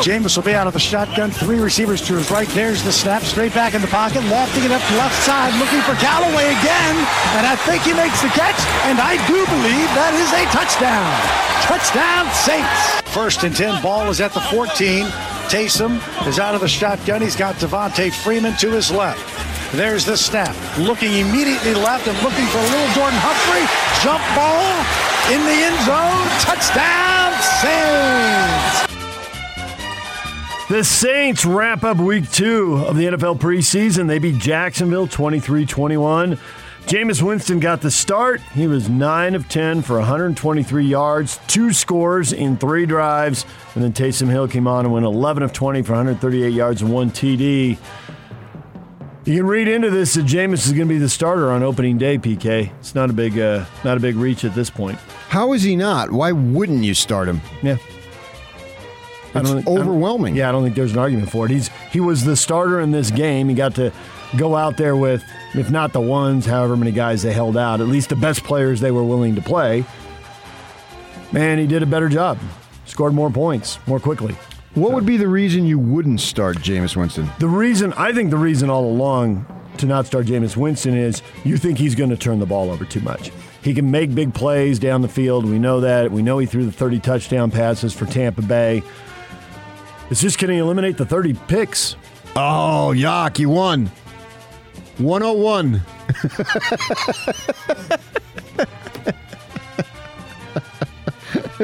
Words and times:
Jameis 0.00 0.34
will 0.34 0.44
be 0.44 0.54
out 0.54 0.66
of 0.66 0.72
the 0.72 0.80
shotgun. 0.80 1.30
Three 1.30 1.60
receivers 1.60 2.00
to 2.08 2.14
his 2.14 2.30
right. 2.30 2.48
There's 2.48 2.82
the 2.82 2.92
snap. 2.92 3.22
Straight 3.22 3.52
back 3.52 3.74
in 3.74 3.82
the 3.82 3.88
pocket. 3.88 4.24
Lofting 4.24 4.64
it 4.64 4.72
up 4.72 4.80
to 4.80 4.96
left 4.96 5.14
side. 5.22 5.52
Looking 5.60 5.80
for 5.82 5.92
Callaway 6.00 6.46
again. 6.56 6.96
And 7.36 7.46
I 7.46 7.54
think 7.68 7.82
he 7.82 7.92
makes 7.92 8.22
the 8.22 8.28
catch. 8.28 8.56
And 8.88 8.98
I 8.98 9.20
do 9.28 9.44
believe 9.44 9.88
that 10.00 10.16
is 10.16 10.32
a 10.32 10.44
touchdown. 10.56 11.04
Touchdown 11.68 12.24
Saints. 12.32 13.12
First 13.12 13.44
and 13.44 13.54
10. 13.54 13.82
Ball 13.82 14.08
is 14.08 14.22
at 14.22 14.32
the 14.32 14.40
14. 14.40 15.04
Taysom 15.52 16.00
is 16.26 16.38
out 16.38 16.54
of 16.54 16.62
the 16.62 16.68
shotgun. 16.68 17.20
He's 17.20 17.36
got 17.36 17.56
Devonta 17.56 18.10
Freeman 18.10 18.56
to 18.56 18.70
his 18.70 18.90
left. 18.90 19.20
There's 19.76 20.06
the 20.06 20.16
snap. 20.16 20.56
Looking 20.78 21.12
immediately 21.12 21.74
left 21.74 22.08
and 22.08 22.16
looking 22.22 22.46
for 22.46 22.58
little 22.58 22.88
Jordan 22.96 23.20
Humphrey. 23.20 23.68
Jump 24.00 24.24
ball 24.32 24.64
in 25.28 25.44
the 25.44 25.60
end 25.60 25.76
zone. 25.84 26.24
Touchdown 26.40 27.36
Saints. 27.60 28.89
The 30.70 30.84
Saints 30.84 31.44
wrap 31.44 31.82
up 31.82 31.96
week 31.96 32.30
two 32.30 32.76
of 32.86 32.96
the 32.96 33.06
NFL 33.06 33.40
preseason. 33.40 34.06
They 34.06 34.20
beat 34.20 34.38
Jacksonville 34.38 35.08
23 35.08 35.66
21. 35.66 36.38
Jameis 36.82 37.20
Winston 37.20 37.58
got 37.58 37.80
the 37.80 37.90
start. 37.90 38.40
He 38.54 38.68
was 38.68 38.88
9 38.88 39.34
of 39.34 39.48
10 39.48 39.82
for 39.82 39.98
123 39.98 40.84
yards, 40.84 41.40
two 41.48 41.72
scores 41.72 42.32
in 42.32 42.56
three 42.56 42.86
drives. 42.86 43.44
And 43.74 43.82
then 43.82 43.92
Taysom 43.92 44.28
Hill 44.30 44.46
came 44.46 44.68
on 44.68 44.84
and 44.84 44.94
went 44.94 45.04
11 45.04 45.42
of 45.42 45.52
20 45.52 45.82
for 45.82 45.94
138 45.94 46.52
yards 46.52 46.82
and 46.82 46.92
one 46.92 47.10
TD. 47.10 47.76
You 49.24 49.36
can 49.36 49.46
read 49.48 49.66
into 49.66 49.90
this 49.90 50.14
that 50.14 50.24
Jameis 50.24 50.66
is 50.66 50.72
going 50.72 50.86
to 50.86 50.94
be 50.94 50.98
the 50.98 51.08
starter 51.08 51.50
on 51.50 51.64
opening 51.64 51.98
day. 51.98 52.16
PK. 52.16 52.70
It's 52.78 52.94
not 52.94 53.10
a 53.10 53.12
big, 53.12 53.36
uh, 53.36 53.64
not 53.82 53.96
a 53.96 54.00
big 54.00 54.14
reach 54.14 54.44
at 54.44 54.54
this 54.54 54.70
point. 54.70 55.00
How 55.30 55.52
is 55.52 55.64
he 55.64 55.74
not? 55.74 56.12
Why 56.12 56.30
wouldn't 56.30 56.84
you 56.84 56.94
start 56.94 57.26
him? 57.26 57.40
Yeah, 57.60 57.78
It's 59.34 59.50
think- 59.50 59.68
I 59.68 59.70
overwhelming. 59.70 60.36
Yeah, 60.36 60.48
I 60.48 60.52
don't 60.52 60.62
think 60.62 60.74
there's 60.74 60.92
an 60.92 60.98
argument 60.98 61.30
for 61.30 61.46
it. 61.46 61.50
He's 61.50 61.68
he 61.92 62.00
was 62.00 62.24
the 62.24 62.36
starter 62.36 62.80
in 62.80 62.90
this 62.90 63.10
game. 63.10 63.48
He 63.48 63.54
got 63.54 63.74
to 63.76 63.92
go 64.36 64.56
out 64.56 64.76
there 64.76 64.96
with, 64.96 65.24
if 65.54 65.70
not 65.70 65.92
the 65.92 66.00
ones, 66.00 66.46
however 66.46 66.76
many 66.76 66.92
guys 66.92 67.22
they 67.22 67.32
held 67.32 67.56
out, 67.56 67.80
at 67.80 67.88
least 67.88 68.08
the 68.08 68.16
best 68.16 68.44
players 68.44 68.80
they 68.80 68.90
were 68.90 69.04
willing 69.04 69.34
to 69.34 69.42
play. 69.42 69.84
Man, 71.32 71.58
he 71.58 71.66
did 71.66 71.82
a 71.82 71.86
better 71.86 72.08
job. 72.08 72.38
Scored 72.86 73.14
more 73.14 73.30
points 73.30 73.78
more 73.86 74.00
quickly. 74.00 74.36
What 74.74 74.92
would 74.92 75.06
be 75.06 75.16
the 75.16 75.28
reason 75.28 75.64
you 75.66 75.78
wouldn't 75.78 76.20
start 76.20 76.58
Jameis 76.58 76.96
Winston? 76.96 77.28
The 77.38 77.48
reason 77.48 77.92
I 77.94 78.12
think 78.12 78.30
the 78.30 78.36
reason 78.36 78.70
all 78.70 78.84
along 78.84 79.46
to 79.78 79.86
not 79.86 80.06
start 80.06 80.26
Jameis 80.26 80.56
Winston 80.56 80.96
is 80.96 81.22
you 81.44 81.56
think 81.56 81.78
he's 81.78 81.94
going 81.94 82.10
to 82.10 82.16
turn 82.16 82.38
the 82.38 82.46
ball 82.46 82.70
over 82.70 82.84
too 82.84 83.00
much. 83.00 83.32
He 83.62 83.74
can 83.74 83.90
make 83.90 84.14
big 84.14 84.32
plays 84.32 84.78
down 84.78 85.02
the 85.02 85.08
field. 85.08 85.44
We 85.44 85.58
know 85.58 85.80
that. 85.80 86.10
We 86.10 86.22
know 86.22 86.38
he 86.38 86.46
threw 86.46 86.64
the 86.64 86.72
30 86.72 87.00
touchdown 87.00 87.50
passes 87.50 87.92
for 87.92 88.06
Tampa 88.06 88.42
Bay. 88.42 88.82
It's 90.10 90.20
just 90.20 90.38
going 90.38 90.50
to 90.52 90.56
eliminate 90.60 90.96
the 90.96 91.06
30 91.06 91.34
picks. 91.48 91.96
Oh, 92.36 92.92
yuck, 92.94 93.38
you 93.38 93.48
won. 93.48 93.86
101. 94.98 95.82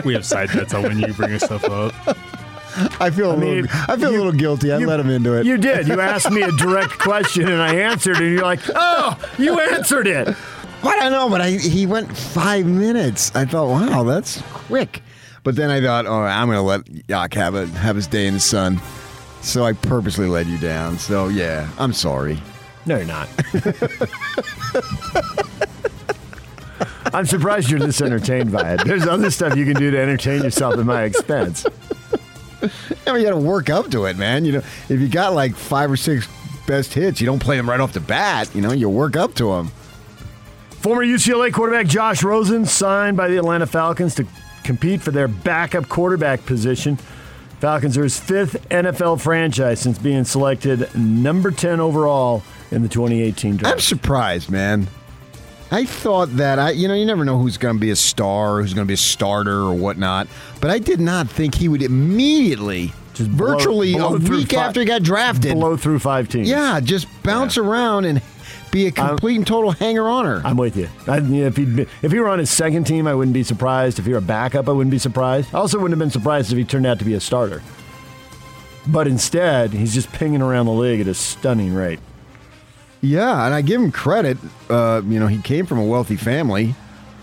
We 0.04 0.12
have 0.14 0.24
side 0.26 0.52
bets 0.52 0.74
on 0.74 0.82
when 0.82 0.98
you 1.00 1.12
bring 1.14 1.38
stuff 1.38 1.64
up. 1.64 1.92
I 3.00 3.08
feel 3.10 3.30
a 3.32 3.36
mean, 3.36 3.62
little, 3.62 3.78
I 3.88 3.96
feel 3.96 4.10
you- 4.12 4.16
a 4.18 4.22
little 4.24 4.32
guilty. 4.32 4.70
I 4.70 4.78
you- 4.78 4.86
let 4.86 5.00
him 5.00 5.08
into 5.08 5.32
it. 5.34 5.46
You 5.46 5.56
did. 5.56 5.88
You 5.88 6.00
asked 6.00 6.30
me 6.30 6.42
a 6.42 6.52
direct 6.52 6.92
question 6.98 7.48
and 7.48 7.60
I 7.60 7.74
answered, 7.74 8.18
and 8.18 8.32
you're 8.32 8.42
like, 8.42 8.60
oh, 8.74 9.18
you 9.38 9.58
answered 9.58 10.06
it. 10.06 10.28
What 10.82 10.98
I 10.98 11.04
don't 11.08 11.12
know, 11.12 11.28
but 11.30 11.40
I, 11.40 11.50
he 11.52 11.86
went 11.86 12.14
five 12.16 12.66
minutes. 12.66 13.34
I 13.34 13.46
thought, 13.46 13.68
wow, 13.68 14.02
that's 14.04 14.42
quick. 14.52 15.02
But 15.46 15.54
then 15.54 15.70
I 15.70 15.80
thought, 15.80 16.06
oh, 16.06 16.22
I'm 16.22 16.48
going 16.48 16.58
to 16.58 16.62
let 16.62 17.08
Yak 17.08 17.34
have 17.34 17.54
it, 17.54 17.68
have 17.68 17.94
his 17.94 18.08
day 18.08 18.26
in 18.26 18.34
the 18.34 18.40
sun. 18.40 18.80
So 19.42 19.62
I 19.62 19.74
purposely 19.74 20.26
led 20.26 20.48
you 20.48 20.58
down. 20.58 20.98
So 20.98 21.28
yeah, 21.28 21.70
I'm 21.78 21.92
sorry. 21.92 22.36
No, 22.84 22.96
you're 22.96 23.06
not. 23.06 23.28
I'm 27.14 27.26
surprised 27.26 27.70
you're 27.70 27.78
this 27.78 28.00
entertained 28.00 28.50
by 28.50 28.72
it. 28.72 28.84
There's 28.84 29.06
other 29.06 29.30
stuff 29.30 29.54
you 29.54 29.64
can 29.64 29.76
do 29.76 29.92
to 29.92 30.00
entertain 30.00 30.42
yourself 30.42 30.78
at 30.78 30.84
my 30.84 31.04
expense. 31.04 31.64
I 33.06 33.12
mean, 33.12 33.18
you 33.18 33.22
got 33.22 33.30
to 33.30 33.36
work 33.36 33.70
up 33.70 33.88
to 33.92 34.06
it, 34.06 34.16
man. 34.16 34.44
You 34.44 34.50
know, 34.50 34.62
if 34.88 35.00
you 35.00 35.06
got 35.06 35.32
like 35.32 35.54
five 35.54 35.92
or 35.92 35.96
six 35.96 36.26
best 36.66 36.92
hits, 36.92 37.20
you 37.20 37.26
don't 37.28 37.38
play 37.38 37.56
them 37.56 37.70
right 37.70 37.78
off 37.78 37.92
the 37.92 38.00
bat. 38.00 38.52
You 38.52 38.62
know, 38.62 38.72
you 38.72 38.88
work 38.88 39.14
up 39.14 39.34
to 39.34 39.52
them. 39.52 39.70
Former 40.70 41.04
UCLA 41.04 41.52
quarterback 41.52 41.86
Josh 41.86 42.24
Rosen 42.24 42.66
signed 42.66 43.16
by 43.16 43.28
the 43.28 43.36
Atlanta 43.36 43.68
Falcons 43.68 44.16
to 44.16 44.26
compete 44.66 45.00
for 45.00 45.10
their 45.12 45.28
backup 45.28 45.88
quarterback 45.88 46.44
position. 46.44 46.96
Falcons 47.60 47.96
are 47.96 48.02
his 48.02 48.18
fifth 48.20 48.68
NFL 48.68 49.20
franchise 49.20 49.80
since 49.80 49.98
being 49.98 50.24
selected 50.24 50.94
number 50.94 51.50
10 51.50 51.80
overall 51.80 52.42
in 52.70 52.82
the 52.82 52.88
2018 52.88 53.56
draft. 53.56 53.72
I'm 53.74 53.80
surprised, 53.80 54.50
man. 54.50 54.88
I 55.70 55.84
thought 55.84 56.36
that 56.36 56.58
I, 56.58 56.70
you 56.70 56.86
know, 56.86 56.94
you 56.94 57.06
never 57.06 57.24
know 57.24 57.38
who's 57.38 57.56
going 57.56 57.74
to 57.76 57.80
be 57.80 57.90
a 57.90 57.96
star, 57.96 58.60
who's 58.60 58.74
going 58.74 58.86
to 58.86 58.88
be 58.88 58.94
a 58.94 58.98
starter 58.98 59.60
or 59.62 59.74
whatnot. 59.74 60.28
But 60.60 60.70
I 60.70 60.78
did 60.78 61.00
not 61.00 61.28
think 61.28 61.54
he 61.56 61.68
would 61.68 61.82
immediately, 61.82 62.92
Just 63.14 63.30
virtually 63.30 63.94
blow 63.94 64.14
a 64.14 64.18
week 64.18 64.52
fi- 64.52 64.58
after 64.58 64.80
he 64.80 64.86
got 64.86 65.02
drafted, 65.02 65.54
Blow 65.54 65.76
through 65.76 65.98
five 65.98 66.28
teams. 66.28 66.48
yeah, 66.48 66.78
just 66.80 67.08
bounce 67.22 67.56
around 67.58 68.04
and 68.04 68.20
be 68.76 68.86
a 68.86 68.92
complete 68.92 69.36
and 69.36 69.46
total 69.46 69.70
hanger 69.70 70.06
oner. 70.06 70.42
I'm 70.44 70.56
with 70.56 70.76
you. 70.76 70.88
I, 71.06 71.18
you 71.18 71.42
know, 71.42 71.46
if, 71.46 71.56
he'd, 71.56 71.78
if 72.02 72.12
he 72.12 72.18
were 72.20 72.28
on 72.28 72.38
his 72.38 72.50
second 72.50 72.84
team, 72.84 73.06
I 73.06 73.14
wouldn't 73.14 73.32
be 73.32 73.42
surprised. 73.42 73.98
If 73.98 74.04
he 74.04 74.12
were 74.12 74.18
a 74.18 74.22
backup, 74.22 74.68
I 74.68 74.72
wouldn't 74.72 74.90
be 74.90 74.98
surprised. 74.98 75.54
I 75.54 75.58
also 75.58 75.78
wouldn't 75.78 75.92
have 75.92 75.98
been 75.98 76.10
surprised 76.10 76.52
if 76.52 76.58
he 76.58 76.64
turned 76.64 76.86
out 76.86 76.98
to 76.98 77.04
be 77.04 77.14
a 77.14 77.20
starter. 77.20 77.62
But 78.86 79.08
instead, 79.08 79.72
he's 79.72 79.94
just 79.94 80.12
pinging 80.12 80.42
around 80.42 80.66
the 80.66 80.72
league 80.72 81.00
at 81.00 81.08
a 81.08 81.14
stunning 81.14 81.74
rate. 81.74 82.00
Yeah, 83.00 83.46
and 83.46 83.54
I 83.54 83.62
give 83.62 83.80
him 83.80 83.90
credit. 83.90 84.36
Uh, 84.68 85.00
you 85.06 85.18
know, 85.18 85.26
he 85.26 85.40
came 85.40 85.64
from 85.64 85.78
a 85.78 85.84
wealthy 85.84 86.16
family, 86.16 86.74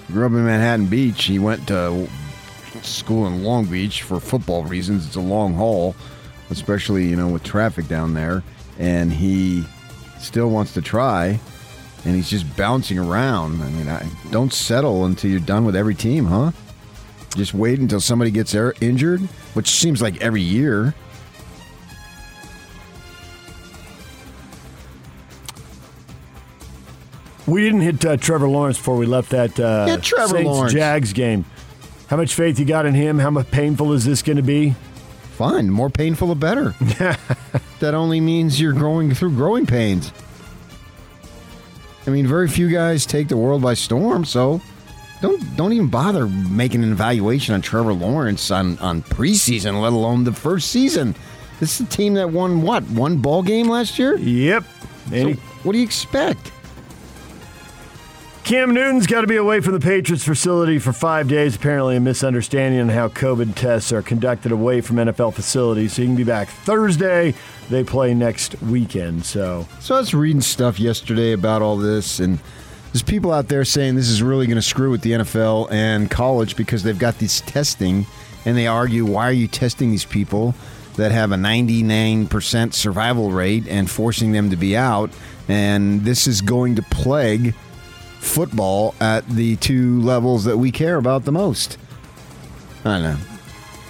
grew 0.08 0.26
up 0.26 0.32
in 0.32 0.46
Manhattan 0.46 0.88
Beach. 0.88 1.26
He 1.26 1.40
went 1.40 1.68
to 1.68 2.08
school 2.82 3.28
in 3.28 3.44
Long 3.44 3.66
Beach 3.66 4.02
for 4.02 4.20
football 4.20 4.64
reasons. 4.64 5.06
It's 5.06 5.16
a 5.16 5.22
long 5.22 5.54
haul, 5.54 5.96
especially 6.50 7.06
you 7.08 7.16
know 7.16 7.30
with 7.30 7.44
traffic 7.44 7.88
down 7.88 8.14
there. 8.14 8.44
And 8.80 9.14
he 9.14 9.66
still 10.24 10.50
wants 10.50 10.74
to 10.74 10.82
try, 10.82 11.40
and 12.06 12.16
he's 12.16 12.30
just 12.30 12.56
bouncing 12.58 12.98
around. 12.98 13.62
I 13.62 13.70
mean, 13.70 13.88
I, 13.88 14.10
don't 14.32 14.54
settle 14.54 15.06
until 15.06 15.30
you're 15.30 15.40
done 15.40 15.66
with 15.66 15.76
every 15.76 15.96
team, 15.96 16.26
huh? 16.26 16.52
Just 17.36 17.54
wait 17.54 17.80
until 17.80 18.00
somebody 18.00 18.32
gets 18.32 18.54
er- 18.56 18.76
injured, 18.82 19.22
which 19.54 19.70
seems 19.70 20.02
like 20.02 20.22
every 20.22 20.42
year. 20.42 20.94
We 27.46 27.62
didn't 27.62 27.82
hit 27.82 28.06
uh, 28.06 28.18
Trevor 28.18 28.48
Lawrence 28.48 28.78
before 28.78 28.96
we 28.96 29.06
left 29.06 29.32
that 29.32 29.60
uh, 29.60 29.86
Yeah, 29.88 29.98
Trevor 29.98 30.36
Saints 30.36 30.48
Lawrence. 30.48 30.74
Jags 30.74 31.12
game. 31.14 31.46
How 32.08 32.16
much 32.18 32.36
faith 32.36 32.60
you 32.60 32.66
got 32.66 32.86
in 32.86 32.94
him? 32.94 33.20
How 33.20 33.30
much 33.32 33.50
painful 33.52 33.92
is 33.94 34.06
this 34.06 34.22
going 34.22 34.38
to 34.38 34.44
be? 34.44 34.76
Fine, 35.44 35.72
more 35.72 35.90
painful 35.90 36.30
the 36.30 36.36
better. 36.36 36.70
that 37.82 37.94
only 37.94 38.22
means 38.22 38.62
you're 38.62 38.72
going 38.72 39.14
through 39.14 39.36
growing 39.36 39.66
pains. 39.66 40.14
I 42.08 42.12
mean, 42.12 42.26
very 42.26 42.48
few 42.48 42.70
guys 42.70 43.06
take 43.06 43.28
the 43.28 43.36
world 43.36 43.62
by 43.62 43.74
storm, 43.74 44.24
so 44.24 44.62
don't 45.22 45.58
don't 45.58 45.74
even 45.74 45.90
bother 45.90 46.28
making 46.28 46.82
an 46.82 46.94
evaluation 46.94 47.54
on 47.54 47.62
Trevor 47.62 47.92
Lawrence 47.92 48.52
on, 48.52 48.78
on 48.80 49.02
preseason, 49.02 49.82
let 49.82 49.92
alone 49.92 50.24
the 50.24 50.32
first 50.32 50.72
season. 50.72 51.14
This 51.60 51.82
is 51.82 51.88
a 51.88 51.90
team 51.90 52.14
that 52.14 52.30
won 52.30 52.62
what 52.62 52.84
one 52.84 53.18
ball 53.18 53.44
game 53.44 53.68
last 53.68 54.00
year. 54.00 54.16
Yep. 54.16 54.64
So 55.10 55.34
what 55.64 55.74
do 55.74 55.78
you 55.78 55.84
expect? 55.84 56.54
Cam 58.44 58.74
Newton's 58.74 59.08
got 59.08 59.22
to 59.22 59.28
be 59.28 59.38
away 59.38 59.62
from 59.62 59.72
the 59.72 59.80
Patriots 59.80 60.26
facility 60.26 60.78
for 60.78 60.92
five 60.92 61.30
days. 61.30 61.56
Apparently, 61.56 61.96
a 61.96 62.02
misunderstanding 62.02 62.82
on 62.82 62.90
how 62.90 63.08
COVID 63.08 63.56
tests 63.56 63.94
are 63.94 64.02
conducted 64.02 64.52
away 64.52 64.82
from 64.82 64.98
NFL 64.98 65.34
facilities. 65.34 65.94
So 65.94 66.02
he 66.02 66.10
can 66.10 66.18
be 66.18 66.26
back 66.26 66.50
Thursday. 66.50 67.36
They 67.70 67.86
play 67.86 68.14
next 68.14 68.62
weekend. 68.62 69.24
So 69.24 69.66
So 69.80 69.96
I 69.96 70.00
was 70.00 70.14
reading 70.14 70.42
stuff 70.42 70.78
yesterday 70.78 71.32
about 71.32 71.62
all 71.62 71.78
this, 71.78 72.20
and 72.20 72.38
there's 72.92 73.02
people 73.02 73.32
out 73.32 73.48
there 73.48 73.64
saying 73.64 73.96
this 73.96 74.10
is 74.10 74.22
really 74.22 74.46
going 74.46 74.58
to 74.58 74.62
screw 74.62 74.92
with 74.92 75.04
the 75.04 75.12
NFL 75.12 75.72
and 75.72 76.12
college 76.12 76.58
because 76.58 76.84
they've 76.84 77.00
got 77.00 77.20
this 77.20 77.40
testing, 77.42 78.06
and 78.44 78.58
they 78.58 78.68
argue, 78.68 79.06
why 79.06 79.30
are 79.30 79.32
you 79.32 79.48
testing 79.48 79.90
these 79.90 80.06
people 80.06 80.54
that 80.98 81.14
have 81.14 81.32
a 81.32 81.36
99% 81.38 82.74
survival 82.74 83.32
rate 83.32 83.66
and 83.70 83.90
forcing 83.90 84.34
them 84.34 84.50
to 84.50 84.58
be 84.58 84.76
out? 84.76 85.12
And 85.48 86.02
this 86.02 86.28
is 86.28 86.42
going 86.42 86.76
to 86.76 86.82
plague 86.82 87.56
football 88.24 88.96
at 89.00 89.28
the 89.28 89.56
two 89.58 90.02
levels 90.02 90.46
that 90.46 90.58
we 90.58 90.72
care 90.72 90.98
about 90.98 91.26
the 91.26 91.32
most. 91.32 91.78
I 92.86 93.00
don't 93.00 93.04
know. 93.04 93.18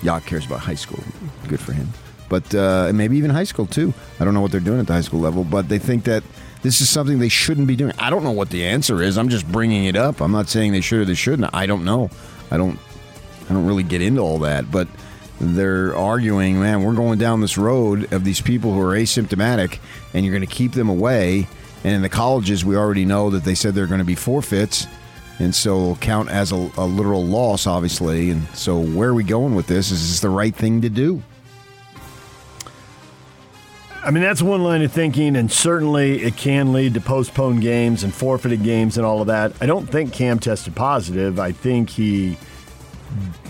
Yacht 0.02 0.26
cares 0.26 0.46
about 0.46 0.60
high 0.60 0.76
school. 0.76 1.04
Good 1.48 1.60
for 1.60 1.74
him. 1.74 1.88
But 2.30 2.54
uh, 2.56 2.92
maybe 2.94 3.18
even 3.18 3.30
high 3.30 3.44
school 3.44 3.66
too. 3.66 3.94
I 4.20 4.26
don't 4.26 4.34
know 4.34 4.42
what 4.42 4.52
they're 4.52 4.60
doing 4.60 4.80
at 4.80 4.88
the 4.88 4.94
high 4.94 5.02
school 5.02 5.20
level, 5.20 5.44
but 5.44 5.70
they 5.70 5.80
think 5.80 6.04
that 6.06 6.24
this 6.62 6.82
is 6.82 6.90
something 6.90 7.20
they 7.20 7.30
shouldn't 7.30 7.68
be 7.68 7.76
doing. 7.76 7.94
I 8.00 8.10
don't 8.10 8.24
know 8.24 8.32
what 8.32 8.50
the 8.50 8.66
answer 8.66 9.02
is. 9.02 9.18
I'm 9.18 9.30
just 9.30 9.50
bringing 9.52 9.86
it 9.86 9.96
up. 9.96 10.22
I'm 10.22 10.32
not 10.32 10.50
saying 10.50 10.72
they 10.72 10.82
should 10.82 11.02
or 11.02 11.06
they 11.06 11.14
shouldn't. 11.14 11.54
I 11.54 11.66
don't 11.66 11.86
know. 11.86 12.10
I 12.50 12.58
don't. 12.58 12.80
I 13.50 13.54
don't 13.54 13.66
really 13.66 13.84
get 13.84 14.02
into 14.02 14.22
all 14.22 14.40
that, 14.40 14.72
but 14.72 14.88
they're 15.40 15.96
arguing, 15.96 16.60
man, 16.60 16.84
we're 16.84 16.94
going 16.94 17.20
down 17.20 17.42
this 17.42 17.58
road 17.58 18.12
of 18.14 18.24
these 18.24 18.40
people 18.40 18.74
who 18.74 18.80
are 18.80 18.96
asymptomatic, 18.96 19.80
and 20.14 20.26
you're 20.26 20.34
going 20.34 20.48
to 20.48 20.54
keep 20.54 20.72
them 20.72 20.88
away. 20.88 21.48
And 21.84 21.94
in 21.94 22.02
the 22.02 22.10
colleges, 22.10 22.64
we 22.64 22.78
already 22.78 23.06
know 23.06 23.30
that 23.30 23.44
they 23.44 23.56
said 23.56 23.76
they're 23.76 23.88
going 23.88 24.00
to 24.00 24.06
be 24.06 24.16
forfeits, 24.16 24.88
and 25.40 25.54
so 25.54 25.96
count 25.96 26.30
as 26.30 26.52
a, 26.52 26.70
a 26.78 26.86
literal 26.86 27.26
loss, 27.26 27.68
obviously. 27.68 28.30
And 28.30 28.48
so, 28.50 28.80
where 28.80 29.10
are 29.10 29.14
we 29.14 29.24
going 29.24 29.56
with 29.56 29.68
this? 29.68 29.92
Is 29.92 30.10
this 30.10 30.20
the 30.20 30.30
right 30.30 30.56
thing 30.56 30.82
to 30.82 30.90
do? 30.90 31.22
I 34.06 34.12
mean, 34.12 34.22
that's 34.22 34.42
one 34.42 34.64
line 34.64 34.82
of 34.82 34.92
thinking, 34.92 35.38
and 35.38 35.50
certainly 35.50 36.24
it 36.24 36.36
can 36.36 36.74
lead 36.74 36.94
to 36.96 37.02
postponed 37.02 37.62
games 37.62 38.04
and 38.04 38.14
forfeited 38.14 38.62
games 38.62 38.98
and 38.98 39.06
all 39.06 39.22
of 39.22 39.28
that. 39.28 39.54
I 39.62 39.66
don't 39.66 39.86
think 39.86 40.12
Cam 40.12 40.40
tested 40.40 40.76
positive. 40.76 41.40
I 41.40 41.54
think 41.54 41.90
he 41.90 42.38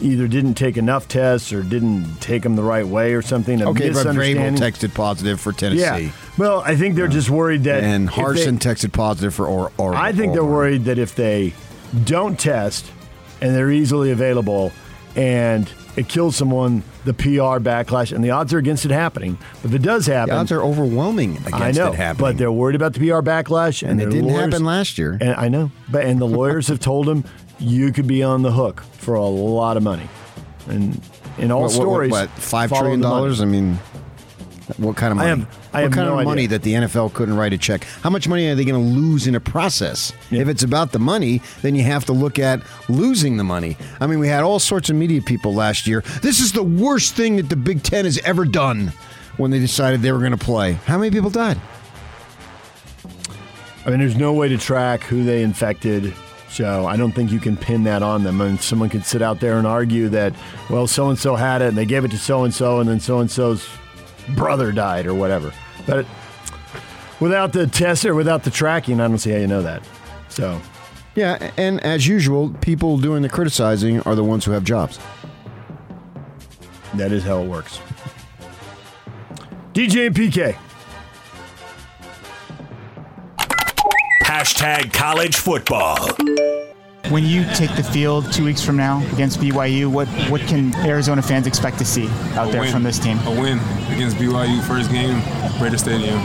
either 0.01 0.27
didn't 0.27 0.55
take 0.55 0.77
enough 0.77 1.07
tests 1.07 1.51
or 1.53 1.63
didn't 1.63 2.19
take 2.21 2.43
them 2.43 2.55
the 2.55 2.63
right 2.63 2.85
way 2.87 3.13
or 3.13 3.21
something. 3.21 3.61
A 3.61 3.69
Okay, 3.69 3.89
but 3.91 4.05
Vrabel 4.07 4.57
texted 4.57 4.93
positive 4.93 5.39
for 5.39 5.51
Tennessee. 5.53 5.81
Yeah. 5.81 6.11
Well, 6.37 6.61
I 6.65 6.75
think 6.75 6.95
they're 6.95 7.07
just 7.07 7.29
worried 7.29 7.63
that. 7.65 7.83
And 7.83 8.09
if 8.09 8.15
they- 8.15 8.21
Harson 8.21 8.57
texted 8.57 8.91
positive 8.93 9.33
for 9.33 9.47
or, 9.47 9.71
or 9.77 9.95
I 9.95 10.11
think 10.11 10.33
they're 10.33 10.43
worried 10.43 10.85
that 10.85 10.97
if 10.97 11.15
they 11.15 11.53
don't 12.03 12.39
test 12.39 12.85
and 13.41 13.55
they're 13.55 13.71
easily 13.71 14.11
available 14.11 14.71
and 15.15 15.69
it 15.95 16.07
kills 16.07 16.35
someone, 16.35 16.81
the 17.05 17.13
PR 17.13 17.59
backlash, 17.59 18.11
and 18.11 18.23
the 18.23 18.31
odds 18.31 18.51
are 18.51 18.57
against 18.57 18.83
it 18.83 18.89
happening. 18.89 19.37
But 19.61 19.69
if 19.69 19.75
it 19.75 19.81
does 19.83 20.07
happen, 20.07 20.33
The 20.33 20.39
odds 20.41 20.51
are 20.51 20.63
overwhelming 20.63 21.37
against 21.45 21.53
I 21.53 21.69
know, 21.71 21.91
it 21.91 21.95
happening. 21.95 22.31
but 22.31 22.37
they're 22.39 22.51
worried 22.51 22.75
about 22.75 22.93
the 22.93 22.99
PR 22.99 23.19
backlash, 23.21 23.83
and, 23.83 23.91
and 23.91 24.01
it 24.01 24.05
didn't 24.15 24.29
lawyers- 24.31 24.51
happen 24.53 24.65
last 24.65 24.97
year. 24.97 25.17
And 25.21 25.35
I 25.35 25.49
know, 25.49 25.69
but 25.91 26.05
and 26.05 26.19
the 26.19 26.25
lawyers 26.25 26.67
have 26.69 26.79
told 26.79 27.07
him 27.07 27.25
you 27.63 27.91
could 27.91 28.07
be 28.07 28.21
on 28.23 28.41
the 28.41 28.51
hook 28.51 28.81
for 28.93 29.15
a 29.15 29.23
lot 29.25 29.77
of 29.77 29.83
money, 29.83 30.07
and 30.67 30.99
in 31.37 31.51
all 31.51 31.61
what, 31.61 31.71
what- 31.71 31.71
stories, 31.73 32.11
what, 32.11 32.29
five 32.31 32.69
follow 32.69 32.81
trillion 32.81 33.01
dollars? 33.01 33.41
I 33.41 33.45
mean, 33.45 33.79
what 34.77 34.95
kind 34.97 35.11
of 35.11 35.17
I 35.19 35.29
money? 35.29 35.41
have- 35.41 35.59
I 35.73 35.77
what 35.77 35.83
have 35.85 35.91
kind 35.93 36.07
no 36.07 36.13
of 36.13 36.19
idea. 36.19 36.29
money 36.29 36.45
that 36.45 36.61
the 36.61 36.73
NFL 36.73 37.13
couldn't 37.13 37.35
write 37.35 37.51
a 37.51 37.57
check? 37.57 37.83
How 38.03 38.11
much 38.11 38.27
money 38.27 38.47
are 38.47 38.53
they 38.53 38.63
going 38.63 38.79
to 38.79 38.99
lose 38.99 39.25
in 39.25 39.33
a 39.33 39.39
process? 39.39 40.13
Yeah. 40.29 40.41
If 40.41 40.47
it's 40.47 40.61
about 40.61 40.91
the 40.91 40.99
money, 40.99 41.41
then 41.63 41.73
you 41.73 41.81
have 41.81 42.05
to 42.05 42.13
look 42.13 42.37
at 42.37 42.61
losing 42.89 43.37
the 43.37 43.43
money. 43.43 43.75
I 43.99 44.05
mean, 44.05 44.19
we 44.19 44.27
had 44.27 44.43
all 44.43 44.59
sorts 44.59 44.91
of 44.91 44.95
media 44.95 45.19
people 45.19 45.51
last 45.55 45.87
year. 45.87 46.01
This 46.21 46.39
is 46.39 46.51
the 46.51 46.61
worst 46.61 47.15
thing 47.15 47.37
that 47.37 47.49
the 47.49 47.55
Big 47.55 47.81
Ten 47.81 48.05
has 48.05 48.19
ever 48.19 48.45
done 48.45 48.93
when 49.37 49.49
they 49.49 49.57
decided 49.57 50.03
they 50.03 50.11
were 50.11 50.19
going 50.19 50.29
to 50.31 50.37
play. 50.37 50.73
How 50.85 50.99
many 50.99 51.09
people 51.09 51.31
died? 51.31 51.59
I 53.85 53.89
mean, 53.89 53.97
there's 53.99 54.15
no 54.15 54.31
way 54.31 54.47
to 54.49 54.57
track 54.59 55.01
who 55.03 55.23
they 55.23 55.41
infected. 55.41 56.13
So 56.53 56.85
I 56.85 56.97
don't 56.97 57.13
think 57.13 57.31
you 57.31 57.39
can 57.39 57.57
pin 57.57 57.83
that 57.85 58.03
on 58.03 58.23
them. 58.23 58.39
And 58.39 58.61
someone 58.61 58.87
could 58.87 59.05
sit 59.05 59.23
out 59.23 59.39
there 59.39 59.57
and 59.57 59.65
argue 59.65 60.07
that, 60.09 60.35
well, 60.69 60.85
so 60.85 61.09
and 61.09 61.17
so 61.17 61.35
had 61.35 61.63
it 61.63 61.69
and 61.69 61.77
they 61.77 61.85
gave 61.85 62.05
it 62.05 62.11
to 62.11 62.17
so 62.19 62.43
and 62.43 62.53
so, 62.53 62.79
and 62.79 62.87
then 62.87 62.99
so 62.99 63.19
and 63.19 63.31
so's 63.31 63.67
brother 64.35 64.71
died 64.71 65.07
or 65.07 65.15
whatever. 65.15 65.51
But 65.87 66.05
without 67.19 67.53
the 67.53 67.65
test 67.65 68.05
or 68.05 68.13
without 68.13 68.43
the 68.43 68.51
tracking, 68.51 69.01
I 69.01 69.07
don't 69.07 69.17
see 69.17 69.31
how 69.31 69.37
you 69.37 69.47
know 69.47 69.63
that. 69.63 69.83
So 70.29 70.61
Yeah, 71.15 71.51
and 71.57 71.81
as 71.81 72.05
usual, 72.07 72.51
people 72.61 72.99
doing 72.99 73.23
the 73.23 73.29
criticizing 73.29 74.01
are 74.01 74.13
the 74.13 74.23
ones 74.23 74.45
who 74.45 74.51
have 74.51 74.63
jobs. 74.63 74.99
that 76.93 77.11
is 77.11 77.23
how 77.23 77.41
it 77.41 77.47
works. 77.47 77.79
DJ 79.73 80.05
and 80.05 80.15
PK. 80.15 80.55
Hashtag 84.33 84.91
college 84.91 85.35
football. 85.35 86.07
When 87.09 87.23
you 87.23 87.45
take 87.53 87.75
the 87.75 87.83
field 87.83 88.33
two 88.33 88.43
weeks 88.43 88.63
from 88.65 88.75
now 88.75 89.05
against 89.13 89.39
BYU, 89.39 89.91
what, 89.91 90.07
what 90.27 90.41
can 90.41 90.73
Arizona 90.77 91.21
fans 91.21 91.45
expect 91.45 91.77
to 91.77 91.85
see 91.85 92.07
out 92.33 92.51
there 92.51 92.61
win. 92.61 92.71
from 92.71 92.81
this 92.81 92.97
team? 92.97 93.19
A 93.27 93.29
win 93.29 93.59
against 93.93 94.17
BYU, 94.17 94.59
first 94.63 94.89
game, 94.89 95.21
Raider 95.61 95.77
Stadium. 95.77 96.19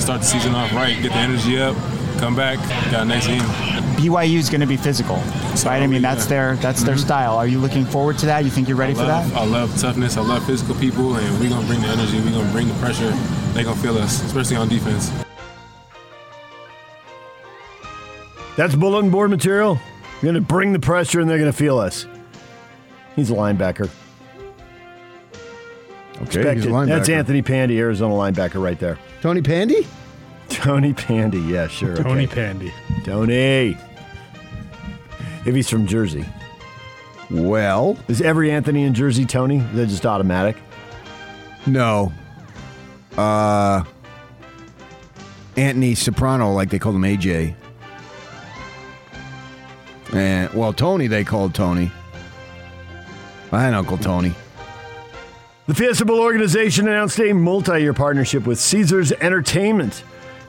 Start 0.00 0.22
the 0.22 0.26
season 0.26 0.54
off 0.54 0.72
right, 0.72 0.96
get 1.02 1.12
the 1.12 1.18
energy 1.18 1.60
up, 1.60 1.76
come 2.18 2.34
back, 2.34 2.56
got 2.90 3.02
a 3.02 3.04
nice 3.04 3.26
game. 3.26 3.42
BYU 4.00 4.38
is 4.38 4.48
going 4.48 4.62
to 4.62 4.66
be 4.66 4.78
physical, 4.78 5.16
right? 5.66 5.82
I 5.82 5.86
mean, 5.86 6.00
that's 6.00 6.24
their 6.24 6.56
that's 6.56 6.82
their 6.84 6.94
mm-hmm. 6.94 7.04
style. 7.04 7.36
Are 7.36 7.46
you 7.46 7.58
looking 7.58 7.84
forward 7.84 8.16
to 8.20 8.26
that? 8.26 8.44
You 8.44 8.50
think 8.50 8.66
you're 8.66 8.78
ready 8.78 8.94
for 8.94 9.04
that? 9.04 9.30
I 9.34 9.44
love 9.44 9.78
toughness. 9.78 10.16
I 10.16 10.22
love 10.22 10.46
physical 10.46 10.74
people, 10.76 11.16
and 11.16 11.38
we're 11.38 11.50
gonna 11.50 11.66
bring 11.66 11.82
the 11.82 11.88
energy. 11.88 12.18
We're 12.18 12.32
gonna 12.32 12.50
bring 12.50 12.68
the 12.68 12.74
pressure. 12.80 13.10
They're 13.52 13.64
gonna 13.64 13.78
feel 13.82 13.98
us, 13.98 14.22
especially 14.22 14.56
on 14.56 14.70
defense. 14.70 15.12
That's 18.60 18.74
bulletin 18.74 19.08
board 19.08 19.30
material. 19.30 19.80
You're 20.20 20.32
going 20.32 20.34
to 20.34 20.42
bring 20.42 20.74
the 20.74 20.78
pressure 20.78 21.18
and 21.18 21.30
they're 21.30 21.38
going 21.38 21.50
to 21.50 21.56
feel 21.56 21.78
us. 21.78 22.06
He's 23.16 23.30
a 23.30 23.32
linebacker. 23.32 23.88
Okay, 26.16 26.22
Expect 26.24 26.56
he's 26.56 26.66
a 26.66 26.80
it. 26.82 26.86
That's. 26.86 27.08
Anthony 27.08 27.40
Pandy, 27.40 27.80
Arizona 27.80 28.12
linebacker, 28.12 28.62
right 28.62 28.78
there. 28.78 28.98
Tony 29.22 29.40
Pandy? 29.40 29.86
Tony 30.50 30.92
Pandy, 30.92 31.40
yeah, 31.40 31.68
sure. 31.68 31.96
Tony 31.96 32.24
okay. 32.24 32.34
Pandy. 32.34 32.70
Tony. 33.02 33.78
If 35.46 35.54
he's 35.54 35.70
from 35.70 35.86
Jersey. 35.86 36.26
Well, 37.30 37.96
Is 38.08 38.20
every 38.20 38.50
Anthony 38.50 38.82
in 38.82 38.92
Jersey 38.92 39.24
Tony? 39.24 39.56
Is 39.56 39.72
that 39.72 39.86
just 39.86 40.04
automatic? 40.04 40.58
no. 41.66 42.12
Uh, 43.16 43.84
Anthony 45.56 45.94
Soprano, 45.94 46.52
like 46.52 46.68
they 46.68 46.78
called 46.78 46.96
him 46.96 47.02
AJ. 47.04 47.56
And 50.12 50.52
well, 50.54 50.72
Tony, 50.72 51.06
they 51.06 51.24
called 51.24 51.54
Tony. 51.54 51.90
I 53.52 53.62
had 53.62 53.74
Uncle 53.74 53.98
Tony. 53.98 54.34
The 55.66 55.74
Fiesta 55.74 56.04
Bowl 56.04 56.20
organization 56.20 56.88
announced 56.88 57.20
a 57.20 57.32
multi 57.32 57.80
year 57.80 57.94
partnership 57.94 58.44
with 58.44 58.58
Caesars 58.58 59.12
Entertainment, 59.12 60.02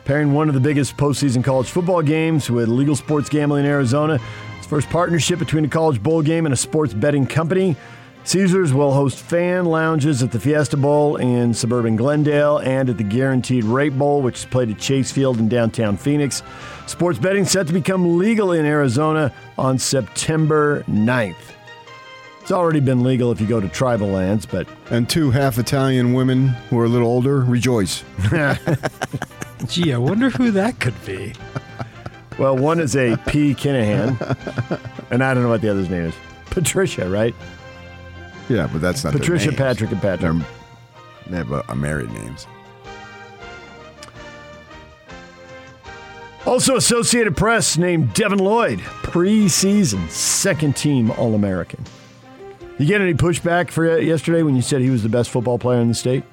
pairing 0.04 0.34
one 0.34 0.48
of 0.48 0.56
the 0.56 0.60
biggest 0.60 0.98
postseason 0.98 1.44
college 1.44 1.70
football 1.70 2.02
games 2.02 2.50
with 2.50 2.68
legal 2.68 2.96
sports 2.96 3.30
gambling 3.30 3.66
in 3.66 3.70
Arizona. 3.70 4.20
It's 4.58 4.66
first 4.66 4.90
partnership 4.90 5.38
between 5.38 5.66
a 5.66 5.68
college 5.68 6.02
bowl 6.02 6.24
game 6.24 6.46
and 6.46 6.54
a 6.54 6.58
sports 6.58 6.94
betting 6.94 7.28
company. 7.28 7.76
Caesars 8.24 8.72
will 8.72 8.94
host 8.94 9.18
fan 9.18 9.66
lounges 9.66 10.22
at 10.22 10.32
the 10.32 10.40
Fiesta 10.40 10.78
Bowl 10.78 11.16
in 11.16 11.56
suburban 11.56 11.96
Glendale 11.96 12.60
and 12.60 12.88
at 12.88 12.98
the 12.98 13.04
Guaranteed 13.04 13.64
Rate 13.64 13.98
Bowl, 13.98 14.22
which 14.22 14.40
is 14.40 14.46
played 14.46 14.70
at 14.70 14.78
Chase 14.78 15.12
Field 15.12 15.40
in 15.40 15.50
downtown 15.50 15.98
Phoenix. 15.98 16.44
Sports 16.86 17.18
betting 17.18 17.46
set 17.46 17.66
to 17.68 17.74
become 17.74 18.20
legal 18.20 18.52
in 18.52 18.64
Arizona 18.64 19.34
on 19.62 19.78
September 19.78 20.84
9th. 20.90 21.36
It's 22.42 22.52
already 22.52 22.80
been 22.80 23.04
legal 23.04 23.32
if 23.32 23.40
you 23.40 23.46
go 23.46 23.62
to 23.62 23.70
tribal 23.70 24.08
lands, 24.08 24.48
but 24.48 24.68
And 24.90 25.08
two 25.08 25.30
half 25.30 25.60
Italian 25.60 26.14
women 26.14 26.48
who 26.48 26.80
are 26.80 26.86
a 26.86 26.90
little 26.90 27.08
older 27.08 27.42
rejoice. 27.42 28.04
Gee, 29.68 29.94
I 29.94 29.98
wonder 30.00 30.32
who 30.32 30.50
that 30.52 30.80
could 30.80 30.96
be. 31.06 31.34
Well, 32.40 32.58
one 32.58 32.80
is 32.80 32.96
a 32.96 33.18
P. 33.28 33.54
Kinahan, 33.54 34.18
and 35.12 35.24
I 35.24 35.36
don't 35.36 35.44
know 35.44 35.50
what 35.50 35.62
the 35.62 35.70
other's 35.70 35.90
name 35.90 36.06
is. 36.06 36.16
Patricia, 36.46 37.08
right? 37.08 37.36
Yeah, 38.50 38.68
but 38.72 38.82
that's 38.82 39.04
not 39.04 39.14
their 39.14 39.20
Patricia, 39.20 39.48
names. 39.50 39.58
Patrick, 39.58 39.92
and 39.92 40.02
Patrick. 40.02 40.42
They're, 41.28 41.30
they 41.30 41.38
have 41.38 41.70
uh, 41.70 41.76
married 41.76 42.10
names. 42.12 42.48
Also, 46.46 46.76
Associated 46.76 47.38
Press 47.38 47.78
named 47.78 48.14
Devin 48.14 48.40
Lloyd 48.40 48.80
preseason 49.04 50.10
second 50.10 50.76
team 50.76 51.12
All 51.12 51.36
American. 51.36 51.84
You 52.80 52.88
get 52.88 53.00
any 53.00 53.14
pushback 53.14 53.70
for 53.70 54.00
yesterday 54.00 54.42
when 54.42 54.56
you 54.56 54.64
said 54.64 54.82
he 54.82 54.90
was 54.90 55.04
the 55.04 55.10
best 55.10 55.30
football 55.30 55.60
player 55.60 55.80
in 55.82 55.88
the 55.88 55.94
state? 55.94 56.24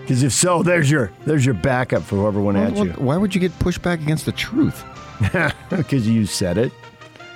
Because 0.00 0.22
if 0.22 0.32
so, 0.32 0.62
there's 0.62 0.90
your 0.90 1.12
there's 1.24 1.46
your 1.46 1.54
backup 1.54 2.02
for 2.02 2.16
whoever 2.16 2.40
went 2.42 2.58
at 2.58 2.72
Well, 2.72 2.86
you. 2.86 2.92
Why 2.94 3.16
would 3.16 3.34
you 3.34 3.40
get 3.40 3.56
pushed 3.58 3.80
back 3.80 4.00
against 4.00 4.26
the 4.26 4.32
truth? 4.32 4.84
Because 5.70 6.06
you 6.08 6.26
said 6.26 6.58
it, 6.58 6.72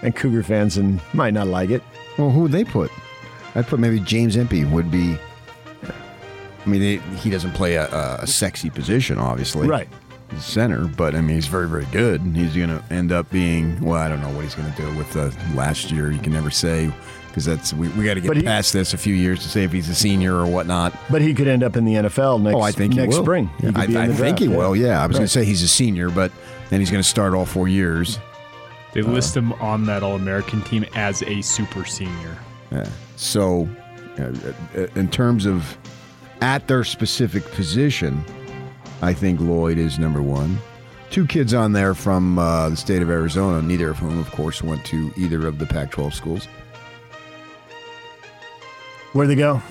and 0.02 0.14
Cougar 0.14 0.42
fans 0.42 0.76
and 0.76 1.00
might 1.14 1.32
not 1.32 1.46
like 1.46 1.70
it. 1.70 1.82
Well, 2.18 2.30
who 2.30 2.40
would 2.42 2.52
they 2.52 2.64
put? 2.64 2.90
I'd 3.54 3.66
put 3.66 3.78
maybe 3.78 4.00
James 4.00 4.36
Empey 4.36 4.64
would 4.64 4.90
be. 4.90 5.16
I 5.84 6.68
mean, 6.68 6.80
they, 6.80 6.96
he 7.16 7.30
doesn't 7.30 7.52
play 7.52 7.74
a, 7.76 7.86
a 8.20 8.26
sexy 8.26 8.70
position, 8.70 9.18
obviously. 9.18 9.68
Right. 9.68 9.88
He's 10.30 10.44
center, 10.44 10.86
but 10.86 11.14
I 11.14 11.20
mean, 11.20 11.36
he's 11.36 11.46
very, 11.46 11.68
very 11.68 11.86
good. 11.92 12.20
He's 12.34 12.56
going 12.56 12.70
to 12.70 12.82
end 12.90 13.12
up 13.12 13.30
being, 13.30 13.80
well, 13.80 14.00
I 14.00 14.08
don't 14.08 14.20
know 14.20 14.30
what 14.30 14.42
he's 14.44 14.54
going 14.54 14.72
to 14.72 14.76
do 14.82 14.96
with 14.96 15.12
the 15.12 15.34
last 15.54 15.90
year. 15.90 16.10
You 16.10 16.18
can 16.18 16.32
never 16.32 16.50
say 16.50 16.90
because 17.28 17.44
that's 17.44 17.72
we, 17.74 17.88
we 17.90 18.04
got 18.04 18.14
to 18.14 18.20
get 18.20 18.28
But 18.28 18.36
he- 18.38 18.42
past 18.42 18.72
this 18.72 18.94
a 18.94 18.98
few 18.98 19.14
years 19.14 19.42
to 19.42 19.48
say 19.48 19.64
if 19.64 19.72
he's 19.72 19.88
a 19.88 19.94
senior 19.94 20.34
or 20.36 20.46
whatnot. 20.46 20.94
But 21.10 21.20
he 21.20 21.34
could 21.34 21.46
end 21.48 21.62
up 21.62 21.76
in 21.76 21.84
the 21.84 21.94
NFL 21.94 22.40
next. 22.42 22.54
oh, 22.56 22.60
I 22.60 22.70
think 22.72 22.94
next 22.94 23.14
he 23.14 23.18
will. 23.18 23.24
spring. 23.24 23.50
He 23.60 23.66
could 23.66 23.76
I, 23.76 23.82
I 23.82 23.86
the 24.06 24.14
think 24.14 24.38
draft, 24.38 24.38
he 24.40 24.48
will. 24.48 24.74
Yeah, 24.74 25.02
I 25.02 25.06
was 25.06 25.16
going 25.16 25.26
to 25.26 25.32
say 25.32 25.44
he's 25.44 25.62
a 25.62 25.68
senior, 25.68 26.10
but 26.10 26.32
then 26.70 26.80
he's 26.80 26.90
going 26.90 27.02
to 27.02 27.08
start 27.08 27.34
all 27.34 27.44
four 27.44 27.68
years. 27.68 28.18
They 28.92 29.02
list 29.02 29.36
him 29.36 29.52
on 29.54 29.84
that 29.86 30.02
All 30.04 30.14
American 30.14 30.62
team 30.62 30.84
as 30.94 31.22
a 31.24 31.42
super 31.42 31.84
senior. 31.84 32.38
Yeah. 32.70 32.88
So, 33.16 33.68
uh, 34.18 34.30
uh, 34.76 34.86
in 34.94 35.08
terms 35.10 35.44
of 35.46 35.76
at 36.40 36.68
their 36.68 36.84
specific 36.84 37.44
position, 37.52 38.24
I 39.02 39.12
think 39.12 39.40
Lloyd 39.40 39.78
is 39.78 39.98
number 39.98 40.22
one. 40.22 40.58
Two 41.10 41.26
kids 41.26 41.54
on 41.54 41.72
there 41.72 41.94
from 41.94 42.38
uh, 42.38 42.70
the 42.70 42.76
state 42.76 43.02
of 43.02 43.10
Arizona, 43.10 43.62
neither 43.62 43.90
of 43.90 43.98
whom, 43.98 44.18
of 44.18 44.30
course, 44.32 44.62
went 44.62 44.84
to 44.86 45.12
either 45.16 45.46
of 45.46 45.58
the 45.58 45.66
Pac 45.66 45.90
12 45.90 46.14
schools. 46.14 46.46
Where'd 49.12 49.28
they 49.30 49.34
go? 49.36 49.62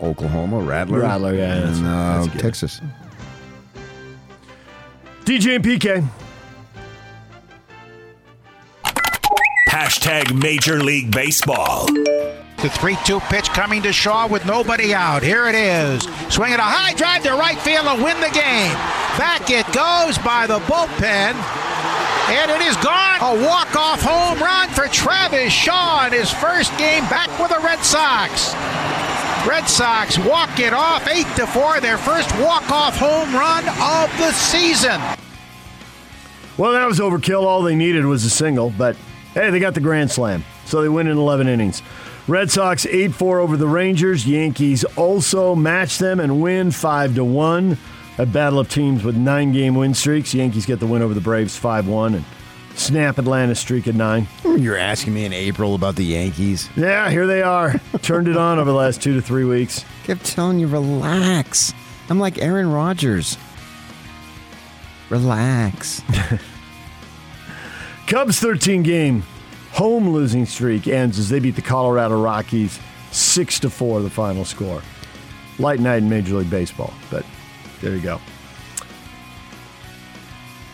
Oklahoma, 0.00 0.60
Rattler, 0.60 1.00
Rattler, 1.00 1.34
yeah, 1.34 1.54
that's- 1.56 1.78
and 1.78 1.86
uh, 1.86 2.24
that's. 2.26 2.42
Texas. 2.42 2.80
DJ 5.24 5.56
and 5.56 5.64
PK. 5.64 6.06
Hashtag 9.68 10.34
Major 10.40 10.82
League 10.82 11.10
Baseball. 11.10 11.86
The 12.58 12.70
3 12.70 12.96
2 13.04 13.20
pitch 13.20 13.48
coming 13.50 13.82
to 13.82 13.92
Shaw 13.92 14.26
with 14.26 14.46
nobody 14.46 14.94
out. 14.94 15.22
Here 15.22 15.46
it 15.46 15.54
is. 15.54 16.02
Swinging 16.32 16.58
a 16.58 16.62
high 16.62 16.94
drive 16.94 17.22
to 17.24 17.32
right 17.32 17.58
field 17.58 17.84
to 17.84 18.02
win 18.02 18.18
the 18.20 18.32
game. 18.32 18.72
Back 19.20 19.50
it 19.50 19.66
goes 19.76 20.16
by 20.18 20.46
the 20.46 20.58
bullpen. 20.60 21.36
And 22.28 22.50
it 22.50 22.62
is 22.62 22.76
gone. 22.78 23.20
A 23.20 23.46
walk-off 23.46 24.00
home 24.02 24.38
run 24.40 24.68
for 24.70 24.88
Travis 24.88 25.52
Shaw 25.52 26.06
in 26.06 26.12
his 26.14 26.32
first 26.32 26.76
game 26.78 27.04
back 27.04 27.28
with 27.38 27.50
the 27.50 27.60
Red 27.62 27.84
Sox. 27.84 28.54
Red 29.46 29.68
Sox 29.68 30.18
walk 30.18 30.58
it 30.58 30.72
off 30.72 31.06
8 31.06 31.24
to 31.36 31.46
4, 31.46 31.80
their 31.80 31.98
first 31.98 32.34
walk-off 32.40 32.96
home 32.96 33.32
run 33.34 33.68
of 33.68 34.10
the 34.18 34.32
season. 34.32 35.00
Well, 36.56 36.72
that 36.72 36.86
was 36.86 36.98
overkill. 37.00 37.42
All 37.42 37.62
they 37.62 37.76
needed 37.76 38.06
was 38.06 38.24
a 38.24 38.30
single, 38.30 38.70
but 38.70 38.96
hey, 39.34 39.50
they 39.50 39.60
got 39.60 39.74
the 39.74 39.80
grand 39.80 40.10
slam, 40.10 40.42
so 40.64 40.80
they 40.80 40.88
win 40.88 41.06
in 41.06 41.18
11 41.18 41.46
innings. 41.48 41.82
Red 42.28 42.50
Sox 42.50 42.86
8 42.86 43.14
4 43.14 43.38
over 43.38 43.56
the 43.56 43.68
Rangers. 43.68 44.26
Yankees 44.26 44.84
also 44.96 45.54
match 45.54 45.98
them 45.98 46.18
and 46.18 46.42
win 46.42 46.72
5 46.72 47.14
to 47.16 47.24
1. 47.24 47.78
A 48.18 48.26
battle 48.26 48.58
of 48.58 48.68
teams 48.68 49.04
with 49.04 49.16
nine 49.16 49.52
game 49.52 49.74
win 49.76 49.94
streaks. 49.94 50.34
Yankees 50.34 50.66
get 50.66 50.80
the 50.80 50.86
win 50.86 51.02
over 51.02 51.14
the 51.14 51.20
Braves 51.20 51.56
5 51.56 51.86
1 51.86 52.14
and 52.14 52.24
snap 52.74 53.18
Atlanta's 53.18 53.60
streak 53.60 53.86
at 53.86 53.94
nine. 53.94 54.26
You're 54.44 54.76
asking 54.76 55.14
me 55.14 55.24
in 55.24 55.32
April 55.32 55.74
about 55.76 55.94
the 55.96 56.04
Yankees. 56.04 56.68
Yeah, 56.76 57.10
here 57.10 57.26
they 57.28 57.42
are. 57.42 57.80
Turned 58.02 58.26
it 58.26 58.36
on 58.36 58.58
over 58.58 58.70
the 58.70 58.76
last 58.76 59.00
two 59.02 59.14
to 59.14 59.22
three 59.22 59.44
weeks. 59.44 59.84
kept 60.04 60.24
telling 60.24 60.58
you, 60.58 60.66
relax. 60.66 61.72
I'm 62.10 62.18
like 62.18 62.38
Aaron 62.38 62.72
Rodgers. 62.72 63.38
Relax. 65.10 66.02
Cubs 68.08 68.40
13 68.40 68.82
game 68.82 69.22
home 69.76 70.08
losing 70.08 70.46
streak 70.46 70.88
ends 70.88 71.18
as 71.18 71.28
they 71.28 71.38
beat 71.38 71.54
the 71.54 71.60
Colorado 71.60 72.18
Rockies 72.18 72.80
6 73.12 73.60
to 73.60 73.68
4 73.68 74.00
the 74.00 74.08
final 74.08 74.46
score. 74.46 74.82
Light 75.58 75.80
night 75.80 75.98
in 75.98 76.08
Major 76.08 76.36
League 76.36 76.48
Baseball, 76.48 76.94
but 77.10 77.26
there 77.82 77.94
you 77.94 78.00
go. 78.00 78.18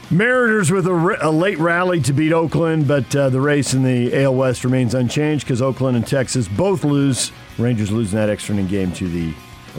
Mariners 0.09 0.71
with 0.71 0.87
a 0.87 1.30
late 1.30 1.59
rally 1.59 2.00
to 2.02 2.12
beat 2.12 2.32
Oakland, 2.32 2.87
but 2.87 3.16
uh, 3.16 3.28
the 3.28 3.40
race 3.40 3.75
in 3.75 3.82
the 3.82 4.23
AL 4.23 4.37
West 4.37 4.62
remains 4.62 4.94
unchanged 4.94 5.47
because 5.47 5.62
Oakland 5.62 5.97
and 5.97 6.06
Texas 6.06 6.47
both 6.47 6.85
lose. 6.85 7.32
Rangers 7.59 7.90
losing 7.90 8.18
that 8.18 8.28
extra 8.28 8.54
inning 8.54 8.68
game 8.68 8.92
to 8.92 9.09
the 9.09 9.35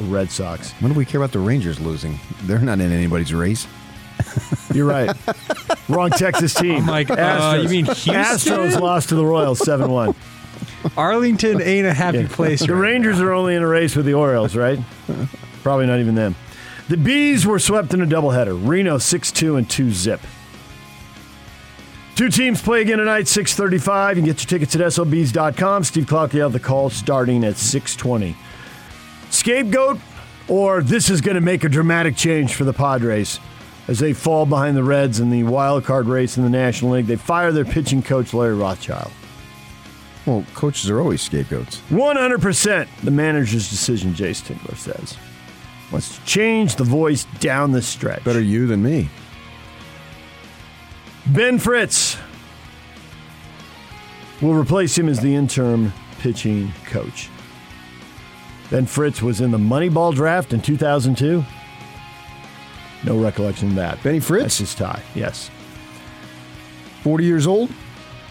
Red 0.09 0.31
Sox. 0.31 0.71
When 0.81 0.91
do 0.91 0.97
we 0.97 1.05
care 1.05 1.21
about 1.21 1.31
the 1.31 1.39
Rangers 1.39 1.79
losing? 1.79 2.19
They're 2.43 2.59
not 2.59 2.79
in 2.81 2.91
anybody's 2.91 3.33
race. 3.33 3.67
You're 4.73 4.87
right. 4.87 5.15
Wrong 5.89 6.09
Texas 6.09 6.53
team. 6.53 6.81
I'm 6.81 6.87
like, 6.87 7.09
uh, 7.09 7.59
you 7.61 7.69
mean 7.69 7.85
Houston? 7.85 8.13
Astros 8.15 8.79
lost 8.79 9.09
to 9.09 9.15
the 9.15 9.25
Royals 9.25 9.59
7 9.59 9.89
1. 9.89 10.15
Arlington 10.97 11.61
ain't 11.61 11.87
a 11.87 11.93
happy 11.93 12.27
place. 12.27 12.65
The 12.65 12.73
right 12.73 12.81
Rangers 12.81 13.19
are 13.21 13.31
only 13.31 13.55
in 13.55 13.63
a 13.63 13.67
race 13.67 13.95
with 13.95 14.05
the 14.05 14.13
Orioles, 14.13 14.55
right? 14.55 14.79
Probably 15.61 15.87
not 15.87 15.99
even 15.99 16.15
them. 16.15 16.35
The 16.89 16.97
Bees 16.97 17.45
were 17.45 17.59
swept 17.59 17.93
in 17.93 18.01
a 18.01 18.05
doubleheader. 18.05 18.59
Reno 18.67 18.97
6-2 18.97 19.57
and 19.57 19.69
2 19.69 19.91
zip. 19.91 20.19
Two 22.15 22.29
teams 22.29 22.61
play 22.61 22.81
again 22.81 22.99
tonight, 22.99 23.27
635. 23.27 24.17
You 24.17 24.21
can 24.21 24.31
get 24.31 24.43
your 24.43 24.47
tickets 24.47 24.75
at 24.75 24.93
SOBs.com. 24.93 25.83
Steve 25.83 26.05
Clark, 26.05 26.33
you 26.33 26.41
have 26.41 26.53
the 26.53 26.59
call 26.59 26.89
starting 26.89 27.43
at 27.43 27.57
620. 27.57 28.35
Scapegoat, 29.31 29.99
or 30.47 30.83
this 30.83 31.09
is 31.09 31.21
going 31.21 31.35
to 31.35 31.41
make 31.41 31.63
a 31.63 31.69
dramatic 31.69 32.15
change 32.15 32.53
for 32.53 32.65
the 32.65 32.73
Padres 32.73 33.39
as 33.87 33.99
they 33.99 34.13
fall 34.13 34.45
behind 34.45 34.77
the 34.77 34.83
Reds 34.83 35.19
in 35.19 35.29
the 35.29 35.43
wild 35.43 35.83
card 35.83 36.07
race 36.07 36.37
in 36.37 36.43
the 36.43 36.49
National 36.49 36.91
League. 36.91 37.07
They 37.07 37.15
fire 37.15 37.51
their 37.51 37.65
pitching 37.65 38.01
coach, 38.01 38.33
Larry 38.33 38.55
Rothschild. 38.55 39.11
Well, 40.25 40.45
coaches 40.53 40.89
are 40.89 41.01
always 41.01 41.21
scapegoats. 41.21 41.81
100% 41.89 42.87
the 43.03 43.11
manager's 43.11 43.69
decision, 43.69 44.13
Jayce 44.13 44.41
Tingler 44.41 44.77
says. 44.77 45.17
Wants 45.91 46.17
to 46.17 46.25
change 46.25 46.75
the 46.75 46.85
voice 46.85 47.25
down 47.39 47.71
the 47.71 47.81
stretch. 47.81 48.23
Better 48.23 48.41
you 48.41 48.65
than 48.67 48.81
me. 48.81 49.09
Ben 51.27 51.59
Fritz 51.59 52.17
will 54.41 54.53
replace 54.53 54.97
him 54.97 55.07
as 55.09 55.19
the 55.19 55.35
interim 55.35 55.93
pitching 56.19 56.71
coach. 56.85 57.29
Ben 58.69 58.85
Fritz 58.85 59.21
was 59.21 59.41
in 59.41 59.51
the 59.51 59.57
Moneyball 59.57 60.15
draft 60.15 60.53
in 60.53 60.61
2002. 60.61 61.43
No 63.03 63.17
recollection 63.17 63.69
of 63.69 63.75
that. 63.75 64.01
Benny 64.03 64.19
Fritz? 64.19 64.43
That's 64.43 64.57
his 64.59 64.75
tie, 64.75 65.01
yes. 65.15 65.49
40 67.03 67.25
years 67.25 67.47
old? 67.47 67.69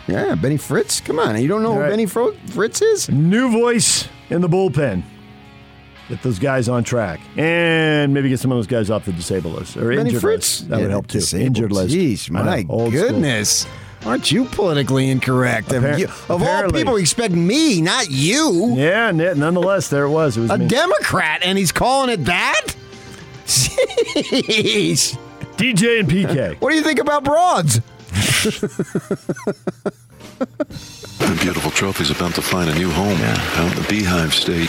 Yeah, 0.09 0.35
Benny 0.35 0.57
Fritz. 0.57 1.00
Come 1.00 1.19
on. 1.19 1.41
You 1.41 1.47
don't 1.49 1.62
know 1.62 1.75
All 1.75 1.83
who. 1.83 1.88
Benny 1.91 2.07
Fro- 2.07 2.33
Fritz 2.47 2.83
is? 2.83 3.09
New 3.11 3.50
voice 3.52 4.09
in 4.31 4.41
the 4.41 4.49
bullpen. 4.49 5.02
Get 6.09 6.23
those 6.23 6.38
guys 6.38 6.69
on 6.69 6.83
track. 6.85 7.21
And 7.37 8.12
maybe 8.12 8.29
get 8.29 8.41
some 8.41 8.50
of 8.50 8.59
those 8.59 8.67
guys 8.67 8.91
off 8.91 9.05
the 9.05 9.12
disabled 9.12 9.55
list. 9.55 9.76
Or 9.76 9.88
Benny 9.91 10.00
injured 10.09 10.21
Fritz? 10.21 10.61
list. 10.61 10.69
That 10.71 10.76
Yeah, 10.79 10.83
would 10.83 10.91
help 10.91 11.07
too. 11.07 11.19
disabled. 11.21 11.47
Injured 11.47 11.73
list. 11.73 11.95
Jeez, 11.95 12.31
my 12.31 12.62
school. 12.62 12.91
goodness. 12.91 13.67
Aren't 14.05 14.33
you 14.33 14.47
politically 14.47 15.09
incorrect? 15.11 15.69
Appar- 15.69 15.97
you, 16.00 16.07
of 16.29 16.43
all 16.43 16.71
people, 16.73 16.97
expect 16.97 17.33
me, 17.35 17.81
not 17.81 18.11
you. 18.11 18.75
Yeah, 18.76 19.12
nonetheless, 19.12 19.88
there 19.88 20.05
it 20.05 20.11
was. 20.11 20.37
It 20.37 20.41
was 20.41 20.50
A 20.50 20.59
me. 20.59 20.67
Democrat, 20.67 21.41
and 21.45 21.57
he's 21.57 21.71
calling 21.71 22.11
it 22.11 22.25
that? 22.25 22.75
Jeez. 23.46 25.18
DJ 25.56 26.00
and 26.00 26.08
PK. 26.08 26.61
What 26.61 26.70
do 26.70 26.76
you 26.76 26.82
think 26.82 26.99
about 26.99 27.25
broads? 27.25 27.80
The 31.18 31.38
beautiful 31.40 31.70
trophy's 31.70 32.11
about 32.11 32.34
to 32.34 32.42
find 32.42 32.68
a 32.68 32.75
new 32.75 32.90
home 32.90 33.20
out 33.20 33.76
in 33.76 33.82
the 33.82 33.87
Beehive 33.88 34.34
State. 34.34 34.68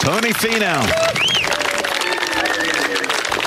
Tony 0.00 0.32
Finau 0.32 1.15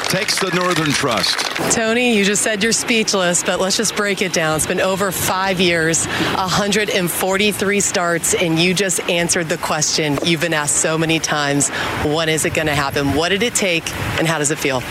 takes 0.10 0.40
the 0.40 0.50
Northern 0.56 0.92
Trust. 0.92 1.38
Tony, 1.72 2.18
you 2.18 2.26
just 2.26 2.42
said 2.42 2.64
you're 2.64 2.72
speechless, 2.72 3.44
but 3.44 3.60
let's 3.60 3.78
just 3.78 3.96
break 3.96 4.24
it 4.24 4.34
down. 4.34 4.56
It's 4.56 4.66
been 4.66 4.82
over 4.82 5.12
five 5.12 5.62
years, 5.62 6.08
143 6.08 7.80
starts, 7.80 8.34
and 8.34 8.58
you 8.58 8.74
just 8.74 9.08
answered 9.08 9.50
the 9.50 9.58
question 9.58 10.18
you've 10.26 10.42
been 10.42 10.54
asked 10.54 10.78
so 10.78 10.98
many 10.98 11.20
times. 11.20 11.70
When 12.04 12.28
is 12.28 12.46
it 12.46 12.56
going 12.56 12.68
to 12.68 12.76
happen? 12.76 13.14
What 13.14 13.30
did 13.30 13.44
it 13.44 13.54
take, 13.54 13.88
and 14.18 14.28
how 14.28 14.40
does 14.40 14.50
it 14.50 14.58
feel? 14.58 14.82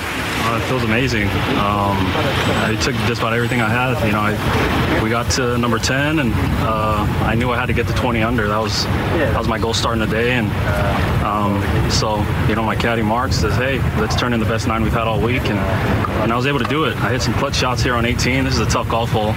Uh, 0.49 0.57
it 0.57 0.62
feels 0.62 0.83
amazing. 0.83 1.28
Um, 1.61 1.97
I 2.64 2.78
took 2.81 2.95
just 3.07 3.21
about 3.21 3.35
everything 3.35 3.61
I 3.61 3.69
had. 3.69 4.02
You 4.07 4.12
know, 4.12 4.21
I, 4.21 5.02
we 5.02 5.11
got 5.11 5.31
to 5.33 5.59
number 5.59 5.78
10, 5.78 6.21
and 6.21 6.33
uh, 6.33 7.05
I 7.26 7.35
knew 7.35 7.50
I 7.50 7.59
had 7.59 7.67
to 7.67 7.75
get 7.75 7.87
to 7.88 7.93
20 7.93 8.23
under. 8.23 8.49
That 8.49 8.59
was 8.59 8.85
that 8.85 9.37
was 9.37 9.47
my 9.47 9.59
goal 9.59 9.75
starting 9.75 10.00
the 10.00 10.07
day, 10.07 10.33
and 10.33 10.49
um, 11.23 11.90
so 11.90 12.25
you 12.49 12.55
know, 12.55 12.62
my 12.62 12.76
caddy 12.76 13.02
Mark 13.02 13.35
says, 13.35 13.55
"Hey, 13.57 13.78
let's 14.00 14.17
turn 14.17 14.33
in 14.33 14.40
the 14.40 14.47
best 14.47 14.67
nine 14.67 14.83
we've 14.83 14.90
had 14.90 15.07
all 15.07 15.21
week," 15.21 15.43
and 15.50 15.59
and 16.23 16.33
I 16.33 16.37
was 16.37 16.47
able 16.47 16.61
to 16.61 16.69
do 16.69 16.85
it. 16.85 16.97
I 16.97 17.11
hit 17.11 17.21
some 17.21 17.35
clutch 17.35 17.57
shots 17.57 17.83
here 17.83 17.95
on 17.95 18.07
18. 18.07 18.45
This 18.45 18.55
is 18.55 18.61
a 18.61 18.67
tough 18.67 18.88
golf 18.88 19.11
hole. 19.11 19.33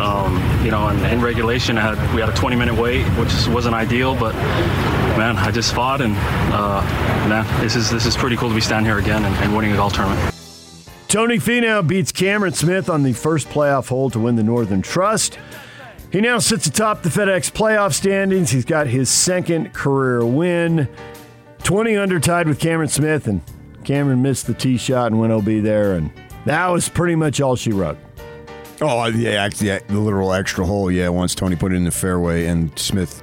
Um, 0.00 0.36
you 0.64 0.70
know, 0.70 0.86
and 0.86 1.04
in 1.12 1.20
regulation, 1.20 1.76
I 1.76 1.92
had 1.92 2.14
we 2.14 2.20
had 2.20 2.30
a 2.30 2.34
20 2.34 2.54
minute 2.54 2.76
wait, 2.76 3.04
which 3.18 3.48
wasn't 3.48 3.74
ideal, 3.74 4.14
but 4.14 4.32
man, 5.18 5.36
I 5.38 5.50
just 5.50 5.74
fought, 5.74 6.00
and 6.00 6.14
uh, 6.54 6.82
man, 7.28 7.44
this 7.60 7.74
is 7.74 7.90
this 7.90 8.06
is 8.06 8.16
pretty 8.16 8.36
cool 8.36 8.48
to 8.48 8.54
be 8.54 8.60
standing 8.60 8.86
here 8.86 8.98
again 8.98 9.24
and, 9.24 9.34
and 9.36 9.56
winning 9.56 9.72
a 9.72 9.76
golf 9.76 9.92
tournament. 9.92 10.35
Tony 11.08 11.38
Finau 11.38 11.86
beats 11.86 12.10
Cameron 12.10 12.52
Smith 12.52 12.90
on 12.90 13.02
the 13.02 13.12
first 13.12 13.48
playoff 13.48 13.88
hole 13.88 14.10
to 14.10 14.18
win 14.18 14.36
the 14.36 14.42
Northern 14.42 14.82
Trust. 14.82 15.38
He 16.10 16.20
now 16.20 16.38
sits 16.38 16.66
atop 16.66 17.02
the 17.02 17.08
FedEx 17.08 17.52
playoff 17.52 17.92
standings. 17.94 18.50
He's 18.50 18.64
got 18.64 18.86
his 18.86 19.08
second 19.08 19.72
career 19.72 20.24
win. 20.24 20.88
20 21.62 21.96
under 21.96 22.18
tied 22.20 22.48
with 22.48 22.58
Cameron 22.58 22.88
Smith, 22.88 23.26
and 23.26 23.40
Cameron 23.84 24.22
missed 24.22 24.46
the 24.46 24.54
tee 24.54 24.76
shot 24.76 25.08
and 25.08 25.20
went 25.20 25.32
OB 25.32 25.44
there, 25.62 25.94
and 25.94 26.10
that 26.44 26.68
was 26.68 26.88
pretty 26.88 27.14
much 27.14 27.40
all 27.40 27.56
she 27.56 27.72
wrote. 27.72 27.98
Oh, 28.80 29.00
uh, 29.00 29.08
yeah, 29.08 29.42
actually, 29.44 29.68
yeah, 29.68 29.78
the 29.88 29.98
literal 29.98 30.32
extra 30.32 30.66
hole. 30.66 30.90
Yeah, 30.90 31.08
once 31.08 31.34
Tony 31.34 31.56
put 31.56 31.72
it 31.72 31.76
in 31.76 31.84
the 31.84 31.90
fairway 31.90 32.46
and 32.46 32.76
Smith 32.78 33.22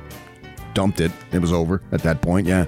dumped 0.74 1.00
it, 1.00 1.12
it 1.32 1.40
was 1.40 1.54
over 1.54 1.82
at 1.92 2.02
that 2.04 2.22
point. 2.22 2.48
Yeah. 2.48 2.66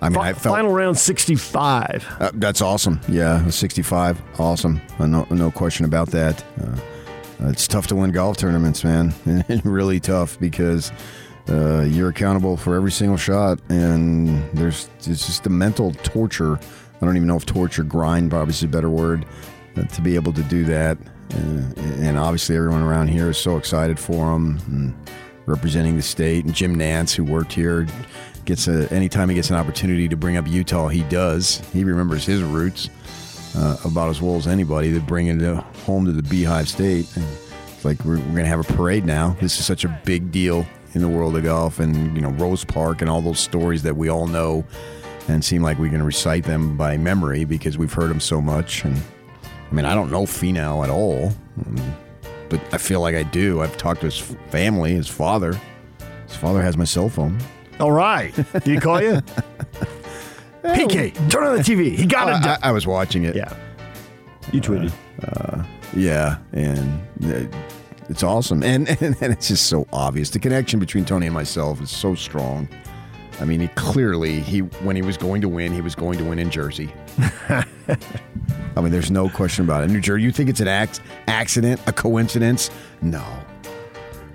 I 0.00 0.08
mean, 0.08 0.18
I 0.18 0.32
felt 0.32 0.56
final 0.56 0.72
round 0.72 0.98
65. 0.98 2.06
Uh, 2.20 2.30
that's 2.34 2.60
awesome. 2.60 3.00
Yeah, 3.08 3.48
65. 3.48 4.20
Awesome. 4.38 4.80
Uh, 4.98 5.06
no, 5.06 5.26
no 5.30 5.50
question 5.50 5.86
about 5.86 6.08
that. 6.10 6.44
Uh, 6.60 6.76
it's 7.48 7.66
tough 7.66 7.86
to 7.88 7.96
win 7.96 8.12
golf 8.12 8.36
tournaments, 8.36 8.84
man. 8.84 9.14
really 9.64 10.00
tough 10.00 10.38
because 10.38 10.92
uh, 11.48 11.82
you're 11.82 12.08
accountable 12.08 12.56
for 12.56 12.74
every 12.74 12.90
single 12.90 13.16
shot, 13.16 13.60
and 13.68 14.50
there's 14.52 14.88
it's 14.98 15.26
just 15.26 15.44
the 15.44 15.50
mental 15.50 15.92
torture. 16.02 16.58
I 16.58 17.04
don't 17.04 17.16
even 17.16 17.28
know 17.28 17.36
if 17.36 17.46
torture, 17.46 17.84
grind, 17.84 18.30
probably 18.30 18.52
is 18.52 18.62
a 18.62 18.68
better 18.68 18.90
word, 18.90 19.26
uh, 19.76 19.82
to 19.82 20.00
be 20.00 20.14
able 20.14 20.32
to 20.32 20.42
do 20.44 20.64
that. 20.64 20.98
Uh, 21.32 21.36
and 22.00 22.18
obviously, 22.18 22.56
everyone 22.56 22.82
around 22.82 23.08
here 23.08 23.30
is 23.30 23.38
so 23.38 23.56
excited 23.56 23.98
for 23.98 24.34
him, 24.34 24.58
and 24.66 24.94
representing 25.46 25.96
the 25.96 26.02
state. 26.02 26.44
And 26.44 26.54
Jim 26.54 26.76
Nantz, 26.76 27.14
who 27.14 27.22
worked 27.24 27.52
here, 27.52 27.86
gets 28.46 28.68
a 28.68 28.92
anytime 28.92 29.28
he 29.28 29.34
gets 29.34 29.50
an 29.50 29.56
opportunity 29.56 30.08
to 30.08 30.16
bring 30.16 30.36
up 30.36 30.46
Utah, 30.48 30.88
he 30.88 31.02
does. 31.04 31.58
He 31.72 31.84
remembers 31.84 32.24
his 32.24 32.42
roots 32.42 32.88
uh, 33.56 33.76
about 33.84 34.08
as 34.10 34.22
well 34.22 34.36
as 34.36 34.46
anybody. 34.46 34.92
To 34.94 35.00
bring 35.00 35.26
it 35.26 35.40
home 35.84 36.06
to 36.06 36.12
the 36.12 36.22
Beehive 36.22 36.68
State, 36.68 37.06
and 37.16 37.24
it's 37.68 37.84
like 37.84 38.02
we're, 38.04 38.18
we're 38.18 38.36
gonna 38.36 38.46
have 38.46 38.60
a 38.60 38.72
parade 38.74 39.04
now. 39.04 39.36
This 39.40 39.58
is 39.58 39.66
such 39.66 39.84
a 39.84 40.00
big 40.04 40.30
deal 40.32 40.66
in 40.94 41.02
the 41.02 41.08
world 41.08 41.36
of 41.36 41.44
golf, 41.44 41.78
and 41.80 42.14
you 42.16 42.22
know 42.22 42.30
Rose 42.30 42.64
Park 42.64 43.00
and 43.02 43.10
all 43.10 43.20
those 43.20 43.40
stories 43.40 43.82
that 43.82 43.96
we 43.96 44.08
all 44.08 44.26
know, 44.26 44.64
and 45.28 45.44
seem 45.44 45.62
like 45.62 45.78
we 45.78 45.90
can 45.90 46.02
recite 46.02 46.44
them 46.44 46.76
by 46.76 46.96
memory 46.96 47.44
because 47.44 47.76
we've 47.76 47.92
heard 47.92 48.08
them 48.10 48.20
so 48.20 48.40
much. 48.40 48.84
And 48.84 48.96
I 49.70 49.74
mean, 49.74 49.84
I 49.84 49.94
don't 49.94 50.10
know 50.10 50.22
Finau 50.22 50.82
at 50.84 50.90
all. 50.90 51.32
um, 51.66 51.96
But 52.48 52.60
I 52.72 52.78
feel 52.78 53.00
like 53.00 53.16
I 53.16 53.24
do. 53.24 53.60
I've 53.60 53.76
talked 53.76 54.00
to 54.00 54.06
his 54.06 54.18
family, 54.50 54.94
his 54.94 55.08
father. 55.08 55.58
His 56.28 56.36
father 56.36 56.62
has 56.62 56.76
my 56.76 56.84
cell 56.84 57.08
phone. 57.08 57.38
All 57.80 57.92
right. 57.92 58.34
Did 58.52 58.62
he 58.64 58.76
call 58.78 59.02
you? 59.02 59.20
PK, 60.64 61.12
turn 61.30 61.44
on 61.44 61.56
the 61.56 61.62
TV. 61.62 61.94
He 61.94 62.06
got 62.06 62.28
Oh, 62.32 62.36
it. 62.50 62.58
I, 62.62 62.68
I 62.70 62.72
was 62.72 62.86
watching 62.86 63.24
it. 63.24 63.36
Yeah. 63.36 63.54
You 64.52 64.60
tweeted. 64.60 64.92
Uh, 65.24 65.62
yeah, 65.94 66.38
and 66.52 67.00
uh, 67.24 67.46
it's 68.08 68.22
awesome, 68.22 68.62
and, 68.62 68.88
and 69.02 69.16
and 69.20 69.32
it's 69.32 69.48
just 69.48 69.66
so 69.66 69.86
obvious. 69.92 70.30
The 70.30 70.38
connection 70.38 70.78
between 70.80 71.04
Tony 71.04 71.26
and 71.26 71.34
myself 71.34 71.80
is 71.80 71.90
so 71.90 72.14
strong. 72.14 72.68
I 73.40 73.44
mean, 73.44 73.60
he 73.60 73.68
clearly 73.68 74.40
he 74.40 74.60
when 74.60 74.96
he 74.96 75.02
was 75.02 75.16
going 75.16 75.40
to 75.42 75.48
win, 75.48 75.72
he 75.72 75.80
was 75.80 75.94
going 75.94 76.18
to 76.18 76.24
win 76.24 76.38
in 76.38 76.50
Jersey. 76.50 76.92
I 77.48 77.64
mean, 78.82 78.90
there's 78.90 79.10
no 79.10 79.28
question 79.28 79.64
about 79.64 79.84
it. 79.84 79.90
New 79.90 80.00
Jersey, 80.00 80.22
you 80.24 80.32
think 80.32 80.48
it's 80.50 80.60
an 80.60 80.68
ac- 80.68 81.00
accident, 81.28 81.80
a 81.86 81.92
coincidence? 81.92 82.70
No. 83.02 83.24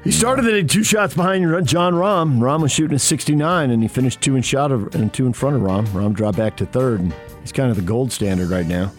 He 0.04 0.12
started 0.12 0.46
it 0.46 0.64
at 0.64 0.70
two 0.70 0.84
shots 0.84 1.14
behind 1.14 1.44
Jon 1.68 1.94
Rahm. 1.94 2.40
Rahm 2.40 2.62
was 2.64 2.72
shooting 2.72 2.96
a 2.96 3.00
69, 3.00 3.70
and 3.70 3.84
he 3.84 3.88
finished 3.88 4.20
two 4.22 4.36
in 4.36 4.42
shot 4.42 4.72
of, 4.72 4.96
and 4.96 5.14
two 5.14 5.28
in 5.28 5.34
front 5.34 5.56
of 5.58 5.62
Rahm. 5.62 5.86
Rahm 5.90 6.14
dropped 6.14 6.38
back 6.38 6.58
to 6.58 6.66
third, 6.66 7.02
and 7.02 7.14
he's 7.42 7.52
kind 7.52 7.70
of 7.70 7.76
the 7.76 7.84
gold 7.84 8.12
standard 8.12 8.50
right 8.50 8.66
now. 8.66 8.92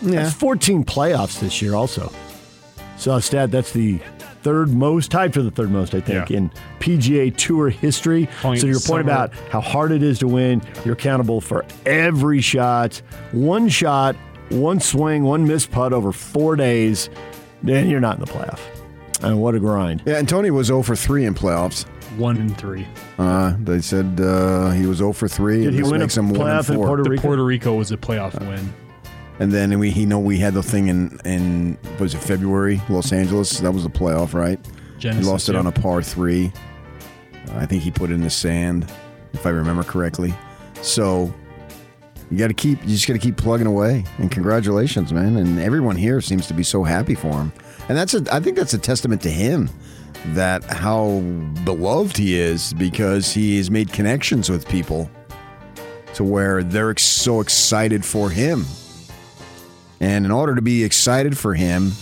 Yeah. 0.00 0.22
That's 0.22 0.34
14 0.34 0.84
playoffs 0.84 1.40
this 1.40 1.60
year, 1.60 1.74
also. 1.74 2.10
So, 2.96 3.18
stat 3.20 3.50
that's 3.50 3.72
the 3.72 3.98
third 4.42 4.70
most, 4.70 5.10
tied 5.10 5.34
for 5.34 5.42
the 5.42 5.50
third 5.50 5.70
most, 5.70 5.94
I 5.94 6.00
think, 6.00 6.30
Yeah. 6.30 6.36
in 6.38 6.50
PGA 6.80 7.30
Tour 7.30 7.68
history. 7.68 8.28
Point 8.40 8.60
so, 8.60 8.66
your 8.66 8.76
point 8.76 8.86
summer. 8.86 9.00
about 9.02 9.32
how 9.50 9.60
hard 9.60 9.92
it 9.92 10.02
is 10.02 10.18
to 10.20 10.26
win, 10.28 10.62
you're 10.84 10.94
accountable 10.94 11.40
for 11.42 11.64
every 11.84 12.40
shot. 12.40 13.00
One 13.32 13.68
shot, 13.68 14.16
one 14.50 14.80
swing, 14.80 15.24
one 15.24 15.46
missed 15.46 15.70
putt 15.70 15.92
over 15.92 16.12
four 16.12 16.56
days, 16.56 17.10
then 17.62 17.88
you're 17.90 18.00
not 18.00 18.14
in 18.16 18.20
the 18.24 18.30
playoff. 18.30 18.60
And 19.26 19.40
what 19.40 19.54
a 19.54 19.60
grind. 19.60 20.02
Yeah, 20.06 20.18
and 20.18 20.28
Tony 20.28 20.50
was 20.50 20.68
0 20.68 20.82
for 20.82 20.96
3 20.96 21.24
in 21.26 21.34
playoffs. 21.34 21.86
One 22.18 22.36
and 22.36 22.56
three. 22.56 22.86
Uh, 23.18 23.54
they 23.58 23.80
said 23.80 24.20
uh, 24.20 24.70
he 24.70 24.86
was 24.86 24.98
0 24.98 25.12
for 25.12 25.26
3. 25.26 25.58
Did 25.58 25.66
and 25.66 25.74
he 25.74 25.80
this 25.82 25.90
win 25.90 26.00
a 26.00 26.04
makes 26.04 26.16
him 26.16 26.30
1 26.30 26.40
and 26.40 26.48
playoff 26.48 26.68
in 26.70 26.76
4. 26.76 26.86
Puerto 26.86 27.02
The 27.02 27.10
Rico? 27.10 27.22
Puerto 27.22 27.44
Rico 27.44 27.74
was 27.74 27.90
a 27.90 27.96
playoff 27.96 28.38
win. 28.40 28.72
And 29.40 29.50
then 29.52 29.78
we 29.80 29.90
he 29.90 30.06
know 30.06 30.20
we 30.20 30.38
had 30.38 30.54
the 30.54 30.62
thing 30.62 30.86
in 30.86 31.18
in 31.24 31.76
was 31.98 32.14
it 32.14 32.18
February 32.18 32.80
Los 32.88 33.12
Angeles 33.12 33.58
that 33.58 33.72
was 33.72 33.82
the 33.82 33.90
playoff 33.90 34.32
right? 34.32 34.60
Genesis, 34.98 35.24
he 35.26 35.30
lost 35.30 35.48
it 35.48 35.56
on 35.56 35.66
a 35.66 35.72
par 35.72 36.02
three. 36.02 36.52
Uh, 37.48 37.56
I 37.56 37.66
think 37.66 37.82
he 37.82 37.90
put 37.90 38.10
it 38.10 38.14
in 38.14 38.20
the 38.20 38.30
sand, 38.30 38.90
if 39.32 39.44
I 39.44 39.50
remember 39.50 39.82
correctly. 39.82 40.32
So 40.82 41.34
you 42.30 42.38
got 42.38 42.46
to 42.48 42.54
keep 42.54 42.80
you 42.82 42.90
just 42.90 43.08
got 43.08 43.14
to 43.14 43.18
keep 43.18 43.36
plugging 43.36 43.66
away. 43.66 44.04
And 44.18 44.30
congratulations, 44.30 45.12
man! 45.12 45.36
And 45.36 45.58
everyone 45.58 45.96
here 45.96 46.20
seems 46.20 46.46
to 46.46 46.54
be 46.54 46.62
so 46.62 46.84
happy 46.84 47.16
for 47.16 47.32
him. 47.32 47.52
And 47.88 47.98
that's 47.98 48.14
a 48.14 48.24
I 48.32 48.40
think 48.40 48.56
that's 48.56 48.74
a 48.74 48.78
testament 48.78 49.22
to 49.22 49.30
him 49.30 49.70
that 50.28 50.64
how 50.64 51.20
beloved 51.64 52.16
he 52.16 52.38
is 52.38 52.72
because 52.72 53.32
he 53.32 53.58
has 53.58 53.70
made 53.70 53.92
connections 53.92 54.48
with 54.48 54.66
people 54.66 55.10
to 56.14 56.24
where 56.24 56.62
they're 56.62 56.96
so 56.96 57.40
excited 57.40 58.04
for 58.04 58.30
him. 58.30 58.64
And 60.00 60.24
in 60.24 60.30
order 60.30 60.54
to 60.54 60.62
be 60.62 60.82
excited 60.82 61.36
for 61.36 61.54
him 61.54 61.92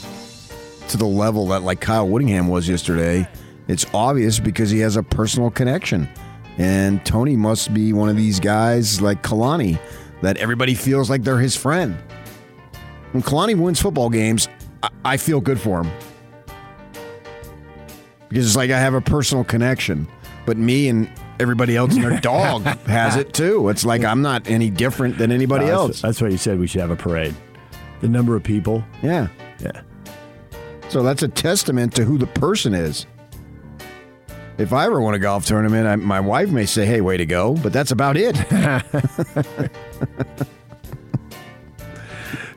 to 0.88 0.96
the 0.96 1.06
level 1.06 1.48
that 1.48 1.62
like 1.62 1.80
Kyle 1.80 2.08
Whittingham 2.08 2.48
was 2.48 2.68
yesterday, 2.68 3.28
it's 3.68 3.86
obvious 3.94 4.38
because 4.38 4.70
he 4.70 4.80
has 4.80 4.96
a 4.96 5.02
personal 5.02 5.50
connection. 5.50 6.08
And 6.58 7.04
Tony 7.04 7.36
must 7.36 7.72
be 7.72 7.92
one 7.92 8.08
of 8.08 8.16
these 8.16 8.38
guys 8.38 9.00
like 9.00 9.22
Kalani 9.22 9.78
that 10.20 10.36
everybody 10.36 10.74
feels 10.74 11.10
like 11.10 11.22
they're 11.22 11.38
his 11.38 11.56
friend. 11.56 11.96
When 13.12 13.22
Kalani 13.22 13.56
wins 13.56 13.80
football 13.80 14.10
games, 14.10 14.48
I, 14.82 14.90
I 15.04 15.16
feel 15.16 15.40
good 15.40 15.60
for 15.60 15.82
him. 15.82 15.90
Because 18.28 18.46
it's 18.46 18.56
like 18.56 18.70
I 18.70 18.78
have 18.78 18.94
a 18.94 19.00
personal 19.00 19.44
connection. 19.44 20.08
But 20.46 20.56
me 20.56 20.88
and 20.88 21.10
everybody 21.38 21.76
else 21.76 21.94
and 21.94 22.04
their 22.04 22.20
dog 22.20 22.62
has 22.86 23.16
it 23.16 23.34
too. 23.34 23.68
It's 23.68 23.84
like 23.84 24.04
I'm 24.04 24.22
not 24.22 24.48
any 24.48 24.70
different 24.70 25.18
than 25.18 25.30
anybody 25.30 25.66
that's- 25.66 25.80
else. 25.80 26.00
That's 26.00 26.20
why 26.20 26.28
you 26.28 26.38
said 26.38 26.58
we 26.58 26.66
should 26.66 26.80
have 26.80 26.90
a 26.90 26.96
parade. 26.96 27.34
The 28.00 28.08
number 28.08 28.34
of 28.34 28.42
people. 28.42 28.82
Yeah. 29.02 29.28
Yeah. 29.60 29.82
So 30.88 31.02
that's 31.02 31.22
a 31.22 31.28
testament 31.28 31.94
to 31.94 32.04
who 32.04 32.18
the 32.18 32.26
person 32.26 32.74
is. 32.74 33.06
If 34.58 34.72
I 34.72 34.86
ever 34.86 35.00
win 35.00 35.14
a 35.14 35.18
golf 35.18 35.46
tournament, 35.46 35.86
I, 35.86 35.96
my 35.96 36.20
wife 36.20 36.50
may 36.50 36.66
say, 36.66 36.84
"Hey, 36.84 37.00
way 37.00 37.16
to 37.16 37.24
go," 37.24 37.54
but 37.54 37.72
that's 37.72 37.90
about 37.90 38.16
it. 38.18 38.36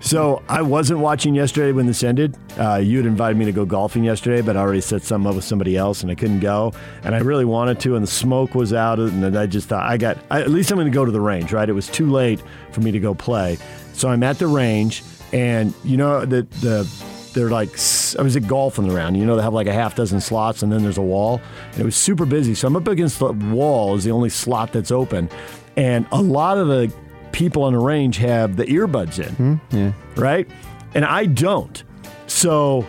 So 0.06 0.44
I 0.48 0.62
wasn't 0.62 1.00
watching 1.00 1.34
yesterday 1.34 1.72
when 1.72 1.88
this 1.88 2.04
ended. 2.04 2.38
Uh, 2.60 2.76
you 2.76 2.98
had 2.98 3.08
invited 3.08 3.38
me 3.38 3.46
to 3.46 3.52
go 3.52 3.66
golfing 3.66 4.04
yesterday, 4.04 4.40
but 4.40 4.56
I 4.56 4.60
already 4.60 4.80
set 4.80 5.02
something 5.02 5.28
up 5.28 5.34
with 5.34 5.44
somebody 5.44 5.76
else, 5.76 6.04
and 6.04 6.12
I 6.12 6.16
couldn't 6.16 6.42
go. 6.42 6.74
And 7.04 7.16
I 7.16 7.18
really 7.22 7.44
wanted 7.44 7.80
to, 7.80 7.96
and 7.96 8.04
the 8.04 8.12
smoke 8.12 8.54
was 8.54 8.72
out, 8.72 9.00
and 9.00 9.36
I 9.36 9.48
just 9.48 9.68
thought 9.68 9.82
I 9.84 9.98
got. 9.98 10.20
I, 10.30 10.42
at 10.42 10.52
least 10.52 10.70
I'm 10.70 10.78
going 10.78 10.86
to 10.86 10.94
go 10.94 11.06
to 11.06 11.12
the 11.12 11.20
range, 11.20 11.52
right? 11.52 11.68
It 11.68 11.74
was 11.74 11.88
too 11.88 12.08
late 12.08 12.40
for 12.72 12.82
me 12.82 12.92
to 12.92 13.00
go 13.00 13.16
play, 13.16 13.58
so 13.94 14.08
I'm 14.08 14.22
at 14.22 14.38
the 14.38 14.46
range, 14.46 15.02
and 15.34 15.74
you 15.84 15.98
know 15.98 16.24
the 16.24 16.44
the. 16.62 16.88
They're 17.34 17.50
like, 17.50 17.72
I 18.18 18.22
was 18.22 18.38
at 18.38 18.48
golf 18.48 18.78
in 18.78 18.88
the 18.88 18.96
round. 18.96 19.18
You 19.18 19.26
know, 19.26 19.36
they 19.36 19.42
have 19.42 19.54
like 19.54 19.68
a 19.68 19.74
half 19.74 19.94
dozen 19.94 20.22
slots 20.22 20.64
and 20.64 20.72
then 20.72 20.84
there's 20.84 20.98
a 20.98 21.02
wall. 21.02 21.42
And 21.74 21.82
it 21.82 21.84
was 21.84 21.98
super 21.98 22.26
busy. 22.26 22.56
So 22.56 22.66
I'm 22.66 22.78
up 22.78 22.88
against 22.88 23.20
the 23.20 23.34
wall, 23.34 23.94
is 23.96 24.06
the 24.06 24.12
only 24.12 24.30
slot 24.30 24.72
that's 24.72 24.90
open. 24.90 25.30
And 25.76 26.08
a 26.14 26.22
lot 26.22 26.58
of 26.58 26.70
the 26.70 26.94
people 27.36 27.64
on 27.64 27.74
the 27.74 27.80
range 27.80 28.16
have 28.18 28.56
the 28.56 28.64
earbuds 28.64 29.20
in 29.20 29.60
yeah. 29.70 29.92
right? 30.16 30.50
And 30.94 31.04
I 31.04 31.26
don't. 31.26 31.84
So, 32.28 32.88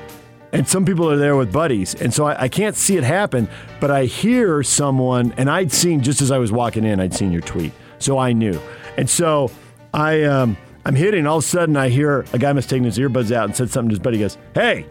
and 0.52 0.68
some 0.68 0.87
people 0.87 1.11
are 1.11 1.16
there 1.16 1.35
with 1.35 1.52
buddies. 1.52 1.96
And 1.96 2.14
so 2.14 2.26
I, 2.26 2.44
I 2.44 2.48
can't 2.48 2.76
see 2.76 2.96
it 2.96 3.02
happen, 3.02 3.48
but 3.80 3.90
I 3.90 4.04
hear 4.04 4.62
someone, 4.62 5.35
and 5.37 5.50
I'd 5.50 5.72
seen 5.72 6.00
just 6.00 6.22
as 6.22 6.30
I 6.30 6.38
was 6.38 6.52
walking 6.52 6.85
in, 6.85 7.00
I'd 7.00 7.12
seen 7.12 7.32
your 7.32 7.42
tweet. 7.42 7.72
So 7.98 8.18
I 8.18 8.32
knew. 8.32 8.61
And 8.96 9.11
so 9.11 9.50
I, 9.92 10.22
um, 10.22 10.56
I'm 10.85 10.94
hitting, 10.94 11.26
all 11.26 11.38
of 11.38 11.44
a 11.44 11.46
sudden 11.46 11.76
I 11.76 11.88
hear 11.88 12.24
a 12.32 12.38
guy 12.38 12.52
must 12.52 12.70
have 12.70 12.76
taken 12.76 12.85
his 12.85 12.98
earbuds 12.98 13.32
out 13.32 13.46
and 13.46 13.56
said 13.56 13.70
something 13.70 13.88
to 13.88 13.94
his 13.94 13.98
buddy. 13.98 14.18
He 14.18 14.22
goes, 14.22 14.38
Hey, 14.54 14.87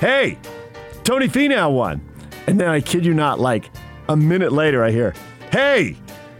hey, 0.00 0.36
Tony 1.04 1.28
Finau 1.28 1.72
won. 1.72 2.00
And 2.48 2.58
then 2.58 2.68
I 2.68 2.80
kid 2.80 3.06
you 3.06 3.14
not, 3.14 3.38
like 3.38 3.70
a 4.08 4.16
minute 4.16 4.50
later, 4.50 4.82
I 4.82 4.90
hear, 4.90 5.14
Hey, 5.52 5.96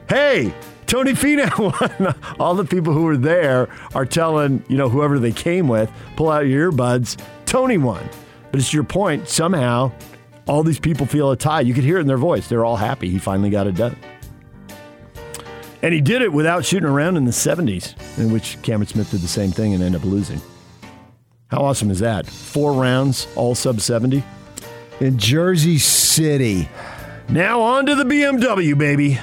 hey, 0.08 0.52
Tony 0.90 1.12
Finau 1.12 2.00
won. 2.00 2.14
All 2.40 2.56
the 2.56 2.64
people 2.64 2.92
who 2.92 3.04
were 3.04 3.16
there 3.16 3.68
are 3.94 4.04
telling, 4.04 4.64
you 4.68 4.76
know, 4.76 4.88
whoever 4.88 5.20
they 5.20 5.30
came 5.30 5.68
with, 5.68 5.88
pull 6.16 6.28
out 6.28 6.40
your 6.40 6.72
earbuds, 6.72 7.16
Tony 7.46 7.78
won. 7.78 8.02
But 8.50 8.58
it's 8.58 8.74
your 8.74 8.82
point, 8.82 9.28
somehow 9.28 9.92
all 10.48 10.64
these 10.64 10.80
people 10.80 11.06
feel 11.06 11.30
a 11.30 11.36
tie. 11.36 11.60
You 11.60 11.74
could 11.74 11.84
hear 11.84 11.98
it 11.98 12.00
in 12.00 12.08
their 12.08 12.18
voice. 12.18 12.48
They're 12.48 12.64
all 12.64 12.76
happy. 12.76 13.08
He 13.08 13.20
finally 13.20 13.50
got 13.50 13.68
it 13.68 13.76
done. 13.76 13.96
And 15.80 15.94
he 15.94 16.00
did 16.00 16.22
it 16.22 16.32
without 16.32 16.64
shooting 16.64 16.88
around 16.88 17.16
in 17.16 17.24
the 17.24 17.30
70s, 17.30 17.94
in 18.18 18.32
which 18.32 18.60
Cameron 18.62 18.88
Smith 18.88 19.12
did 19.12 19.20
the 19.20 19.28
same 19.28 19.52
thing 19.52 19.74
and 19.74 19.84
ended 19.84 20.00
up 20.00 20.04
losing. 20.04 20.40
How 21.52 21.58
awesome 21.58 21.92
is 21.92 22.00
that? 22.00 22.26
Four 22.26 22.72
rounds, 22.72 23.28
all 23.36 23.54
sub 23.54 23.80
70. 23.80 24.24
In 24.98 25.18
Jersey 25.18 25.78
City. 25.78 26.68
Now 27.28 27.60
on 27.60 27.86
to 27.86 27.94
the 27.94 28.02
BMW, 28.02 28.76
baby. 28.76 29.20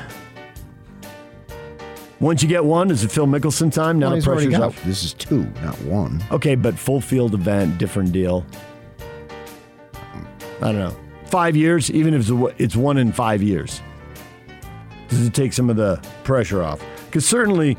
Once 2.20 2.42
you 2.42 2.50
get 2.50 2.66
one, 2.66 2.90
is 2.90 3.04
it 3.04 3.12
Phil 3.12 3.28
Mickelson 3.28 3.72
time? 3.72 4.00
Now 4.00 4.10
Well, 4.12 4.20
the 4.20 4.24
pressure's 4.24 4.56
off. 4.56 4.84
This 4.84 5.04
is 5.04 5.14
two, 5.14 5.44
not 5.64 5.80
one. 5.82 6.24
Okay, 6.32 6.56
but 6.56 6.78
full 6.78 7.00
field 7.00 7.34
event, 7.36 7.78
different 7.78 8.12
deal. 8.12 8.46
I 10.62 10.72
don't 10.72 10.76
know. 10.80 10.96
Five 11.26 11.56
years, 11.56 11.92
even 11.92 12.14
if 12.14 12.30
it's 12.60 12.76
one 12.76 12.98
in 12.98 13.12
five 13.12 13.44
years. 13.44 13.82
Does 15.10 15.26
it 15.26 15.34
take 15.34 15.54
some 15.54 15.70
of 15.70 15.76
the 15.76 16.02
pressure 16.24 16.64
off? 16.64 16.84
Because 17.06 17.26
certainly 17.26 17.78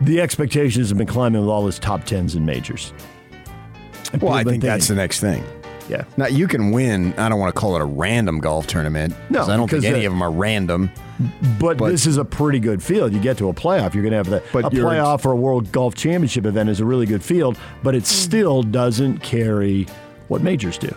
the 0.00 0.20
expectations 0.20 0.88
have 0.88 0.98
been 0.98 1.06
climbing 1.06 1.42
with 1.42 1.50
all 1.50 1.66
his 1.66 1.78
top 1.78 2.04
tens 2.04 2.34
in 2.34 2.44
majors. 2.44 2.92
And 4.12 4.22
Well, 4.22 4.32
I 4.32 4.44
think 4.44 4.62
that's 4.62 4.88
the 4.88 4.94
next 4.94 5.20
thing. 5.20 5.44
Yeah. 5.88 6.04
Now 6.16 6.26
you 6.26 6.46
can 6.48 6.70
win. 6.70 7.12
I 7.18 7.28
don't 7.28 7.38
want 7.40 7.54
to 7.54 7.60
call 7.60 7.74
it 7.76 7.82
a 7.82 7.84
random 7.84 8.38
golf 8.40 8.66
tournament. 8.66 9.14
No, 9.30 9.42
I 9.44 9.56
don't 9.56 9.68
think 9.68 9.84
any 9.84 10.00
the- 10.00 10.06
of 10.06 10.12
them 10.12 10.22
are 10.22 10.30
random. 10.30 10.90
But, 11.58 11.76
But- 11.78 11.90
this 11.90 12.06
is 12.06 12.16
a 12.16 12.24
pretty 12.24 12.58
good 12.60 12.82
field. 12.82 13.12
You 13.12 13.20
get 13.20 13.36
to 13.38 13.48
a 13.48 13.52
playoff, 13.54 13.94
you're 13.94 14.02
going 14.02 14.12
to 14.12 14.16
have 14.16 14.30
that. 14.30 14.44
But 14.52 14.64
a 14.66 14.70
playoff 14.70 15.24
or 15.26 15.32
a 15.32 15.36
World 15.36 15.70
Golf 15.72 15.94
Championship 15.94 16.46
event 16.46 16.68
is 16.70 16.80
a 16.80 16.84
really 16.84 17.06
good 17.06 17.22
field, 17.22 17.58
but 17.82 17.94
it 17.94 18.06
still 18.06 18.62
doesn't 18.62 19.18
carry 19.18 19.86
what 20.28 20.42
majors 20.42 20.78
do. 20.78 20.92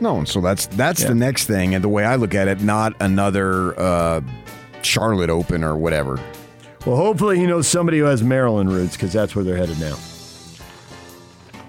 No, 0.00 0.16
and 0.18 0.28
so 0.28 0.40
that's 0.40 0.66
that's 0.68 1.02
Yeah. 1.02 1.08
the 1.08 1.14
next 1.14 1.46
thing. 1.46 1.74
And 1.74 1.82
the 1.84 1.88
way 1.88 2.04
I 2.04 2.16
look 2.16 2.34
at 2.34 2.48
it, 2.48 2.60
not 2.62 2.94
another 3.00 3.78
uh, 3.80 4.20
Charlotte 4.82 5.30
Open 5.30 5.62
or 5.62 5.76
whatever. 5.76 6.18
Well, 6.84 6.96
hopefully 6.96 7.38
he 7.38 7.46
knows 7.46 7.66
somebody 7.68 7.98
who 7.98 8.04
has 8.04 8.22
Maryland 8.22 8.70
roots 8.72 8.94
because 8.96 9.12
that's 9.12 9.34
where 9.34 9.44
they're 9.44 9.56
headed 9.56 9.78
now. 9.80 9.96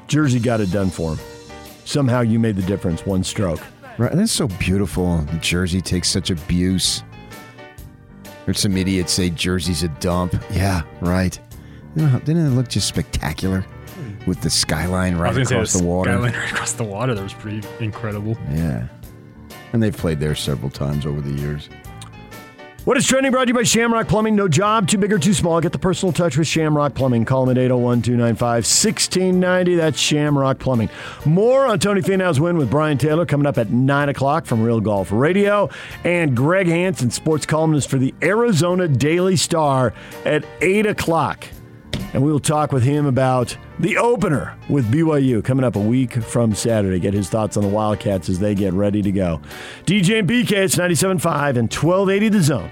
Jersey 0.07 0.39
got 0.39 0.59
it 0.61 0.71
done 0.71 0.89
for 0.89 1.15
him. 1.15 1.19
Somehow 1.85 2.21
you 2.21 2.39
made 2.39 2.55
the 2.55 2.63
difference, 2.63 3.05
one 3.05 3.23
stroke. 3.23 3.61
Right, 3.97 4.11
that's 4.11 4.31
so 4.31 4.47
beautiful. 4.47 5.25
Jersey 5.39 5.79
takes 5.79 6.09
such 6.09 6.29
abuse. 6.29 7.03
There's 8.43 8.59
some 8.59 8.75
idiots 8.75 9.13
say 9.13 9.29
Jersey's 9.29 9.83
a 9.83 9.87
dump. 9.87 10.35
Yeah, 10.51 10.81
right. 10.99 11.39
Didn't 11.95 12.45
it 12.45 12.49
look 12.49 12.67
just 12.67 12.87
spectacular 12.87 13.65
with 14.27 14.41
the 14.41 14.49
skyline 14.49 15.15
I 15.15 15.19
right 15.19 15.35
was 15.35 15.49
across 15.49 15.71
say 15.71 15.79
the 15.79 15.85
water? 15.85 16.11
Skyline 16.11 16.33
right 16.39 16.51
across 16.51 16.73
the 16.73 16.83
water. 16.83 17.15
That 17.15 17.23
was 17.23 17.33
pretty 17.33 17.65
incredible. 17.79 18.37
Yeah, 18.51 18.87
and 19.71 19.81
they've 19.81 19.95
played 19.95 20.19
there 20.19 20.35
several 20.35 20.69
times 20.69 21.05
over 21.05 21.21
the 21.21 21.31
years. 21.31 21.69
What 22.85 22.97
is 22.97 23.07
trending 23.07 23.31
brought 23.31 23.45
to 23.45 23.47
you 23.47 23.55
by 23.55 23.63
Shamrock 23.63 24.07
Plumbing? 24.07 24.35
No 24.35 24.47
job, 24.47 24.87
too 24.87 24.99
big 24.99 25.11
or 25.11 25.17
too 25.17 25.33
small. 25.33 25.59
Get 25.59 25.71
the 25.71 25.79
personal 25.79 26.13
touch 26.13 26.37
with 26.37 26.47
Shamrock 26.47 26.93
Plumbing. 26.93 27.25
Call 27.25 27.43
them 27.43 27.57
at 27.57 27.59
801 27.59 28.03
295 28.03 28.57
1690. 28.57 29.75
That's 29.75 29.99
Shamrock 29.99 30.59
Plumbing. 30.59 30.91
More 31.25 31.65
on 31.65 31.79
Tony 31.79 32.01
Finau's 32.01 32.39
win 32.39 32.57
with 32.57 32.69
Brian 32.69 32.99
Taylor 32.99 33.25
coming 33.25 33.47
up 33.47 33.57
at 33.57 33.71
9 33.71 34.09
o'clock 34.09 34.45
from 34.45 34.61
Real 34.61 34.81
Golf 34.81 35.11
Radio. 35.11 35.67
And 36.03 36.37
Greg 36.37 36.67
Hansen, 36.67 37.09
sports 37.09 37.47
columnist 37.47 37.89
for 37.89 37.97
the 37.97 38.13
Arizona 38.21 38.87
Daily 38.87 39.35
Star 39.35 39.91
at 40.23 40.45
8 40.61 40.85
o'clock. 40.85 41.47
And 42.15 42.23
we 42.23 42.31
will 42.31 42.39
talk 42.39 42.71
with 42.71 42.81
him 42.81 43.07
about 43.07 43.57
the 43.77 43.97
opener 43.97 44.57
with 44.69 44.89
BYU 44.89 45.43
coming 45.43 45.65
up 45.65 45.75
a 45.75 45.81
week 45.81 46.13
from 46.13 46.55
Saturday. 46.55 46.97
Get 46.97 47.13
his 47.13 47.27
thoughts 47.27 47.57
on 47.57 47.63
the 47.63 47.67
Wildcats 47.67 48.29
as 48.29 48.39
they 48.39 48.55
get 48.55 48.71
ready 48.71 49.01
to 49.01 49.11
go. 49.11 49.41
DJ 49.85 50.19
and 50.19 50.29
PK, 50.29 50.53
it's 50.53 50.77
97.5 50.77 51.57
and 51.57 51.69
1280 51.69 52.29
The 52.29 52.41
Zone. 52.41 52.71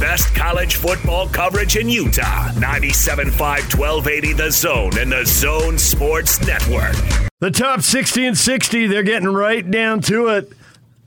best 0.00 0.34
college 0.34 0.76
football 0.76 1.28
coverage 1.28 1.76
in 1.76 1.88
Utah. 1.88 2.48
97.5 2.50 3.78
1280 3.78 4.32
The 4.32 4.50
Zone 4.50 4.98
and 4.98 5.12
the 5.12 5.24
Zone 5.24 5.78
Sports 5.78 6.44
Network. 6.46 6.94
The 7.40 7.50
top 7.50 7.82
60 7.82 8.26
and 8.26 8.38
60, 8.38 8.86
they're 8.86 9.02
getting 9.02 9.28
right 9.28 9.68
down 9.68 10.00
to 10.02 10.28
it. 10.28 10.52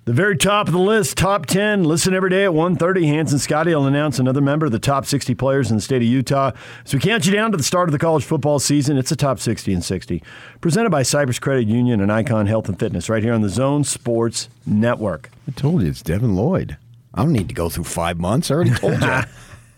The 0.06 0.14
very 0.14 0.38
top 0.38 0.68
of 0.68 0.74
the 0.74 0.80
list, 0.80 1.18
top 1.18 1.48
10. 1.48 1.84
Listen 1.84 2.14
every 2.14 2.30
day 2.30 2.46
at 2.46 2.52
1.30. 2.52 3.08
Hans 3.08 3.32
and 3.32 3.42
Scotty 3.42 3.74
will 3.74 3.88
announce 3.88 4.20
another 4.20 4.40
member 4.40 4.68
of 4.68 4.72
the 4.72 4.78
top 4.78 5.08
60 5.08 5.34
players 5.34 5.72
in 5.72 5.78
the 5.78 5.82
state 5.82 6.04
of 6.04 6.08
Utah. 6.08 6.52
So 6.84 6.98
we 6.98 7.02
count 7.02 7.26
you 7.26 7.34
down 7.34 7.50
to 7.52 7.58
the 7.58 7.64
start 7.64 7.90
of 7.90 7.92
the 7.92 7.98
college 7.98 8.24
football 8.24 8.60
season. 8.60 8.98
It's 8.98 9.12
a 9.12 9.16
top 9.16 9.40
60 9.40 9.74
and 9.74 9.84
60. 9.84 10.22
Presented 10.62 10.92
by 10.92 11.02
Cyprus 11.02 11.40
Credit 11.40 11.68
Union 11.68 12.02
and 12.02 12.12
Icon 12.12 12.46
Health 12.46 12.70
and 12.70 12.78
Fitness 12.78 13.10
right 13.10 13.24
here 13.24 13.34
on 13.34 13.42
the 13.42 13.50
Zone 13.50 13.84
Sports 13.84 14.48
Network. 14.64 15.32
I 15.48 15.52
told 15.60 15.82
you 15.82 15.90
it's 15.90 16.04
Devin 16.04 16.36
Lloyd. 16.36 16.78
I 17.16 17.24
don't 17.24 17.32
need 17.32 17.48
to 17.48 17.56
go 17.56 17.70
through 17.70 17.86
five 17.86 18.20
months. 18.20 18.52
I 18.52 18.56
already 18.56 18.72
told 18.72 19.02
you. 19.02 19.08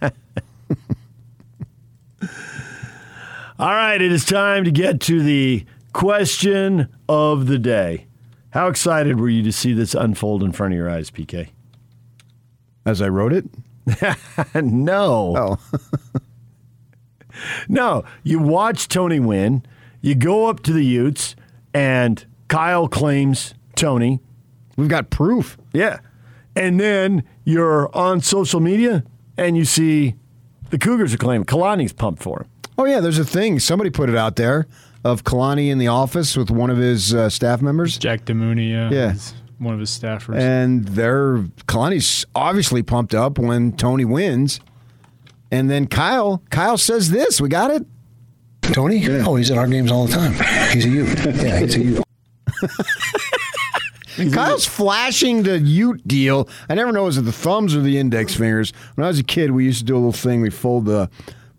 All 3.60 3.74
right, 3.74 4.02
it 4.02 4.12
is 4.12 4.26
time 4.26 4.64
to 4.66 4.72
get 4.72 5.00
to 5.02 5.22
the 5.22 5.66
question 5.94 6.90
of 7.08 7.46
the 7.46 7.60
day. 7.60 8.08
How 8.52 8.68
excited 8.68 9.20
were 9.20 9.30
you 9.30 9.44
to 9.44 9.52
see 9.52 9.74
this 9.74 9.94
unfold 9.94 10.42
in 10.42 10.52
front 10.52 10.74
of 10.74 10.78
your 10.78 10.90
eyes, 10.90 11.12
PK? 11.12 11.50
As 12.86 13.02
I 13.04 13.10
wrote 13.10 13.34
it? 13.34 13.46
no. 14.56 15.36
Oh. 15.38 15.60
no. 17.70 18.04
You 18.24 18.40
watch 18.40 18.88
Tony 18.88 19.20
win, 19.20 19.64
you 20.02 20.16
go 20.16 20.48
up 20.48 20.62
to 20.64 20.74
the 20.74 20.84
Utes, 20.84 21.36
and 21.74 22.26
Kyle 22.48 22.88
claims 22.88 23.54
Tony. 23.76 24.22
We've 24.76 24.90
got 24.90 25.12
proof. 25.12 25.58
Yeah. 25.74 26.00
And 26.58 26.80
then 26.80 27.24
you're 27.46 27.96
on 27.96 28.22
social 28.22 28.60
media 28.60 29.04
and 29.38 29.56
you 29.56 29.64
see 29.66 30.16
the 30.70 30.78
Cougars 30.78 31.14
are 31.14 31.18
claiming 31.18 31.46
Kalani's 31.46 31.94
pumped 31.94 32.22
for 32.24 32.42
him. 32.42 32.50
Oh 32.78 32.86
yeah, 32.86 33.00
there's 33.00 33.20
a 33.20 33.26
thing. 33.26 33.60
Somebody 33.60 33.90
put 33.90 34.10
it 34.10 34.16
out 34.16 34.36
there 34.36 34.68
of 35.04 35.24
Kalani 35.24 35.70
in 35.70 35.78
the 35.78 35.88
office 35.88 36.36
with 36.36 36.50
one 36.50 36.70
of 36.70 36.78
his 36.78 37.14
uh, 37.14 37.30
staff 37.30 37.62
members. 37.62 37.98
Jack 37.98 38.26
Demooney, 38.26 38.70
yeah, 38.72 38.90
Yeah. 38.90 39.14
is 39.14 39.34
one 39.60 39.74
of 39.74 39.80
his 39.80 39.90
staffers. 39.90 40.38
And 40.40 40.88
they're 40.88 41.38
Kalani's 41.68 42.26
obviously 42.36 42.84
pumped 42.84 43.14
up 43.14 43.38
when 43.38 43.72
Tony 43.74 44.06
wins. 44.06 44.60
And 45.52 45.70
then 45.70 45.88
Kyle, 45.88 46.44
Kyle 46.50 46.78
says 46.78 47.10
this. 47.12 47.40
We 47.40 47.50
got 47.50 47.72
it. 47.72 47.86
Tony? 48.62 49.08
Oh, 49.22 49.36
he's 49.36 49.50
at 49.50 49.58
our 49.58 49.68
games 49.68 49.92
all 49.92 50.08
the 50.08 50.14
time. 50.14 50.34
He's 50.74 50.86
a 50.86 50.90
Ute. 50.90 51.26
Yeah, 51.26 51.60
he's 51.60 51.76
a 51.76 51.80
Ute. 51.84 52.04
Kyle's 54.18 54.66
flashing 54.66 55.44
the 55.44 55.60
Ute 55.60 56.08
deal. 56.08 56.50
I 56.70 56.76
never 56.76 56.92
know 56.92 57.08
is 57.08 57.18
it 57.18 57.22
the 57.22 57.32
thumbs 57.32 57.76
or 57.76 57.82
the 57.82 57.98
index 57.98 58.34
fingers. 58.36 58.74
When 58.96 59.06
I 59.06 59.08
was 59.08 59.20
a 59.20 59.24
kid, 59.24 59.52
we 59.52 59.66
used 59.66 59.80
to 59.80 59.86
do 59.86 59.96
a 59.96 59.98
little 59.98 60.12
thing. 60.12 60.42
We 60.42 60.50
fold 60.50 60.86
the 60.86 61.10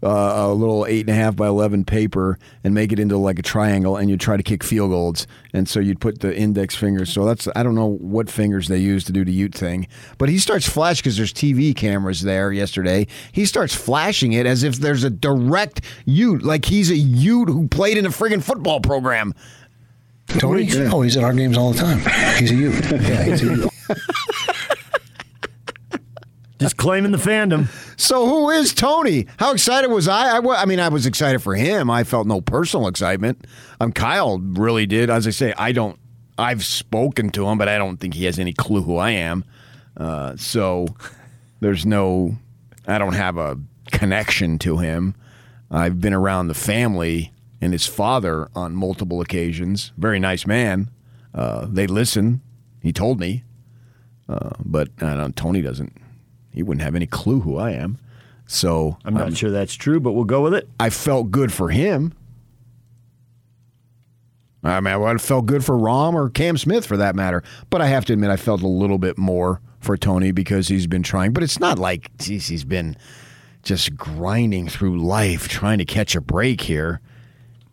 uh, 0.03 0.47
a 0.47 0.53
little 0.53 0.87
eight 0.87 1.01
and 1.01 1.11
a 1.11 1.15
half 1.15 1.35
by 1.35 1.49
eleven 1.49 1.85
paper 1.85 2.39
and 2.63 2.75
make 2.75 2.93
it 2.93 3.01
into 3.01 3.17
like 3.17 3.39
a 3.39 3.43
triangle, 3.43 3.97
and 3.97 4.09
you'd 4.09 4.21
try 4.21 4.37
to 4.37 4.43
kick 4.43 4.63
field 4.63 4.91
goals. 4.91 5.27
And 5.53 5.69
so 5.69 5.81
you'd 5.81 6.01
put 6.01 6.21
the 6.21 6.37
index 6.37 6.77
fingers. 6.77 7.13
So 7.13 7.25
that's 7.25 7.49
I 7.57 7.63
don't 7.63 7.75
know 7.75 7.87
what 7.87 8.31
fingers 8.31 8.69
they 8.69 8.79
use 8.79 9.05
to 9.05 9.13
do 9.13 9.25
the 9.25 9.33
Ute 9.33 9.55
thing, 9.55 9.89
but 10.19 10.29
he 10.29 10.39
starts 10.39 10.69
flashing 10.69 11.03
because 11.03 11.17
there's 11.17 11.33
TV 11.33 11.75
cameras 11.75 12.23
there. 12.23 12.53
Yesterday, 12.53 13.07
he 13.33 13.45
starts 13.45 13.75
flashing 13.75 14.33
it 14.33 14.47
as 14.47 14.63
if 14.63 14.77
there's 14.77 15.05
a 15.05 15.11
direct 15.11 15.81
Ute, 16.05 16.43
like 16.43 16.65
he's 16.65 16.91
a 16.91 16.97
Ute 16.97 17.49
who 17.49 17.67
played 17.69 17.99
in 17.99 18.07
a 18.07 18.11
friggin' 18.11 18.43
football 18.43 18.81
program. 18.81 19.35
Tony? 20.29 20.69
Oh, 20.93 21.03
he's 21.03 21.17
at 21.17 21.25
our 21.25 21.33
games 21.33 21.57
all 21.57 21.73
the 21.73 21.79
time. 21.79 21.99
He's 22.39 22.51
a 22.51 22.55
Ute. 22.55 22.85
Yeah, 22.91 23.25
he's 23.25 23.43
a 23.43 23.47
Ute. 23.47 23.71
Just 26.59 26.77
claiming 26.77 27.13
the 27.13 27.19
fandom. 27.19 27.69
So 27.97 28.27
who 28.27 28.51
is 28.51 28.75
Tony? 28.75 29.27
How 29.39 29.53
excited 29.53 29.91
was 29.91 30.09
I? 30.09 30.39
I, 30.39 30.63
I 30.63 30.65
mean, 30.65 30.81
I 30.81 30.89
was 30.89 31.07
excited 31.07 31.41
for 31.41 31.55
him. 31.55 31.89
I 31.89 32.03
felt 32.03 32.27
no 32.27 32.41
personal 32.41 32.89
excitement. 32.89 33.47
Um, 33.81 33.93
Kyle 33.93 34.39
really 34.41 34.85
did. 34.85 35.09
As 35.09 35.27
I 35.27 35.31
say, 35.31 35.55
I 35.57 35.71
don't. 35.73 35.99
I've 36.37 36.65
spoken 36.65 37.31
to 37.31 37.47
him, 37.49 37.59
but 37.59 37.69
I 37.69 37.79
don't 37.79 37.99
think 37.99 38.15
he 38.15 38.25
has 38.25 38.39
any 38.39 38.53
clue 38.53 38.83
who 38.83 38.97
I 38.97 39.11
am. 39.11 39.45
Uh, 39.97 40.37
so 40.37 40.89
there's 41.61 41.87
no. 41.87 42.37
I 42.89 42.99
don't 42.99 43.15
have 43.15 43.37
a 43.39 43.57
connection 43.93 44.59
to 44.61 44.79
him. 44.79 45.15
I've 45.71 46.01
been 46.01 46.15
around 46.15 46.49
the 46.49 46.55
family 46.55 47.33
and 47.61 47.73
his 47.73 47.87
father 47.87 48.49
on 48.55 48.75
multiple 48.75 49.21
occasions. 49.21 49.93
Very 49.97 50.19
nice 50.19 50.47
man. 50.47 50.91
Uh, 51.35 51.67
they 51.69 51.87
listen. 51.87 52.41
He 52.81 52.93
told 52.93 53.21
me, 53.21 53.45
uh, 54.29 54.51
but 54.65 54.89
I 55.01 55.15
don't, 55.15 55.35
Tony 55.37 55.63
doesn't. 55.63 55.93
He 56.53 56.63
wouldn't 56.63 56.83
have 56.83 56.95
any 56.95 57.07
clue 57.07 57.41
who 57.41 57.57
I 57.57 57.73
am. 57.73 57.99
So 58.47 58.97
I'm 59.05 59.15
not 59.15 59.37
sure 59.37 59.51
that's 59.51 59.75
true, 59.75 60.01
but 60.01 60.13
we'll 60.13 60.25
go 60.25 60.43
with 60.43 60.55
it. 60.55 60.69
I 60.81 60.91
felt 60.91 61.31
good 61.31 61.53
for 61.53 61.69
him. 61.69 62.15
I 64.65 64.81
mean, 64.81 64.93
I 64.93 64.97
would 64.97 65.09
have 65.09 65.23
felt 65.23 65.47
good 65.47 65.65
for 65.65 65.77
Rahm 65.77 66.15
or 66.15 66.31
Cam 66.31 66.57
Smith 66.57 66.87
for 66.87 66.97
that 66.97 67.15
matter. 67.15 67.43
But 67.71 67.81
I 67.81 67.87
have 67.87 68.05
to 68.07 68.15
admit, 68.15 68.31
I 68.31 68.37
felt 68.37 68.63
a 68.63 68.69
little 68.69 68.99
bit 68.99 69.19
more 69.19 69.61
for 69.81 69.97
Tony 69.97 70.33
because 70.33 70.69
he's 70.69 70.87
been 70.87 71.03
trying. 71.03 71.33
But 71.33 71.43
it's 71.43 71.61
not 71.61 71.79
like, 71.79 72.11
geez, 72.19 72.49
he's 72.49 72.65
been 72.65 72.97
just 73.63 73.95
grinding 73.97 74.69
through 74.69 74.99
life 74.99 75.47
trying 75.49 75.79
to 75.79 75.85
catch 75.85 76.17
a 76.17 76.21
break 76.21 76.63
here. 76.63 77.01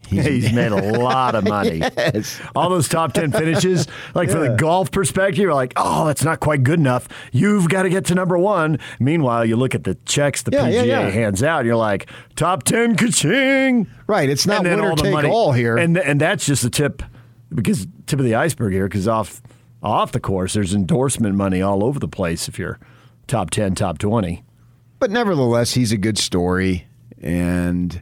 He's 0.10 0.52
made 0.54 0.72
a 0.72 0.92
lot 1.00 1.36
of 1.36 1.44
money. 1.44 1.78
Yes. 1.80 2.40
All 2.56 2.70
those 2.70 2.88
top 2.88 3.14
10 3.14 3.32
finishes, 3.32 3.88
like 4.14 4.30
from 4.30 4.42
the 4.42 4.56
golf 4.56 4.92
perspective, 4.92 5.40
you're 5.40 5.54
like, 5.54 5.74
oh, 5.76 6.06
that's 6.06 6.24
not 6.24 6.40
quite 6.40 6.64
good 6.64 6.80
enough. 6.80 7.08
You've 7.32 7.68
got 7.70 7.84
to 7.84 7.90
get 7.90 8.06
to 8.06 8.16
number 8.16 8.38
one. 8.38 8.80
Meanwhile, 9.00 9.46
you 9.46 9.56
look 9.56 9.76
at 9.76 9.84
the 9.84 9.96
checks 10.06 10.44
the 10.44 10.52
Yeah, 10.52 10.68
yeah, 10.68 10.82
PGA 10.84 10.88
yeah. 10.88 11.10
hands 11.10 11.44
out, 11.44 11.60
and 11.60 11.68
you're 11.68 11.76
like, 11.76 12.10
top 12.36 12.64
10 12.64 12.96
ka-ching. 12.96 13.88
Right. 14.08 14.30
It's 14.30 14.46
not 14.46 14.64
winner 14.64 14.90
all 14.90 14.96
take 14.96 15.12
money- 15.14 15.30
all 15.30 15.52
here. 15.52 15.78
And, 15.78 15.98
and 15.98 16.22
that's 16.22 16.46
just 16.46 16.64
the 16.64 16.70
tip, 16.70 17.02
because 17.54 17.88
tip 18.06 18.20
of 18.20 18.26
the 18.26 18.36
iceberg 18.36 18.74
here, 18.74 18.88
because 18.88 19.08
off, 19.08 19.42
off 19.82 20.12
the 20.12 20.20
course, 20.20 20.54
there's 20.54 20.74
endorsement 20.74 21.36
money 21.36 21.62
all 21.62 21.84
over 21.84 22.00
the 22.00 22.08
place 22.08 22.48
if 22.48 22.58
you're 22.60 22.80
top 23.28 23.50
10, 23.50 23.76
top 23.76 23.98
20. 23.98 24.44
But 25.00 25.12
nevertheless, 25.12 25.74
he's 25.74 25.92
a 25.92 25.98
good 25.98 26.18
story, 26.18 26.88
and 27.22 28.02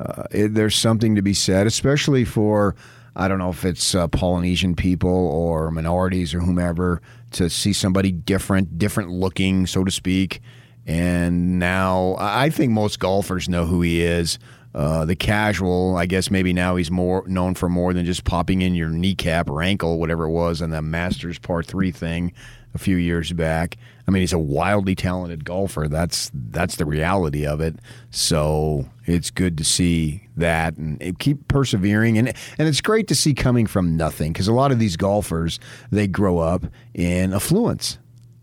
uh, 0.00 0.22
it, 0.30 0.54
there's 0.54 0.74
something 0.74 1.14
to 1.14 1.22
be 1.22 1.34
said, 1.34 1.66
especially 1.66 2.24
for 2.24 2.74
I 3.14 3.28
don't 3.28 3.38
know 3.38 3.50
if 3.50 3.64
it's 3.64 3.94
uh, 3.94 4.08
Polynesian 4.08 4.74
people 4.74 5.10
or 5.10 5.70
minorities 5.70 6.32
or 6.34 6.40
whomever 6.40 7.02
to 7.32 7.50
see 7.50 7.72
somebody 7.72 8.12
different, 8.12 8.78
different 8.78 9.10
looking, 9.10 9.66
so 9.66 9.84
to 9.84 9.90
speak. 9.90 10.40
And 10.86 11.58
now 11.58 12.16
I 12.18 12.50
think 12.50 12.72
most 12.72 12.98
golfers 12.98 13.48
know 13.48 13.66
who 13.66 13.82
he 13.82 14.00
is. 14.02 14.38
Uh, 14.72 15.04
the 15.04 15.16
casual, 15.16 15.96
I 15.96 16.06
guess 16.06 16.30
maybe 16.30 16.52
now 16.52 16.76
he's 16.76 16.90
more 16.90 17.24
known 17.26 17.54
for 17.54 17.68
more 17.68 17.92
than 17.92 18.06
just 18.06 18.24
popping 18.24 18.62
in 18.62 18.74
your 18.74 18.88
kneecap 18.88 19.50
or 19.50 19.62
ankle, 19.62 19.98
whatever 19.98 20.24
it 20.24 20.30
was, 20.30 20.62
on 20.62 20.70
the 20.70 20.80
Masters 20.80 21.40
Part 21.40 21.66
Three 21.66 21.90
thing 21.90 22.32
a 22.72 22.78
few 22.78 22.96
years 22.96 23.32
back. 23.32 23.76
I 24.10 24.12
mean, 24.12 24.22
he's 24.22 24.32
a 24.32 24.40
wildly 24.40 24.96
talented 24.96 25.44
golfer. 25.44 25.86
That's 25.86 26.32
that's 26.34 26.74
the 26.74 26.84
reality 26.84 27.46
of 27.46 27.60
it. 27.60 27.76
So 28.10 28.86
it's 29.06 29.30
good 29.30 29.56
to 29.58 29.62
see 29.62 30.26
that 30.36 30.76
and 30.76 31.16
keep 31.20 31.46
persevering. 31.46 32.18
And 32.18 32.28
and 32.58 32.66
it's 32.66 32.80
great 32.80 33.06
to 33.06 33.14
see 33.14 33.34
coming 33.34 33.68
from 33.68 33.96
nothing 33.96 34.32
because 34.32 34.48
a 34.48 34.52
lot 34.52 34.72
of 34.72 34.80
these 34.80 34.96
golfers 34.96 35.60
they 35.92 36.08
grow 36.08 36.38
up 36.38 36.64
in 36.92 37.32
affluence, 37.32 38.00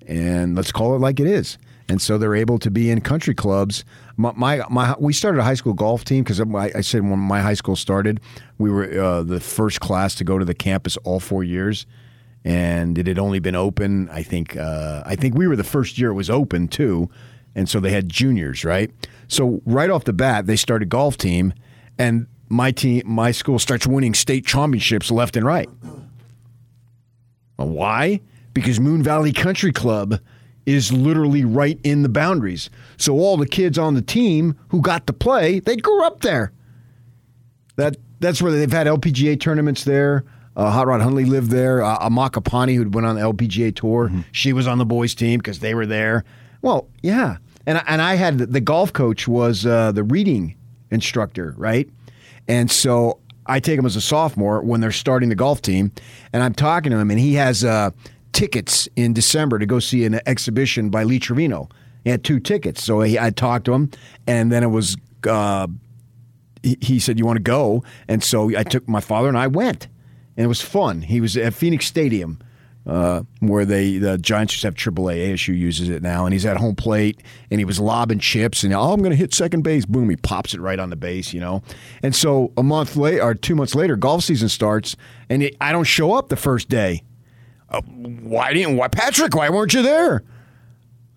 and 0.08 0.56
let's 0.56 0.72
call 0.72 0.96
it 0.96 1.00
like 1.00 1.20
it 1.20 1.28
is. 1.28 1.58
And 1.90 2.02
so 2.02 2.18
they're 2.18 2.36
able 2.36 2.60
to 2.60 2.72
be 2.72 2.90
in 2.90 3.02
country 3.02 3.36
clubs. 3.36 3.84
My, 4.16 4.32
my, 4.38 4.64
my 4.70 4.96
we 4.98 5.12
started 5.12 5.40
a 5.40 5.44
high 5.44 5.56
school 5.56 5.74
golf 5.74 6.06
team 6.06 6.24
because 6.24 6.40
I, 6.40 6.72
I 6.76 6.82
said 6.82 7.02
when 7.02 7.20
my 7.20 7.42
high 7.42 7.56
school 7.56 7.76
started, 7.76 8.22
we 8.58 8.72
were 8.72 8.98
uh, 8.98 9.24
the 9.24 9.42
first 9.42 9.82
class 9.82 10.16
to 10.16 10.24
go 10.24 10.38
to 10.38 10.46
the 10.46 10.56
campus 10.56 10.96
all 11.04 11.20
four 11.20 11.44
years 11.44 11.86
and 12.46 12.98
it 12.98 13.08
had 13.08 13.20
only 13.20 13.40
been 13.40 13.56
open. 13.56 14.10
I 14.10 14.24
think 14.24 14.56
uh, 14.58 15.04
I 15.06 15.16
think 15.16 15.36
we 15.36 15.48
were 15.48 15.56
the 15.56 15.64
first 15.64 15.98
year 15.98 16.10
it 16.10 16.16
was 16.16 16.30
open 16.30 16.68
too, 16.68 17.10
and 17.56 17.68
so 17.70 17.80
they 17.80 17.92
had 17.92 18.10
juniors, 18.10 18.64
right? 18.64 18.92
So 19.28 19.62
right 19.66 19.90
off 19.90 20.06
the 20.06 20.14
bat, 20.14 20.46
they 20.46 20.56
started 20.56 20.90
golf 20.90 21.18
team, 21.18 21.54
and 21.98 22.28
my 22.50 22.72
team, 22.72 23.04
my 23.06 23.32
school 23.32 23.60
starts 23.60 23.86
winning 23.86 24.14
state 24.14 24.46
championships 24.46 25.12
left 25.12 25.36
and 25.36 25.46
right. 25.46 25.70
Why? 27.58 28.22
Because 28.54 28.80
Moon 28.80 29.04
Valley 29.04 29.34
Country 29.34 29.72
Club 29.72 30.20
is 30.66 30.92
literally 30.92 31.46
right 31.46 31.80
in 31.84 32.04
the 32.04 32.10
boundaries. 32.10 32.70
So 32.98 33.16
all 33.16 33.38
the 33.38 33.48
kids 33.48 33.78
on 33.78 33.94
the 33.94 34.02
team 34.02 34.58
who 34.70 34.82
got 34.82 35.08
to 35.08 35.14
play, 35.14 35.60
they 35.60 35.78
grew 35.78 36.04
up 36.04 36.22
there. 36.22 36.52
That 37.78 37.98
that's 38.20 38.42
where 38.42 38.52
they've 38.52 38.72
had 38.72 38.88
LPGA 38.88 39.40
tournaments 39.40 39.84
there. 39.84 40.26
Uh, 40.58 40.72
Hot 40.72 40.88
Rod 40.88 41.02
Hundley 41.02 41.24
lived 41.24 41.52
there. 41.52 41.84
Uh, 41.84 42.00
Amaka 42.00 42.44
Pani, 42.44 42.74
who 42.74 42.90
went 42.90 43.06
on 43.06 43.16
the 43.16 43.22
LPGA 43.22 43.74
tour, 43.76 44.12
she 44.32 44.54
was 44.54 44.68
on 44.68 44.80
the 44.80 44.86
boys' 44.86 45.14
team 45.14 45.38
because 45.38 45.60
they 45.60 45.76
were 45.76 45.86
there. 45.86 46.26
Well, 46.64 46.90
yeah, 47.04 47.38
and 47.68 47.82
and 47.88 48.02
I 48.02 48.16
had 48.16 48.40
the 48.40 48.60
golf 48.60 48.92
coach 48.92 49.28
was 49.28 49.68
uh, 49.68 49.92
the 49.92 50.04
reading 50.04 50.56
instructor, 50.90 51.54
right? 51.58 51.88
And 52.48 52.72
so 52.72 53.20
I 53.46 53.60
take 53.60 53.78
him 53.78 53.86
as 53.86 53.96
a 53.96 54.02
sophomore 54.02 54.62
when 54.62 54.82
they're 54.82 54.92
starting 54.92 55.30
the 55.30 55.36
golf 55.36 55.62
team, 55.62 55.92
and 56.34 56.42
I'm 56.42 56.56
talking 56.56 56.92
to 56.92 56.98
him, 56.98 57.12
and 57.12 57.20
he 57.20 57.36
has 57.36 57.64
uh, 57.64 57.92
tickets 58.34 58.90
in 58.96 59.14
December 59.14 59.60
to 59.60 59.68
go 59.68 59.78
see 59.78 60.06
an 60.06 60.20
exhibition 60.26 60.90
by 60.90 61.04
Lee 61.04 61.20
Trevino. 61.20 61.70
He 62.04 62.10
had 62.10 62.24
two 62.24 62.40
tickets, 62.40 62.84
so 62.84 63.02
he, 63.02 63.20
I 63.20 63.30
talked 63.30 63.66
to 63.66 63.74
him, 63.74 63.92
and 64.26 64.52
then 64.52 64.64
it 64.64 64.68
was. 64.68 64.98
Uh, 65.28 65.68
he, 66.64 66.78
he 66.82 67.00
said, 67.00 67.20
"You 67.20 67.28
want 67.28 67.38
to 67.38 67.44
go?" 67.44 67.84
And 68.08 68.24
so 68.24 68.58
I 68.58 68.64
took 68.64 68.88
my 68.88 69.02
father 69.02 69.28
and 69.28 69.38
I 69.38 69.46
went, 69.46 69.88
and 70.38 70.46
it 70.46 70.48
was 70.48 70.62
fun. 70.62 71.02
He 71.02 71.20
was 71.20 71.36
at 71.36 71.54
Phoenix 71.54 71.88
Stadium, 71.88 72.40
uh, 72.86 73.24
where 73.40 73.66
they 73.66 73.98
the 73.98 74.18
Giants 74.18 74.54
just 74.54 74.64
have 74.64 74.76
AAA. 74.76 75.34
ASU 75.34 75.58
uses 75.58 75.90
it 75.90 76.02
now, 76.02 76.26
and 76.26 76.34
he's 76.34 76.46
at 76.46 76.58
home 76.58 76.76
plate, 76.76 77.22
and 77.52 77.60
he 77.60 77.66
was 77.66 77.80
lobbing 77.80 78.20
chips, 78.20 78.64
and 78.64 78.74
oh, 78.74 78.94
I'm 78.94 79.00
going 79.00 79.12
to 79.12 79.18
hit 79.18 79.34
second 79.34 79.64
base. 79.64 79.86
Boom, 79.86 80.10
he 80.10 80.16
pops 80.16 80.54
it 80.54 80.62
right 80.62 80.80
on 80.80 80.90
the 80.90 80.96
base, 80.96 81.34
you 81.34 81.40
know. 81.40 81.64
And 82.02 82.16
so 82.16 82.54
a 82.56 82.64
month 82.64 82.96
later, 82.96 83.24
or 83.24 83.34
two 83.34 83.56
months 83.56 83.76
later, 83.76 83.98
golf 83.98 84.24
season 84.24 84.48
starts, 84.48 84.96
and 85.30 85.44
it, 85.44 85.58
I 85.60 85.72
don't 85.72 85.84
show 85.84 86.14
up 86.14 86.30
the 86.30 86.38
first 86.38 86.70
day. 86.70 87.04
Uh, 87.70 87.82
why 87.82 88.54
didn't? 88.54 88.78
Why 88.78 88.88
Patrick? 88.88 89.36
Why 89.36 89.50
weren't 89.50 89.74
you 89.74 89.82
there? 89.82 90.24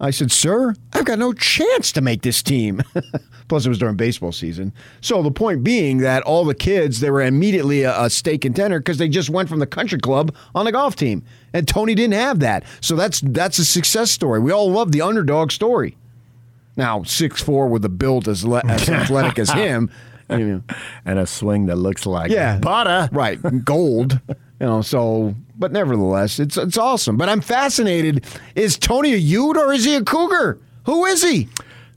I 0.02 0.10
said, 0.10 0.32
Sir, 0.32 0.74
I've 0.94 1.04
got 1.04 1.18
no 1.18 1.32
chance 1.34 1.92
to 1.92 2.00
make 2.00 2.22
this 2.22 2.42
team. 2.42 2.80
Plus, 3.48 3.66
it 3.66 3.68
was 3.68 3.78
during 3.78 3.96
baseball 3.96 4.32
season. 4.32 4.72
So, 5.00 5.22
the 5.22 5.30
point 5.30 5.62
being 5.64 5.98
that 5.98 6.22
all 6.22 6.44
the 6.44 6.54
kids, 6.54 7.00
they 7.00 7.10
were 7.10 7.20
immediately 7.20 7.82
a, 7.82 8.04
a 8.04 8.08
state 8.08 8.40
contender 8.40 8.78
because 8.78 8.96
they 8.98 9.08
just 9.08 9.28
went 9.28 9.48
from 9.48 9.58
the 9.58 9.66
country 9.66 9.98
club 9.98 10.34
on 10.54 10.64
the 10.64 10.72
golf 10.72 10.96
team. 10.96 11.22
And 11.52 11.66
Tony 11.68 11.94
didn't 11.94 12.14
have 12.14 12.40
that. 12.40 12.64
So, 12.80 12.96
that's 12.96 13.20
that's 13.20 13.58
a 13.58 13.64
success 13.64 14.10
story. 14.10 14.40
We 14.40 14.52
all 14.52 14.70
love 14.70 14.92
the 14.92 15.02
underdog 15.02 15.50
story. 15.52 15.96
Now, 16.76 17.02
six 17.02 17.42
four 17.42 17.68
with 17.68 17.84
a 17.84 17.88
build 17.90 18.28
as, 18.28 18.44
le- 18.44 18.62
as 18.66 18.88
athletic 18.88 19.38
as 19.38 19.50
him. 19.50 19.90
you 20.30 20.38
know, 20.38 20.62
And 21.04 21.18
a 21.18 21.26
swing 21.26 21.66
that 21.66 21.76
looks 21.76 22.06
like 22.06 22.30
yeah, 22.30 22.58
butter. 22.58 23.08
right? 23.12 23.38
Gold, 23.64 24.20
you 24.60 24.66
know. 24.66 24.82
So, 24.82 25.34
but 25.58 25.72
nevertheless, 25.72 26.38
it's 26.38 26.56
it's 26.56 26.78
awesome. 26.78 27.16
But 27.16 27.28
I'm 27.28 27.40
fascinated. 27.40 28.24
Is 28.54 28.76
Tony 28.78 29.12
a 29.14 29.16
Ute 29.16 29.56
or 29.56 29.72
is 29.72 29.84
he 29.84 29.94
a 29.96 30.02
Cougar? 30.04 30.58
Who 30.86 31.04
is 31.06 31.22
he? 31.22 31.48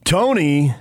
Tony, 0.04 0.74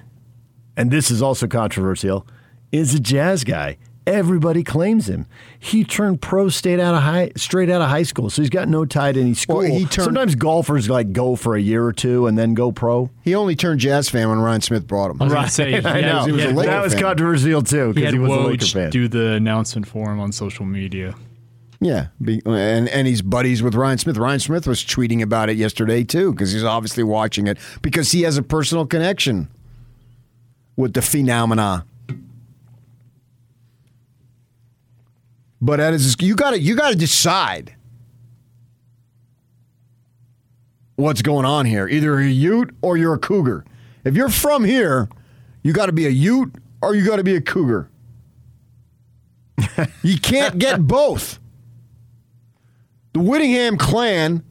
and 0.76 0.90
this 0.90 1.10
is 1.10 1.22
also 1.22 1.46
controversial, 1.46 2.26
is 2.72 2.94
a 2.94 3.00
jazz 3.00 3.44
guy. 3.44 3.78
Everybody 4.04 4.64
claims 4.64 5.08
him. 5.08 5.26
He 5.60 5.84
turned 5.84 6.20
pro 6.20 6.48
state 6.48 6.80
out 6.80 6.96
of 6.96 7.02
high, 7.02 7.30
straight 7.36 7.70
out 7.70 7.80
of 7.80 7.88
high 7.88 8.02
school, 8.02 8.30
so 8.30 8.42
he's 8.42 8.50
got 8.50 8.66
no 8.68 8.84
tie 8.84 9.12
to 9.12 9.20
any 9.20 9.34
school. 9.34 9.58
Well, 9.58 9.66
he 9.66 9.84
turned- 9.86 10.06
Sometimes 10.06 10.34
golfers 10.34 10.90
like 10.90 11.12
go 11.12 11.36
for 11.36 11.54
a 11.54 11.60
year 11.60 11.84
or 11.84 11.92
two 11.92 12.26
and 12.26 12.36
then 12.36 12.54
go 12.54 12.72
pro. 12.72 13.10
He 13.22 13.36
only 13.36 13.54
turned 13.54 13.78
Jazz 13.78 14.08
fan 14.08 14.28
when 14.28 14.40
Ryan 14.40 14.60
Smith 14.60 14.88
brought 14.88 15.12
him. 15.12 15.22
I 15.22 15.26
was 15.26 15.32
going 15.32 15.44
to 15.44 15.50
say, 15.52 15.74
I 15.84 16.00
know. 16.00 16.24
He 16.24 16.32
was 16.32 16.40
a 16.40 16.42
he 16.42 16.46
had- 16.48 16.56
Laker 16.56 16.70
that 16.72 16.82
was 16.82 16.94
fan. 16.94 17.02
controversial 17.02 17.62
too 17.62 17.86
he 17.88 17.92
because 17.92 18.04
had 18.06 18.14
he, 18.14 18.18
was 18.18 18.32
a 18.32 18.34
Laker 18.40 18.64
Woj 18.64 18.72
fan. 18.72 18.90
do 18.90 19.06
the 19.06 19.26
announcement 19.34 19.86
for 19.86 20.10
him 20.10 20.18
on 20.18 20.32
social 20.32 20.64
media. 20.66 21.14
Yeah, 21.84 22.08
and 22.46 22.88
and 22.88 23.08
he's 23.08 23.22
buddies 23.22 23.60
with 23.60 23.74
Ryan 23.74 23.98
Smith. 23.98 24.16
Ryan 24.16 24.38
Smith 24.38 24.68
was 24.68 24.84
tweeting 24.84 25.20
about 25.20 25.50
it 25.50 25.56
yesterday 25.56 26.04
too 26.04 26.30
because 26.30 26.52
he's 26.52 26.62
obviously 26.62 27.02
watching 27.02 27.48
it 27.48 27.58
because 27.82 28.12
he 28.12 28.22
has 28.22 28.36
a 28.36 28.42
personal 28.42 28.86
connection 28.86 29.48
with 30.76 30.92
the 30.92 31.02
phenomena. 31.02 31.84
But 35.60 35.78
that 35.78 35.92
is 35.92 36.14
you 36.20 36.36
got 36.36 36.52
to 36.52 36.60
you 36.60 36.76
got 36.76 36.90
to 36.90 36.96
decide 36.96 37.74
what's 40.94 41.20
going 41.22 41.44
on 41.44 41.66
here. 41.66 41.88
Either 41.88 42.20
you're 42.20 42.20
a 42.20 42.60
Ute 42.60 42.76
or 42.80 42.96
you're 42.96 43.14
a 43.14 43.18
Cougar. 43.18 43.64
If 44.04 44.14
you're 44.14 44.28
from 44.28 44.62
here, 44.62 45.08
you 45.64 45.72
got 45.72 45.86
to 45.86 45.92
be 45.92 46.06
a 46.06 46.10
Ute 46.10 46.54
or 46.80 46.94
you 46.94 47.04
got 47.04 47.16
to 47.16 47.24
be 47.24 47.34
a 47.34 47.40
Cougar. 47.40 47.88
you 50.04 50.20
can't 50.20 50.60
get 50.60 50.86
both. 50.86 51.40
The 53.12 53.20
Whittingham 53.20 53.77
clan 53.77 54.42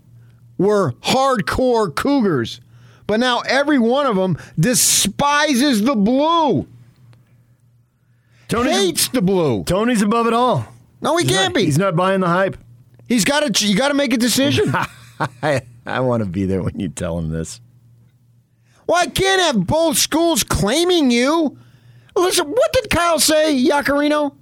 were 0.58 0.92
hardcore 1.02 1.94
Cougars, 1.96 2.62
but 3.08 3.20
now 3.20 3.40
every 3.42 3.80
one 3.80 4.06
of 4.06 4.16
them 4.16 4.38
despises 4.60 5.84
the 5.84 5.96
blue. 5.96 6.68
Tony 8.48 8.72
hates 8.72 9.08
the 9.08 9.22
blue. 9.22 9.64
Tony's 9.64 10.02
above 10.02 10.28
it 10.28 10.34
all. 10.34 10.68
No, 11.02 11.18
he 11.18 11.26
He's 11.26 11.32
can't 11.36 11.54
not- 11.54 11.56
be. 11.56 11.66
He's 11.66 11.78
not 11.78 11.96
buying 11.96 12.20
the 12.22 12.28
hype. 12.28 12.58
He's 13.08 13.26
got 13.26 13.54
to. 13.54 13.68
You 13.68 13.76
got 13.76 13.90
to 13.90 13.94
make 13.94 14.14
a 14.14 14.18
decision. 14.18 14.74
I, 15.44 15.62
I 15.86 16.00
want 16.02 16.24
to 16.24 16.30
be 16.30 16.46
there 16.46 16.62
when 16.62 16.80
you 16.80 16.90
tell 16.90 17.18
him 17.18 17.30
this. 17.30 17.60
well, 18.88 18.98
I 19.02 19.08
can't 19.08 19.42
have 19.42 19.66
both 19.68 19.98
schools 19.98 20.44
claiming 20.44 21.12
you. 21.12 21.58
Listen, 22.16 22.48
what 22.50 22.74
did 22.74 22.90
Kyle 22.90 23.20
say, 23.20 23.56
Yacarino? 23.56 24.36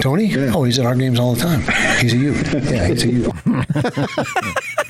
Tony? 0.00 0.32
Oh, 0.50 0.64
he's 0.64 0.78
at 0.78 0.86
our 0.86 0.94
games 0.94 1.18
all 1.18 1.34
the 1.34 1.40
time. 1.40 1.60
He's 2.00 2.14
a. 2.14 2.16
Yeah, 2.16 2.88
he's 2.88 3.26
a. 3.26 4.52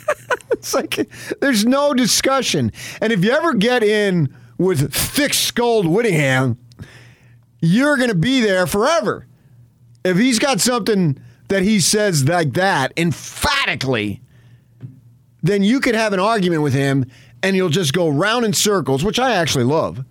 It's 0.62 0.74
like 0.74 1.08
there's 1.40 1.64
no 1.64 1.92
discussion. 1.92 2.70
And 3.00 3.12
if 3.12 3.24
you 3.24 3.32
ever 3.32 3.52
get 3.52 3.82
in 3.82 4.32
with 4.58 4.94
thick-skulled 4.94 5.88
Whittingham, 5.88 6.56
you're 7.60 7.96
going 7.96 8.10
to 8.10 8.14
be 8.14 8.40
there 8.40 8.68
forever. 8.68 9.26
If 10.04 10.16
he's 10.18 10.38
got 10.38 10.60
something 10.60 11.20
that 11.48 11.62
he 11.62 11.80
says 11.80 12.28
like 12.28 12.52
that 12.52 12.92
emphatically, 12.96 14.20
then 15.42 15.64
you 15.64 15.80
could 15.80 15.96
have 15.96 16.12
an 16.12 16.20
argument 16.20 16.62
with 16.62 16.74
him 16.74 17.06
and 17.42 17.56
you'll 17.56 17.68
just 17.68 17.92
go 17.92 18.08
round 18.08 18.44
in 18.44 18.52
circles, 18.52 19.02
which 19.02 19.18
I 19.18 19.32
actually 19.34 19.64
love, 19.64 20.04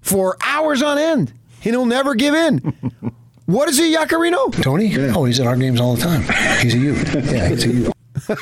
for 0.00 0.36
hours 0.44 0.80
on 0.80 0.96
end, 0.96 1.32
and 1.64 1.74
he'll 1.74 1.86
never 1.86 2.14
give 2.14 2.34
in. 2.34 2.72
what 3.46 3.68
is 3.68 3.78
he, 3.78 3.94
Yacarino? 3.94 4.62
Tony? 4.62 4.94
Oh, 4.98 5.24
he's 5.24 5.40
at 5.40 5.46
our 5.46 5.56
games 5.56 5.80
all 5.80 5.96
the 5.96 6.02
time. 6.02 6.22
He's 6.60 6.74
a 6.74 6.78
Ute. 6.78 7.14
Yeah, 7.14 7.48
he's 7.48 7.64
a 7.64 7.68
Ute. 7.68 7.92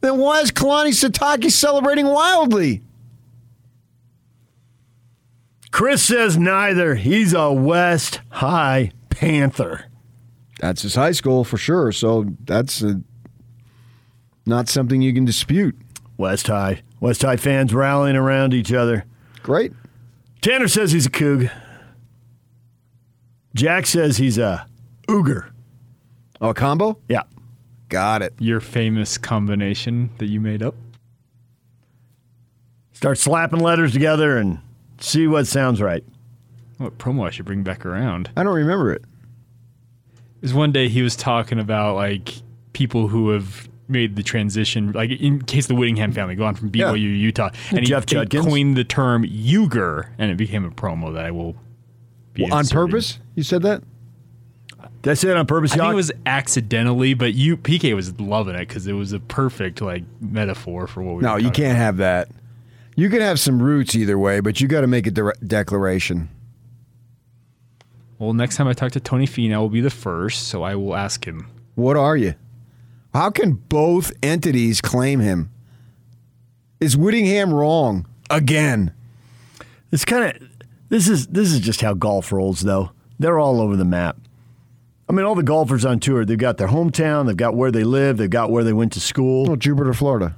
Then 0.00 0.16
why 0.18 0.40
is 0.40 0.50
Kalani 0.50 0.90
Sitake 0.90 1.50
celebrating 1.50 2.06
wildly? 2.06 2.82
Chris 5.70 6.02
says 6.02 6.36
neither. 6.36 6.94
He's 6.94 7.32
a 7.32 7.52
West 7.52 8.20
High 8.30 8.92
Panther. 9.10 9.84
That's 10.58 10.82
his 10.82 10.94
high 10.94 11.12
school 11.12 11.44
for 11.44 11.58
sure. 11.58 11.92
So 11.92 12.26
that's 12.44 12.82
a, 12.82 13.00
not 14.46 14.68
something 14.68 15.00
you 15.00 15.12
can 15.14 15.24
dispute. 15.24 15.76
West 16.16 16.46
High. 16.48 16.82
West 17.00 17.22
High 17.22 17.36
fans 17.36 17.72
rallying 17.72 18.16
around 18.16 18.52
each 18.52 18.72
other. 18.72 19.04
Great. 19.42 19.72
Tanner 20.40 20.68
says 20.68 20.92
he's 20.92 21.06
a 21.06 21.10
Coug. 21.10 21.50
Jack 23.54 23.86
says 23.86 24.16
he's 24.16 24.38
a 24.38 24.66
Ooger. 25.08 25.50
Oh, 26.40 26.50
a 26.50 26.54
combo? 26.54 26.98
Yeah. 27.08 27.22
Got 27.88 28.22
it. 28.22 28.34
Your 28.38 28.60
famous 28.60 29.18
combination 29.18 30.10
that 30.18 30.26
you 30.26 30.40
made 30.40 30.62
up. 30.62 30.74
Start 32.92 33.18
slapping 33.18 33.60
letters 33.60 33.92
together 33.92 34.36
and 34.38 34.60
see 35.00 35.26
what 35.26 35.46
sounds 35.46 35.80
right. 35.80 36.04
What 36.78 36.98
promo 36.98 37.26
I 37.26 37.30
should 37.30 37.46
bring 37.46 37.62
back 37.62 37.84
around? 37.84 38.30
I 38.36 38.42
don't 38.42 38.54
remember 38.54 38.92
it. 38.92 39.04
Is 40.42 40.54
one 40.54 40.72
day 40.72 40.88
he 40.88 41.02
was 41.02 41.16
talking 41.16 41.58
about 41.58 41.96
like 41.96 42.34
people 42.72 43.08
who 43.08 43.30
have 43.30 43.69
made 43.90 44.16
the 44.16 44.22
transition, 44.22 44.92
like 44.92 45.10
in 45.10 45.42
case 45.42 45.66
the 45.66 45.74
Whittingham 45.74 46.12
family 46.12 46.34
gone 46.36 46.54
from 46.54 46.70
BYU 46.70 46.78
Yeah. 46.78 46.92
to 46.92 46.98
Utah, 46.98 47.50
and 47.70 47.84
Jeff 47.84 48.04
he, 48.04 48.14
Judkins. 48.14 48.46
coined 48.46 48.76
the 48.76 48.84
term 48.84 49.24
Uger, 49.24 50.08
and 50.18 50.30
it 50.30 50.36
became 50.36 50.64
a 50.64 50.70
promo 50.70 51.12
that 51.14 51.24
I 51.26 51.30
will 51.30 51.56
be 52.34 52.44
Well, 52.44 52.54
on 52.54 52.66
purpose? 52.66 53.18
You 53.34 53.42
said 53.42 53.62
that? 53.62 53.82
Did 55.02 55.10
I 55.10 55.14
say 55.14 55.30
it 55.30 55.36
on 55.36 55.46
purpose, 55.46 55.72
I 55.72 55.76
think 55.78 55.92
it 55.92 55.94
was 55.96 56.12
accidentally, 56.26 57.14
but 57.14 57.34
you 57.34 57.56
PK 57.56 57.94
was 57.94 58.18
loving 58.20 58.54
it 58.54 58.68
because 58.68 58.86
it 58.86 58.92
was 58.92 59.12
a 59.12 59.20
perfect 59.20 59.80
like 59.80 60.04
metaphor 60.20 60.86
for 60.86 61.02
what 61.02 61.16
we. 61.16 61.22
No, 61.22 61.36
you 61.36 61.50
can't 61.50 61.76
have 61.76 61.96
that. 61.98 62.28
You 62.96 63.08
can 63.08 63.20
have 63.20 63.40
some 63.40 63.62
roots 63.62 63.94
either 63.94 64.18
way, 64.18 64.40
but 64.40 64.60
you 64.60 64.68
got 64.68 64.82
to 64.82 64.86
make 64.86 65.06
a 65.06 65.10
dire- 65.10 65.34
declaration. 65.46 66.28
Well, 68.18 68.34
next 68.34 68.56
time 68.56 68.68
I 68.68 68.74
talk 68.74 68.92
to 68.92 69.00
Tony 69.00 69.26
Finau, 69.26 69.54
I 69.54 69.58
will 69.58 69.70
be 69.70 69.80
the 69.80 69.88
first, 69.90 70.48
so 70.48 70.62
I 70.62 70.74
will 70.74 70.94
ask 70.94 71.26
him. 71.26 71.46
What 71.76 71.96
are 71.96 72.16
you? 72.16 72.34
How 73.12 73.30
can 73.30 73.52
both 73.52 74.12
entities 74.22 74.80
claim 74.80 75.20
him? 75.20 75.50
Is 76.78 76.96
Whittingham 76.96 77.52
wrong 77.52 78.06
again? 78.30 78.92
It's 79.92 80.04
kind 80.04 80.24
of 80.24 80.48
this 80.88 81.08
is 81.08 81.26
this 81.28 81.52
is 81.52 81.60
just 81.60 81.80
how 81.80 81.94
golf 81.94 82.32
rolls, 82.32 82.60
though. 82.60 82.92
They're 83.18 83.38
all 83.38 83.60
over 83.60 83.76
the 83.76 83.84
map. 83.84 84.16
I 85.08 85.12
mean, 85.12 85.26
all 85.26 85.34
the 85.34 85.42
golfers 85.42 85.84
on 85.84 85.98
tour, 85.98 86.24
they've 86.24 86.38
got 86.38 86.56
their 86.56 86.68
hometown, 86.68 87.26
they've 87.26 87.36
got 87.36 87.56
where 87.56 87.72
they 87.72 87.82
live, 87.82 88.16
they've 88.16 88.30
got 88.30 88.50
where 88.50 88.62
they 88.62 88.72
went 88.72 88.92
to 88.92 89.00
school. 89.00 89.50
Oh, 89.50 89.56
Jupiter, 89.56 89.92
Florida. 89.92 90.36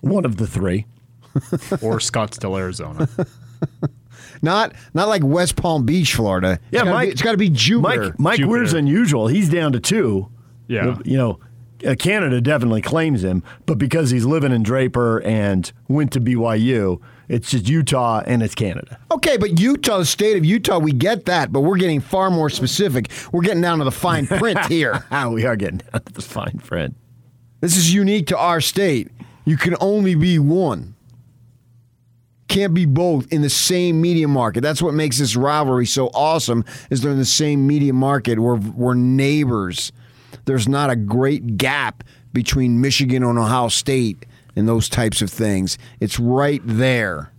One 0.00 0.24
of 0.24 0.36
the 0.38 0.46
three. 0.46 0.86
or 1.34 1.98
Scottsdale, 1.98 2.58
Arizona. 2.58 3.08
Not 4.42 4.74
not 4.92 5.08
like 5.08 5.24
West 5.24 5.56
Palm 5.56 5.86
Beach, 5.86 6.14
Florida. 6.14 6.60
Yeah, 6.70 6.80
it's 6.80 6.84
gotta 6.84 6.90
Mike. 6.90 7.06
Be, 7.06 7.12
it's 7.12 7.22
got 7.22 7.30
to 7.32 7.36
be 7.38 7.48
Jupiter. 7.48 8.04
Mike 8.04 8.20
Mike 8.20 8.36
Jupiter. 8.36 8.50
Weir's 8.50 8.74
unusual. 8.74 9.28
He's 9.28 9.48
down 9.48 9.72
to 9.72 9.80
two. 9.80 10.28
Yeah. 10.68 10.96
You 11.04 11.16
know, 11.16 11.40
uh, 11.86 11.94
Canada 11.94 12.40
definitely 12.40 12.82
claims 12.82 13.22
him, 13.22 13.42
but 13.66 13.78
because 13.78 14.10
he's 14.10 14.24
living 14.24 14.52
in 14.52 14.62
Draper 14.62 15.20
and 15.22 15.70
went 15.88 16.12
to 16.12 16.20
BYU, 16.20 17.00
it's 17.28 17.50
just 17.50 17.68
Utah 17.68 18.22
and 18.24 18.42
it's 18.42 18.54
Canada. 18.54 18.98
Okay, 19.10 19.36
but 19.36 19.58
Utah, 19.58 19.98
the 19.98 20.06
state 20.06 20.36
of 20.36 20.44
Utah, 20.44 20.78
we 20.78 20.92
get 20.92 21.26
that, 21.26 21.52
but 21.52 21.60
we're 21.60 21.76
getting 21.76 22.00
far 22.00 22.30
more 22.30 22.48
specific. 22.48 23.10
We're 23.32 23.42
getting 23.42 23.62
down 23.62 23.78
to 23.78 23.84
the 23.84 23.90
fine 23.90 24.26
print 24.26 24.64
here. 24.66 25.04
we 25.30 25.44
are 25.44 25.56
getting 25.56 25.78
down 25.78 26.02
to 26.02 26.12
the 26.12 26.22
fine 26.22 26.60
print. 26.64 26.96
This 27.60 27.76
is 27.76 27.92
unique 27.92 28.28
to 28.28 28.38
our 28.38 28.60
state. 28.60 29.10
You 29.44 29.56
can 29.56 29.76
only 29.80 30.14
be 30.14 30.38
one. 30.38 30.94
Can't 32.48 32.74
be 32.74 32.86
both 32.86 33.32
in 33.32 33.42
the 33.42 33.50
same 33.50 34.00
media 34.00 34.28
market. 34.28 34.60
That's 34.60 34.80
what 34.80 34.94
makes 34.94 35.18
this 35.18 35.34
rivalry 35.34 35.86
so 35.86 36.08
awesome. 36.08 36.64
Is 36.90 37.00
they're 37.00 37.10
in 37.10 37.18
the 37.18 37.24
same 37.24 37.66
media 37.66 37.92
market. 37.92 38.38
We're 38.38 38.56
we're 38.56 38.94
neighbors. 38.94 39.90
There's 40.44 40.68
not 40.68 40.90
a 40.90 40.96
great 40.96 41.56
gap 41.56 42.04
between 42.32 42.80
Michigan 42.80 43.22
and 43.22 43.38
Ohio 43.38 43.68
State 43.68 44.26
and 44.54 44.68
those 44.68 44.88
types 44.88 45.22
of 45.22 45.30
things. 45.30 45.78
It's 46.00 46.18
right 46.18 46.60
there. 46.64 47.32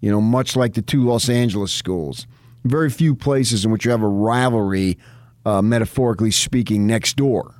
You 0.00 0.10
know, 0.10 0.20
much 0.20 0.54
like 0.54 0.74
the 0.74 0.82
two 0.82 1.04
Los 1.04 1.28
Angeles 1.28 1.72
schools. 1.72 2.26
Very 2.64 2.90
few 2.90 3.14
places 3.14 3.64
in 3.64 3.70
which 3.70 3.84
you 3.84 3.90
have 3.90 4.02
a 4.02 4.08
rivalry, 4.08 4.98
uh, 5.44 5.62
metaphorically 5.62 6.30
speaking, 6.30 6.86
next 6.86 7.16
door. 7.16 7.54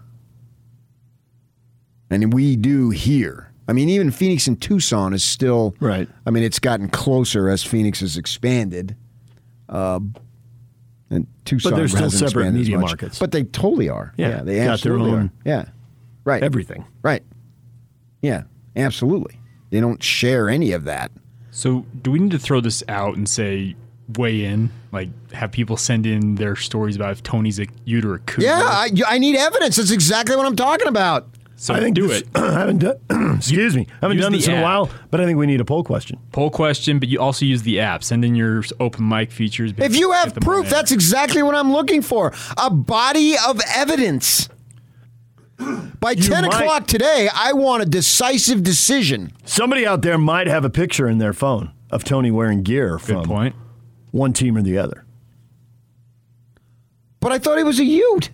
And 2.11 2.33
we 2.33 2.57
do 2.57 2.91
here. 2.91 3.53
I 3.67 3.73
mean, 3.73 3.89
even 3.89 4.11
Phoenix 4.11 4.47
and 4.47 4.61
Tucson 4.61 5.15
is 5.15 5.25
still 5.25 5.75
right. 5.81 6.09
I 6.27 6.31
mean, 6.31 6.43
it's 6.43 6.59
gotten 6.59 6.89
closer 6.89 7.49
as 7.49 7.63
Phoenix 7.63 8.01
has 8.01 8.17
expanded. 8.17 8.95
Uh, 9.69 10.01
and 11.15 11.27
Tucson 11.45 11.75
they're 11.75 11.89
still 11.89 12.11
separate 12.11 12.53
media 12.53 12.79
markets. 12.79 13.19
But 13.19 13.33
they 13.33 13.45
totally 13.45 13.89
are. 13.89 14.13
Yeah, 14.17 14.43
they 14.43 14.65
got 14.65 14.81
their 14.81 14.99
own 14.99 15.15
are. 15.15 15.31
Yeah, 15.45 15.67
right. 16.25 16.43
Everything. 16.43 16.85
Right. 17.03 17.23
Yeah, 18.23 18.45
absolutely. 18.77 19.39
They 19.71 19.81
don't 19.81 20.03
share 20.03 20.49
any 20.49 20.73
of 20.73 20.85
that. 20.85 21.11
So, 21.51 21.85
do 22.03 22.11
we 22.11 22.19
need 22.19 22.33
to 22.33 22.39
throw 22.39 22.61
this 22.61 22.83
out 22.89 23.17
and 23.17 23.29
say 23.29 23.77
weigh 24.17 24.45
in, 24.45 24.71
like 24.93 25.09
have 25.33 25.53
people 25.53 25.77
send 25.77 26.07
in 26.07 26.35
their 26.35 26.57
stories 26.57 26.97
about 26.97 27.13
if 27.13 27.23
Tony's 27.23 27.61
a 27.61 27.67
Ute 27.85 28.05
a 28.05 28.19
Cougar? 28.19 28.47
Yeah, 28.47 28.63
I, 28.63 28.91
I 29.07 29.19
need 29.19 29.37
evidence. 29.37 29.77
That's 29.77 29.91
exactly 29.91 30.37
what 30.37 30.47
I'm 30.47 30.57
talking 30.57 30.89
about. 30.89 31.29
So 31.65 31.73
I 31.73 31.81
think 31.81 31.95
do 31.95 32.07
this- 32.09 32.21
it. 32.21 32.29
I 32.35 32.53
haven't 32.61 32.79
done. 32.79 32.97
excuse 33.39 33.75
me. 33.75 33.87
I 33.91 33.95
haven't 34.03 34.19
Use 34.19 34.25
done 34.27 34.33
the 34.33 34.39
this 34.39 34.49
in 34.49 34.53
a 34.53 34.57
app. 34.59 34.65
while, 34.65 34.91
but 35.11 35.19
I 35.23 35.25
think 35.25 35.39
we 35.39 35.47
need 35.47 35.63
a 35.63 35.65
poll 35.65 35.83
question. 35.83 36.19
Poll 36.31 36.51
question, 36.51 36.99
but 36.99 37.09
you 37.09 37.19
also 37.19 37.47
use 37.47 37.63
the 37.63 37.81
app. 37.81 38.05
Send 38.05 38.23
in 38.23 38.35
your 38.35 38.63
open 38.81 39.09
mic 39.09 39.33
features. 39.33 39.73
If 39.79 39.97
you 39.97 40.13
have 40.13 40.27
Get 40.27 40.35
them 40.35 40.43
on 40.43 40.55
proof, 40.57 40.65
there. 40.69 40.75
that's 40.79 40.93
exactly 40.93 41.43
what 41.43 41.55
I'm 41.55 41.73
looking 41.73 42.03
for. 42.03 42.35
A 42.59 42.69
body 42.69 43.37
of 43.49 43.61
evidence. 43.75 44.51
By 46.01 46.15
10 46.15 46.43
might- 46.43 46.49
o'clock 46.55 46.87
today, 46.87 47.31
I 47.35 47.55
want 47.55 47.83
a 47.83 47.87
decisive 47.87 48.63
decision. 48.63 49.33
Somebody 49.47 49.87
out 49.87 50.03
there 50.03 50.19
might 50.19 50.47
have 50.49 50.67
a 50.67 50.71
picture 50.71 51.09
in 51.09 51.17
their 51.17 51.33
phone 51.33 51.71
of 51.91 52.05
Tony 52.05 52.31
wearing 52.31 52.63
gear 52.63 52.99
Good 52.99 53.01
from 53.07 53.25
point. 53.25 53.57
one 54.11 54.35
team 54.35 54.59
or 54.59 54.61
the 54.63 54.77
other. 54.77 55.07
But 57.21 57.33
I 57.33 57.39
thought 57.39 57.57
he 57.57 57.65
was 57.65 57.81
a 57.81 57.85
Ute. 57.87 58.29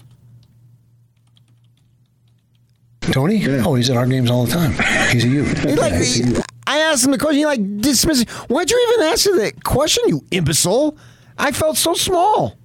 Tony? 3.13 3.45
Oh, 3.61 3.75
he's 3.75 3.91
at 3.91 3.97
our 3.97 4.07
games 4.07 4.31
all 4.31 4.47
the 4.47 4.53
time. 4.53 4.73
He's 5.11 5.25
a 5.25 5.29
Ute. 5.29 5.59
He 5.59 5.75
like, 5.75 5.93
Yeah, 5.93 5.99
he's 5.99 6.21
a 6.21 6.29
Ute. 6.29 6.45
I 6.67 6.79
asked 6.79 7.05
him 7.05 7.11
the 7.11 7.19
question. 7.19 7.39
He 7.39 7.47
like 7.47 7.81
dismissed. 7.81 8.29
Why'd 8.29 8.71
you 8.71 8.89
even 8.93 9.07
ask 9.07 9.27
him 9.27 9.39
that 9.39 9.65
question, 9.65 10.05
you 10.07 10.25
imbecile? 10.31 10.97
I 11.37 11.53
felt 11.53 11.77
so 11.77 11.95
small. 11.95 12.57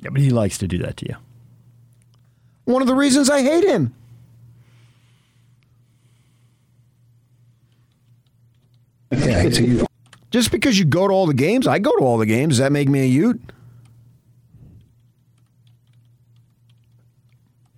Yeah, 0.00 0.10
but 0.10 0.20
he 0.20 0.30
likes 0.30 0.58
to 0.58 0.68
do 0.68 0.78
that 0.78 0.96
to 0.98 1.08
you. 1.08 1.16
One 2.64 2.80
of 2.80 2.88
the 2.88 2.94
reasons 2.94 3.28
I 3.28 3.42
hate 3.42 3.64
him. 3.64 3.94
Yeah, 9.10 9.42
he's 9.42 9.58
a 9.58 9.62
Ute. 9.62 9.86
Just 10.30 10.50
because 10.50 10.78
you 10.78 10.86
go 10.86 11.06
to 11.06 11.12
all 11.12 11.26
the 11.26 11.34
games, 11.34 11.66
I 11.66 11.78
go 11.78 11.90
to 11.98 12.04
all 12.04 12.16
the 12.16 12.26
games. 12.26 12.52
Does 12.52 12.58
that 12.58 12.72
make 12.72 12.88
me 12.88 13.00
a 13.02 13.06
Ute? 13.06 13.40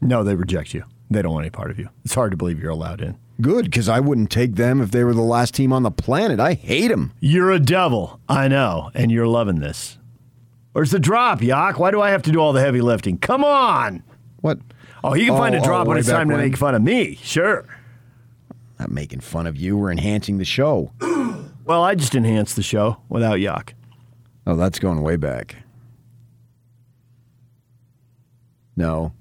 No, 0.00 0.22
they 0.22 0.36
reject 0.36 0.72
you. 0.74 0.84
They 1.14 1.22
don't 1.22 1.32
want 1.32 1.44
any 1.44 1.50
part 1.50 1.70
of 1.70 1.78
you. 1.78 1.88
It's 2.04 2.14
hard 2.14 2.30
to 2.32 2.36
believe 2.36 2.60
you're 2.60 2.70
allowed 2.70 3.00
in. 3.00 3.16
Good, 3.40 3.64
because 3.64 3.88
I 3.88 4.00
wouldn't 4.00 4.30
take 4.30 4.54
them 4.54 4.80
if 4.80 4.90
they 4.90 5.02
were 5.02 5.14
the 5.14 5.20
last 5.22 5.54
team 5.54 5.72
on 5.72 5.82
the 5.82 5.90
planet. 5.90 6.38
I 6.38 6.54
hate 6.54 6.88
them. 6.88 7.12
You're 7.20 7.50
a 7.50 7.58
devil. 7.58 8.20
I 8.28 8.48
know, 8.48 8.90
and 8.94 9.10
you're 9.10 9.26
loving 9.26 9.60
this. 9.60 9.98
Where's 10.72 10.90
the 10.90 10.98
drop, 11.00 11.42
Yak? 11.42 11.78
Why 11.78 11.90
do 11.90 12.00
I 12.00 12.10
have 12.10 12.22
to 12.22 12.32
do 12.32 12.38
all 12.38 12.52
the 12.52 12.60
heavy 12.60 12.80
lifting? 12.80 13.18
Come 13.18 13.44
on. 13.44 14.02
What? 14.40 14.58
Oh, 15.02 15.12
he 15.12 15.26
can 15.26 15.36
find 15.36 15.54
Oh, 15.54 15.60
a 15.60 15.64
drop 15.64 15.86
oh, 15.86 15.90
when 15.90 15.98
it's 15.98 16.08
time 16.08 16.28
to 16.30 16.36
make 16.36 16.56
fun 16.56 16.74
of 16.74 16.82
me. 16.82 17.16
Sure. 17.22 17.64
Not 18.78 18.90
making 18.90 19.20
fun 19.20 19.46
of 19.46 19.56
you. 19.56 19.76
We're 19.76 19.90
enhancing 19.92 20.38
the 20.38 20.44
show. 20.44 20.92
Well, 21.66 21.82
I 21.82 21.94
just 21.94 22.14
enhanced 22.14 22.56
the 22.56 22.62
show 22.62 22.98
without 23.08 23.40
Yak. 23.40 23.74
Oh, 24.46 24.54
that's 24.54 24.78
going 24.78 25.00
way 25.00 25.16
back. 25.16 25.56
No. 28.76 29.14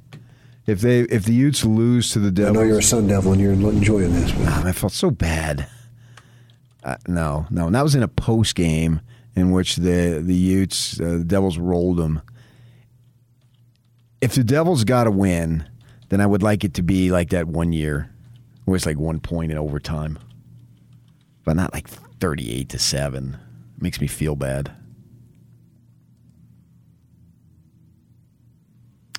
If 0.66 0.80
they 0.82 1.02
if 1.02 1.26
the 1.26 1.34
Utes 1.34 1.66
lose 1.66 2.12
to 2.12 2.20
the 2.20 2.32
Devils, 2.32 2.58
I 2.58 2.62
know 2.62 2.68
you're 2.68 2.80
a 2.80 2.84
Sun 2.84 3.08
Devil 3.08 3.34
and 3.34 3.42
you're 3.42 3.52
enjoying 3.54 4.14
this, 4.14 4.32
but 4.32 4.48
Ah, 4.48 4.66
I 4.66 4.72
felt 4.72 4.94
so 4.94 5.12
bad. 5.12 5.68
Uh, 6.84 6.98
no, 7.08 7.46
no, 7.50 7.68
and 7.68 7.76
that 7.76 7.84
was 7.84 7.96
in 7.96 8.04
a 8.04 8.08
post 8.08 8.56
game 8.56 9.02
in 9.36 9.52
which 9.52 9.76
the 9.78 10.22
the 10.24 10.34
Utes, 10.36 11.00
uh, 11.02 11.18
the 11.20 11.24
Devils 11.26 11.58
rolled 11.58 11.98
them. 11.98 12.22
If 14.22 14.36
the 14.36 14.44
Devils 14.44 14.84
got 14.86 15.08
a 15.08 15.12
win, 15.12 15.66
then 16.10 16.22
I 16.22 16.26
would 16.26 16.44
like 16.44 16.64
it 16.64 16.74
to 16.76 16.82
be 16.84 17.12
like 17.12 17.30
that 17.32 17.48
one 17.48 17.74
year, 17.74 18.10
where 18.66 18.76
it's 18.76 18.86
like 18.86 18.98
one 18.98 19.20
point 19.20 19.52
in 19.52 19.58
overtime. 19.58 20.18
but 21.44 21.58
not 21.58 21.74
like 21.74 21.90
38 21.90 22.70
to 22.70 22.80
7. 22.80 23.38
Makes 23.80 24.00
me 24.00 24.08
feel 24.08 24.38
bad. 24.38 24.72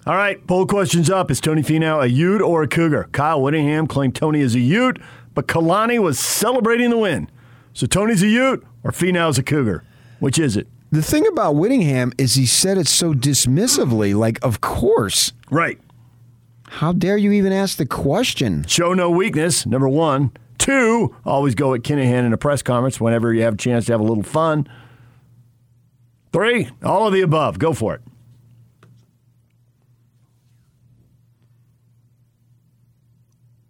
All 0.07 0.17
right, 0.17 0.47
poll 0.47 0.67
questions 0.67 1.09
up. 1.09 1.31
Is 1.31 1.41
Tony 1.41 1.63
Finau 1.63 2.03
a 2.03 2.11
Ute 2.11 2.43
or 2.43 2.63
a 2.63 2.69
Cougar? 2.69 3.09
Kyle 3.13 3.41
Whittingham 3.41 3.87
claimed 3.87 4.15
Tony 4.15 4.41
is 4.41 4.55
a 4.55 4.61
Ute, 4.61 5.01
but 5.33 5.49
Kalani 5.49 5.99
was 5.99 6.19
celebrating 6.19 6.91
the 6.91 6.99
win. 6.99 7.31
So 7.73 7.87
Tony's 7.87 8.23
a 8.23 8.29
Ute 8.29 8.63
or 8.83 8.91
Finau's 8.91 9.39
a 9.39 9.43
Cougar? 9.43 9.83
Which 10.21 10.39
is 10.39 10.59
it? 10.59 10.69
The 10.93 11.01
thing 11.01 11.27
about 11.27 11.55
Whittingham 11.55 12.13
is 12.19 12.35
he 12.35 12.45
said 12.45 12.77
it 12.77 12.87
so 12.87 13.15
dismissively, 13.15 14.15
like, 14.15 14.39
of 14.45 14.61
course. 14.61 15.33
Right. 15.51 15.81
How 16.69 16.93
dare 16.93 17.17
you 17.17 17.33
even 17.33 17.53
ask 17.53 17.79
the 17.79 17.87
question? 17.87 18.67
Show 18.67 18.93
no 18.93 19.09
weakness, 19.09 19.65
number 19.65 19.89
one. 19.89 20.33
Two, 20.59 21.17
always 21.25 21.55
go 21.55 21.73
at 21.73 21.81
Kinahan 21.81 22.27
in 22.27 22.35
a 22.35 22.39
press 22.39 22.63
conference 22.63 23.01
whenever 23.01 23.33
you 23.33 23.41
have 23.43 23.55
a 23.55 23.57
chance 23.57 23.87
to 23.87 23.93
have 23.93 24.01
a 24.01 24.05
little 24.05 24.23
fun. 24.23 24.69
Three, 26.31 26.69
all 26.83 27.07
of 27.07 27.15
the 27.15 27.23
above. 27.23 27.59
Go 27.59 27.73
for 27.73 27.95
it. 27.95 28.03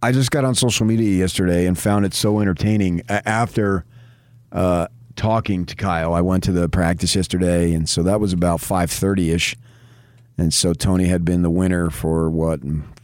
I 0.05 0.13
just 0.13 0.31
got 0.31 0.45
on 0.45 0.55
social 0.55 0.85
media 0.85 1.17
yesterday 1.17 1.65
and 1.65 1.79
found 1.79 2.05
it 2.05 2.13
so 2.13 2.39
entertaining. 2.41 3.01
After 3.09 3.87
uh, 4.53 4.89
talking 5.17 5.65
to 5.65 5.75
Kyle, 5.75 6.13
I 6.13 6.21
went 6.21 6.45
to 6.45 6.53
the 6.53 6.69
practice 6.69 7.17
yesterday, 7.17 7.73
and 7.73 7.89
so 7.89 8.03
that 8.03 8.21
was 8.21 8.35
about 8.35 8.61
five 8.61 8.91
thirty 8.91 9.31
ish. 9.31 9.57
And 10.37 10.53
so 10.53 10.75
Tony 10.75 11.07
had 11.07 11.25
been 11.25 11.41
the 11.41 11.49
winner 11.49 11.89
for 11.89 12.29
what 12.29 12.61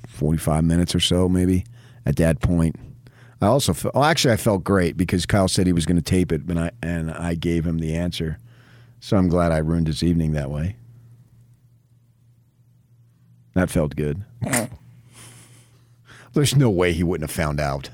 forty 0.08 0.36
five 0.36 0.62
minutes 0.62 0.94
or 0.94 1.00
so, 1.00 1.26
maybe 1.26 1.64
at 2.04 2.16
that 2.16 2.40
point. 2.40 2.76
I 3.40 3.46
also 3.46 3.72
felt, 3.72 3.94
well, 3.94 4.04
actually 4.04 4.34
I 4.34 4.36
felt 4.36 4.62
great 4.62 4.98
because 4.98 5.24
Kyle 5.24 5.48
said 5.48 5.66
he 5.66 5.72
was 5.72 5.86
going 5.86 5.96
to 5.96 6.02
tape 6.02 6.30
it, 6.30 6.42
and 6.42 6.60
I 6.60 6.70
and 6.82 7.10
I 7.10 7.34
gave 7.34 7.66
him 7.66 7.78
the 7.78 7.96
answer. 7.96 8.36
So 9.00 9.16
I'm 9.16 9.30
glad 9.30 9.52
I 9.52 9.58
ruined 9.58 9.86
his 9.86 10.02
evening 10.02 10.32
that 10.32 10.50
way. 10.50 10.76
That 13.54 13.70
felt 13.70 13.96
good. 13.96 14.22
There's 16.32 16.56
no 16.56 16.70
way 16.70 16.92
he 16.92 17.02
wouldn't 17.02 17.28
have 17.28 17.34
found 17.34 17.60
out. 17.60 17.90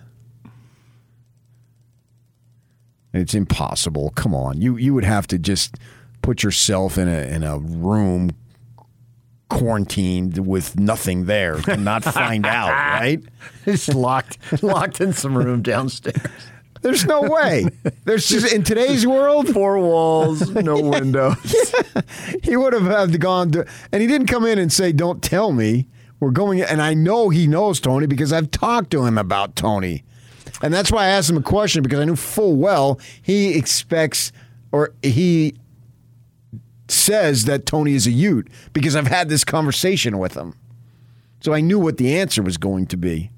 It's 3.13 3.35
impossible. 3.35 4.11
Come 4.15 4.35
on, 4.35 4.61
you 4.61 4.77
you 4.77 4.93
would 4.95 5.05
have 5.05 5.27
to 5.29 5.39
just 5.39 5.77
put 6.23 6.43
yourself 6.43 6.99
in 6.99 7.09
a 7.09 7.23
in 7.35 7.43
a 7.43 7.59
room 7.59 8.31
quarantined 9.49 10.47
with 10.47 10.79
nothing 10.79 11.25
there 11.27 11.57
to 11.63 11.77
not 11.77 12.05
find 12.05 12.45
out, 12.45 12.69
right? 13.01 13.23
Just 13.65 13.95
locked 13.95 14.63
locked 14.63 15.01
in 15.01 15.13
some 15.13 15.37
room 15.37 15.63
downstairs. 15.63 16.21
There's 16.83 17.07
no 17.07 17.23
way. 17.23 17.67
There's 18.05 18.29
just 18.29 18.53
in 18.53 18.63
today's 18.63 19.07
world, 19.07 19.49
four 19.49 19.79
walls, 19.79 20.51
no 20.51 20.79
windows. 20.91 21.37
yeah, 21.75 22.03
he 22.43 22.57
would 22.57 22.75
have 22.75 22.85
had 22.85 23.19
gone 23.19 23.51
to, 23.53 23.67
and 23.93 24.03
he 24.03 24.07
didn't 24.07 24.27
come 24.27 24.45
in 24.45 24.59
and 24.59 24.71
say, 24.73 24.93
"Don't 24.93 25.23
tell 25.23 25.53
me." 25.53 25.89
We're 26.21 26.31
going, 26.31 26.63
and 26.63 26.81
I 26.81 26.95
know 26.95 27.29
he 27.29 27.47
knows 27.47 27.81
Tony 27.81 28.07
because 28.07 28.33
I've 28.33 28.51
talked 28.51 28.91
to 28.93 29.05
him 29.05 29.19
about 29.19 29.55
Tony. 29.55 30.05
And 30.63 30.73
that's 30.73 30.91
why 30.91 31.05
I 31.05 31.09
asked 31.09 31.29
him 31.29 31.37
a 31.37 31.43
question 31.43 31.83
because 31.83 32.01
I 32.01 32.05
knew 32.05 32.17
full 32.17 32.57
well 32.57 32.99
he 33.23 33.57
expects 33.57 34.33
or 34.73 34.95
he 35.03 35.55
says 36.89 37.45
that 37.45 37.67
Tony 37.67 37.95
is 37.95 38.07
a 38.07 38.11
Ute 38.11 38.49
because 38.73 38.97
I've 38.97 39.09
had 39.09 39.29
this 39.29 39.45
conversation 39.45 40.19
with 40.19 40.35
him. 40.35 40.55
So 41.41 41.53
I 41.53 41.61
knew 41.61 41.79
what 41.79 41.99
the 41.99 42.19
answer 42.19 42.43
was 42.43 42.57
going 42.57 42.87
to 42.87 42.97
be. 42.97 43.31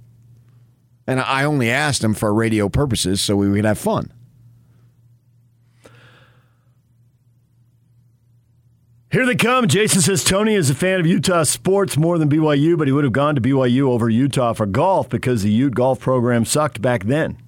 And 1.06 1.20
I 1.20 1.44
only 1.44 1.70
asked 1.70 2.04
him 2.04 2.14
for 2.14 2.32
radio 2.32 2.68
purposes 2.68 3.20
so 3.20 3.36
we 3.36 3.52
could 3.54 3.64
have 3.64 3.78
fun. 3.78 4.12
Here 9.10 9.24
they 9.24 9.36
come. 9.36 9.66
Jason 9.68 10.02
says 10.02 10.22
Tony 10.22 10.54
is 10.54 10.68
a 10.68 10.74
fan 10.74 11.00
of 11.00 11.06
Utah 11.06 11.42
sports 11.44 11.96
more 11.96 12.18
than 12.18 12.28
BYU, 12.28 12.76
but 12.76 12.86
he 12.86 12.92
would 12.92 13.04
have 13.04 13.12
gone 13.12 13.34
to 13.36 13.40
BYU 13.40 13.88
over 13.88 14.10
Utah 14.10 14.52
for 14.52 14.66
golf 14.66 15.08
because 15.08 15.42
the 15.42 15.50
Ute 15.50 15.74
golf 15.74 15.98
program 15.98 16.44
sucked 16.44 16.82
back 16.82 17.04
then. 17.04 17.38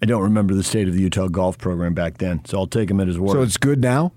I 0.00 0.06
don't 0.06 0.22
remember 0.22 0.54
the 0.54 0.62
state 0.62 0.88
of 0.88 0.94
the 0.94 1.00
Utah 1.00 1.28
golf 1.28 1.58
program 1.58 1.92
back 1.94 2.18
then, 2.18 2.44
so 2.46 2.58
I'll 2.58 2.66
take 2.66 2.90
him 2.90 3.00
at 3.00 3.06
his 3.06 3.18
word. 3.18 3.32
So 3.32 3.42
it's 3.42 3.58
good 3.58 3.80
now? 3.80 4.12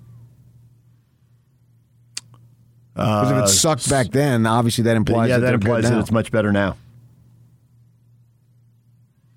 Uh, 2.96 3.22
because 3.22 3.32
if 3.32 3.44
it 3.50 3.58
sucked 3.58 3.90
back 3.90 4.08
then, 4.12 4.46
obviously 4.46 4.86
that 4.86 4.96
implies 4.96 5.30
yeah, 5.30 5.38
that, 5.38 5.46
that 5.46 5.54
implies 5.54 5.84
that 5.90 6.00
it's 6.00 6.12
much 6.12 6.32
better 6.32 6.52
now. 6.52 6.78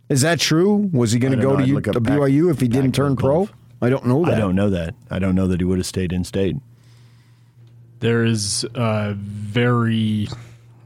Is 0.09 0.23
that 0.23 0.41
true? 0.41 0.89
Was 0.93 1.13
he 1.13 1.19
going 1.19 1.37
to 1.37 1.43
go 1.43 1.57
to 1.57 1.65
U- 1.65 1.81
to 1.81 2.01
BYU 2.01 2.51
if 2.51 2.61
he 2.61 2.69
didn't 2.69 2.93
turn 2.93 3.17
pro? 3.17 3.49
I 3.83 3.89
don't 3.91 4.07
know 4.07 4.25
that. 4.25 4.35
I 4.35 4.39
don't 4.39 4.55
know 4.55 4.71
that. 4.71 4.95
I 5.11 5.19
don't 5.19 5.35
know 5.35 5.47
that 5.47 5.61
he 5.61 5.65
would 5.65 5.79
have 5.79 5.87
stayed 5.87 6.13
in 6.13 6.25
state. 6.25 6.57
There 8.01 8.25
is 8.25 8.65
uh, 8.75 9.15
very, 9.17 10.27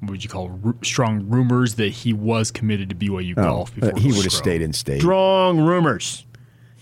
what 0.00 0.10
would 0.12 0.24
you 0.24 0.30
call, 0.30 0.48
ru- 0.50 0.78
strong 0.82 1.28
rumors 1.28 1.74
that 1.76 1.88
he 1.90 2.12
was 2.12 2.50
committed 2.50 2.88
to 2.90 2.94
BYU 2.94 3.34
Oh, 3.36 3.42
golf 3.42 3.70
uh, 3.82 3.86
before 3.92 3.98
he 4.00 4.12
would 4.12 4.24
have 4.24 4.32
stayed 4.32 4.62
in 4.62 4.72
state. 4.72 5.00
Strong 5.00 5.60
rumors. 5.60 6.24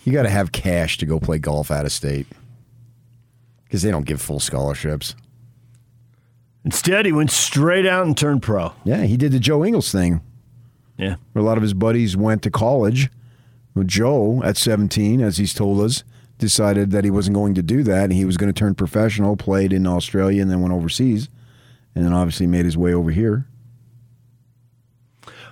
You 0.05 0.13
got 0.13 0.23
to 0.23 0.31
have 0.31 0.53
cash 0.53 0.99
to 0.99 1.07
go 1.07 1.21
play 1.21 1.39
golf 1.39 1.71
out 1.71 1.85
of 1.85 1.93
state 1.93 2.27
because 3.65 3.83
they 3.83 3.91
don't 3.91 4.05
give 4.07 4.21
full 4.21 4.41
scholarships. 4.41 5.15
Instead, 6.65 7.07
he 7.07 7.13
went 7.13 7.31
straight 7.31 7.87
out 7.87 8.07
and 8.07 8.17
turned 8.17 8.43
pro. 8.43 8.73
Yeah, 8.85 9.03
he 9.05 9.17
did 9.17 9.33
the 9.33 9.41
Joe 9.41 9.65
Ingles 9.65 9.91
thing. 9.93 10.21
Yeah. 10.97 11.17
Where 11.33 11.43
a 11.43 11.47
lot 11.47 11.57
of 11.57 11.63
his 11.63 11.75
buddies 11.75 12.17
went 12.17 12.43
to 12.43 12.51
college. 12.51 13.11
Joe, 13.85 14.43
at 14.45 14.57
17, 14.57 15.20
as 15.20 15.39
he's 15.39 15.55
told 15.55 15.81
us, 15.81 16.05
decided 16.39 16.91
that 16.91 17.05
he 17.05 17.11
wasn't 17.11 17.35
going 17.35 17.55
to 17.55 17.62
do 17.62 17.83
that. 17.85 18.11
He 18.11 18.25
was 18.25 18.37
going 18.37 18.53
to 18.53 18.59
turn 18.59 18.75
professional, 18.75 19.37
played 19.37 19.73
in 19.73 19.87
Australia, 19.87 20.43
and 20.43 20.51
then 20.51 20.61
went 20.61 20.75
overseas. 20.75 21.29
And 21.95 22.05
then 22.05 22.12
obviously 22.12 22.47
made 22.47 22.64
his 22.64 22.77
way 22.77 22.93
over 22.93 23.11
here. 23.11 23.47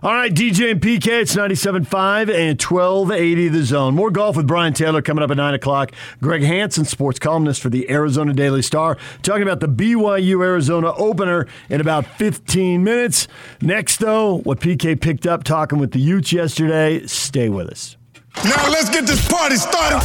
All 0.03 0.15
right, 0.15 0.33
DJ 0.33 0.71
and 0.71 0.81
PK, 0.81 1.09
it's 1.09 1.37
97.5 1.37 2.35
and 2.35 2.63
1280 2.63 3.49
the 3.49 3.63
zone. 3.65 3.95
More 3.95 4.11
golf 4.11 4.35
with 4.35 4.47
Brian 4.47 4.73
Taylor 4.73 5.03
coming 5.03 5.23
up 5.23 5.31
at 5.31 5.37
9 5.37 5.53
o'clock. 5.53 5.93
Greg 6.23 6.43
Hansen, 6.43 6.87
sports 6.87 7.19
columnist 7.19 7.61
for 7.61 7.69
the 7.69 7.91
Arizona 7.91 8.33
Daily 8.33 8.63
Star, 8.63 8.97
talking 9.21 9.43
about 9.43 9.61
the 9.61 9.69
BYU 9.69 10.43
Arizona 10.43 10.95
opener 10.95 11.47
in 11.69 11.83
about 11.83 12.07
15 12.07 12.83
minutes. 12.83 13.29
Next, 13.61 13.99
though, 13.99 14.39
what 14.39 14.61
PK 14.61 14.99
picked 14.99 15.27
up 15.27 15.45
talking 15.45 15.79
with 15.79 15.91
the 15.91 16.01
Utes 16.01 16.33
yesterday. 16.33 17.07
Stay 17.07 17.51
with 17.51 17.69
us. 17.69 17.99
Now 18.37 18.69
let's 18.71 18.89
get 18.89 19.07
this 19.07 19.27
party 19.29 19.57
started. 19.57 20.01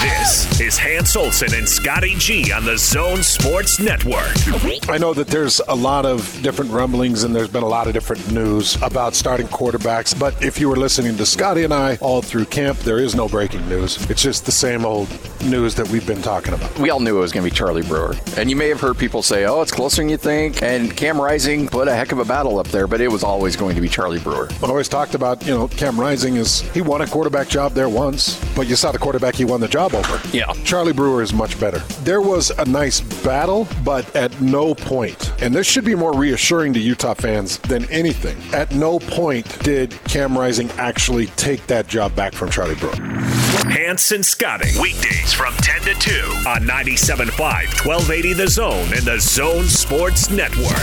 This 0.00 0.60
is 0.60 0.78
Hans 0.78 1.14
Olsen 1.14 1.54
and 1.54 1.68
Scotty 1.68 2.14
G 2.16 2.52
on 2.52 2.64
the 2.64 2.76
Zone 2.76 3.22
Sports 3.22 3.78
Network. 3.78 4.34
I 4.88 4.98
know 4.98 5.14
that 5.14 5.28
there's 5.28 5.60
a 5.68 5.74
lot 5.74 6.04
of 6.04 6.40
different 6.42 6.70
rumblings 6.70 7.22
and 7.22 7.34
there's 7.34 7.48
been 7.48 7.62
a 7.62 7.68
lot 7.68 7.86
of 7.86 7.92
different 7.92 8.32
news 8.32 8.80
about 8.82 9.14
starting 9.14 9.46
quarterbacks. 9.48 10.18
But 10.18 10.42
if 10.42 10.58
you 10.58 10.68
were 10.68 10.76
listening 10.76 11.16
to 11.16 11.26
Scotty 11.26 11.64
and 11.64 11.72
I 11.72 11.96
all 12.00 12.22
through 12.22 12.46
camp, 12.46 12.78
there 12.78 12.98
is 12.98 13.14
no 13.14 13.28
breaking 13.28 13.68
news. 13.68 14.10
It's 14.10 14.22
just 14.22 14.46
the 14.46 14.52
same 14.52 14.84
old 14.84 15.08
news 15.46 15.74
that 15.76 15.88
we've 15.88 16.06
been 16.06 16.22
talking 16.22 16.54
about. 16.54 16.78
We 16.78 16.90
all 16.90 17.00
knew 17.00 17.16
it 17.16 17.20
was 17.20 17.32
going 17.32 17.44
to 17.44 17.50
be 17.50 17.54
Charlie 17.54 17.82
Brewer. 17.82 18.14
And 18.36 18.50
you 18.50 18.56
may 18.56 18.68
have 18.68 18.80
heard 18.80 18.98
people 18.98 19.22
say, 19.22 19.46
oh, 19.46 19.62
it's 19.62 19.72
closer 19.72 20.02
than 20.02 20.08
you 20.08 20.16
think. 20.16 20.62
And 20.62 20.96
Cam 20.96 21.20
Rising 21.20 21.68
put 21.68 21.88
a 21.88 21.94
heck 21.94 22.12
of 22.12 22.18
a 22.18 22.24
battle 22.24 22.58
up 22.58 22.68
there, 22.68 22.86
but 22.86 23.00
it 23.00 23.08
was 23.08 23.24
always 23.24 23.56
going 23.56 23.74
to 23.74 23.80
be 23.80 23.88
Charlie 23.88 24.18
Brewer. 24.18 24.48
I 24.62 24.66
always 24.66 24.88
talked 24.88 25.14
about, 25.14 25.44
you 25.46 25.54
know, 25.54 25.68
Cam 25.68 25.98
Rising 25.98 26.36
is 26.36 26.60
he 26.72 26.82
won 26.82 27.00
a 27.00 27.06
quarterback 27.06 27.48
job 27.48 27.72
there 27.72 27.88
once, 27.88 28.42
but 28.54 28.66
you 28.66 28.76
saw 28.76 28.92
the 28.92 28.98
quarterback 28.98 29.34
he 29.34 29.44
won 29.44 29.60
the 29.60 29.68
job 29.68 29.94
over. 29.94 30.20
Yeah. 30.36 30.52
Charlie 30.64 30.92
Brewer 30.92 31.22
is 31.22 31.32
much 31.32 31.58
better. 31.58 31.78
There 32.02 32.20
was 32.20 32.50
a 32.50 32.64
nice 32.64 33.00
battle, 33.24 33.68
but 33.84 34.14
at 34.14 34.38
no 34.40 34.74
point, 34.74 35.32
and 35.42 35.54
this 35.54 35.66
should 35.66 35.84
be 35.84 35.94
more 35.94 36.14
reassuring 36.14 36.72
to 36.74 36.80
Utah 36.80 37.14
fans 37.14 37.58
than 37.58 37.84
anything, 37.90 38.36
at 38.52 38.74
no 38.74 38.98
point 38.98 39.58
did 39.60 39.90
Cam 40.04 40.36
Rising 40.36 40.70
actually 40.72 41.26
take 41.28 41.66
that 41.66 41.86
job 41.88 42.14
back 42.14 42.32
from 42.34 42.50
Charlie 42.50 42.74
Brewer. 42.76 42.94
Hans 43.86 44.10
and 44.10 44.26
Scotty, 44.26 44.70
weekdays 44.80 45.32
from 45.32 45.54
10 45.54 45.82
to 45.82 45.94
2 45.94 46.10
on 46.48 46.62
97.5, 46.62 47.38
1280 47.38 48.32
The 48.32 48.48
Zone 48.48 48.92
and 48.92 49.02
the 49.02 49.20
Zone 49.20 49.66
Sports 49.66 50.28
Network. 50.28 50.74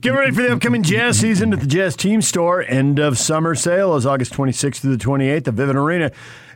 Get 0.00 0.10
ready 0.10 0.34
for 0.34 0.42
the 0.42 0.54
upcoming 0.54 0.82
jazz 0.82 1.20
season 1.20 1.52
at 1.52 1.60
the 1.60 1.68
Jazz 1.68 1.94
Team 1.94 2.20
Store. 2.20 2.62
End 2.62 2.98
of 2.98 3.16
summer 3.16 3.54
sale 3.54 3.94
is 3.94 4.06
August 4.06 4.32
26th 4.32 4.80
through 4.80 4.96
the 4.96 5.04
28th 5.04 5.46
at 5.46 5.54
Vivint 5.54 5.76
Arena. 5.76 6.10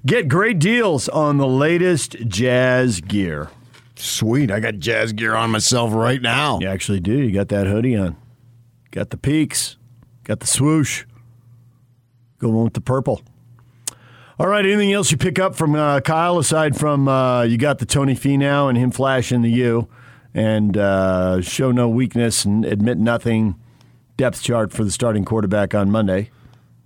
Get 0.05 0.27
great 0.27 0.59
deals 0.59 1.09
on 1.09 1.39
the 1.39 1.47
latest 1.47 2.17
jazz 2.27 3.01
gear. 3.01 3.49
Sweet. 3.95 4.51
I 4.51 4.59
got 4.59 4.81
jazz 4.81 5.13
gear 5.13 5.37
on 5.37 5.53
myself 5.53 5.93
right 5.93 6.21
now. 6.21 6.59
You 6.59 6.67
actually 6.67 6.99
do. 6.99 7.17
You 7.17 7.31
got 7.31 7.47
that 7.51 7.69
hoodie 7.69 7.95
on. 7.95 8.17
Got 8.91 9.11
the 9.11 9.19
peaks. 9.19 9.77
Got 10.25 10.41
the 10.41 10.49
swoosh. 10.49 11.05
Going 12.41 12.65
with 12.65 12.75
the 12.75 12.81
purple. 12.81 13.23
All 14.39 14.47
right. 14.49 14.65
Anything 14.65 14.93
else 14.93 15.11
you 15.11 15.19
pick 15.19 15.39
up 15.39 15.55
from 15.55 15.75
uh, 15.75 16.01
Kyle 16.01 16.39
aside 16.39 16.77
from 16.77 17.07
uh, 17.09 17.43
you 17.43 17.59
got 17.59 17.79
the 17.79 17.87
Tony 17.87 18.15
Finau 18.15 18.69
and 18.69 18.79
him 18.79 18.91
flashing 18.91 19.43
the 19.43 19.51
U 19.51 19.89
and 20.35 20.77
uh, 20.77 21.41
show 21.43 21.71
no 21.71 21.89
weakness 21.89 22.45
and 22.45 22.65
admit 22.65 22.99
nothing. 22.99 23.57
depth 24.17 24.43
chart 24.43 24.73
for 24.73 24.85
the 24.85 24.91
starting 24.91 25.25
quarterback 25.25 25.75
on 25.75 25.91
Monday. 25.91 26.31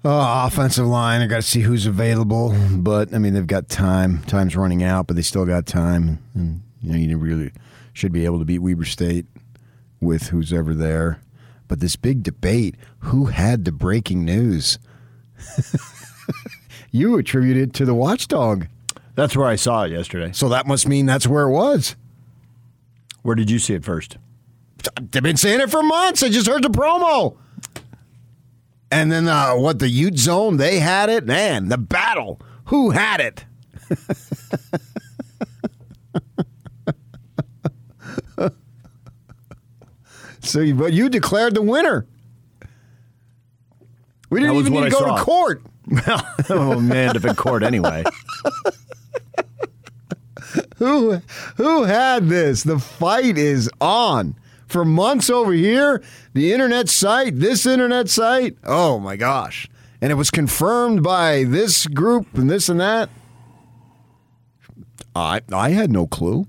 Oh, 0.04 0.46
offensive 0.46 0.86
line. 0.86 1.20
I 1.20 1.26
got 1.26 1.36
to 1.36 1.42
see 1.42 1.60
who's 1.60 1.86
available, 1.86 2.54
but 2.72 3.12
I 3.14 3.18
mean 3.18 3.34
they've 3.34 3.46
got 3.46 3.68
time. 3.68 4.22
Time's 4.24 4.56
running 4.56 4.82
out, 4.82 5.06
but 5.06 5.16
they 5.16 5.22
still 5.22 5.44
got 5.46 5.66
time, 5.66 6.20
and 6.34 6.62
you 6.80 6.92
know 6.92 6.96
you 6.98 7.18
really 7.18 7.52
should 7.92 8.12
be 8.12 8.24
able 8.24 8.38
to 8.38 8.44
beat 8.44 8.60
Weber 8.60 8.84
State 8.84 9.26
with 10.00 10.28
who's 10.28 10.52
ever 10.52 10.74
there. 10.74 11.20
But 11.66 11.80
this 11.80 11.96
big 11.96 12.22
debate: 12.22 12.76
who 13.00 13.26
had 13.26 13.64
the 13.64 13.72
breaking 13.72 14.24
news? 14.24 14.78
you 16.96 17.18
attribute 17.18 17.56
it 17.56 17.72
to 17.74 17.84
the 17.84 17.94
watchdog. 17.94 18.66
That's 19.14 19.36
where 19.36 19.46
I 19.46 19.56
saw 19.56 19.84
it 19.84 19.92
yesterday. 19.92 20.32
So 20.32 20.48
that 20.48 20.66
must 20.66 20.88
mean 20.88 21.06
that's 21.06 21.26
where 21.26 21.44
it 21.44 21.52
was. 21.52 21.96
Where 23.22 23.34
did 23.34 23.50
you 23.50 23.58
see 23.58 23.74
it 23.74 23.84
first? 23.84 24.18
They've 25.00 25.22
been 25.22 25.36
saying 25.36 25.60
it 25.60 25.70
for 25.70 25.82
months. 25.82 26.22
I 26.22 26.28
just 26.28 26.46
heard 26.46 26.62
the 26.62 26.68
promo. 26.68 27.36
And 28.90 29.10
then 29.10 29.26
uh, 29.26 29.54
what 29.54 29.78
the 29.78 29.88
Ute 29.88 30.18
Zone, 30.18 30.58
they 30.58 30.80
had 30.80 31.08
it. 31.08 31.26
Man, 31.26 31.68
the 31.68 31.78
battle. 31.78 32.40
Who 32.66 32.90
had 32.90 33.20
it? 33.20 33.44
so, 40.40 40.60
you, 40.60 40.74
but 40.74 40.92
you 40.92 41.08
declared 41.08 41.54
the 41.54 41.62
winner. 41.62 42.06
We 44.30 44.40
didn't 44.40 44.56
even 44.56 44.72
need 44.72 44.80
to 44.80 44.86
I 44.86 44.90
go 44.90 44.98
saw. 44.98 45.16
to 45.16 45.22
court. 45.22 45.62
Well, 46.06 46.26
oh 46.50 46.80
man, 46.80 47.14
to 47.14 47.28
in 47.28 47.36
court 47.36 47.62
anyway. 47.62 48.02
who 50.78 51.20
who 51.56 51.84
had 51.84 52.28
this? 52.28 52.64
The 52.64 52.78
fight 52.78 53.38
is 53.38 53.70
on 53.80 54.34
for 54.66 54.84
months 54.84 55.30
over 55.30 55.52
here. 55.52 56.02
The 56.32 56.52
internet 56.52 56.88
site, 56.88 57.38
this 57.38 57.66
internet 57.66 58.08
site. 58.08 58.56
Oh 58.64 58.98
my 58.98 59.14
gosh! 59.16 59.68
And 60.00 60.10
it 60.10 60.16
was 60.16 60.30
confirmed 60.30 61.02
by 61.04 61.44
this 61.44 61.86
group 61.86 62.26
and 62.34 62.50
this 62.50 62.68
and 62.68 62.80
that. 62.80 63.08
I 65.14 65.40
I 65.52 65.70
had 65.70 65.92
no 65.92 66.06
clue. 66.08 66.46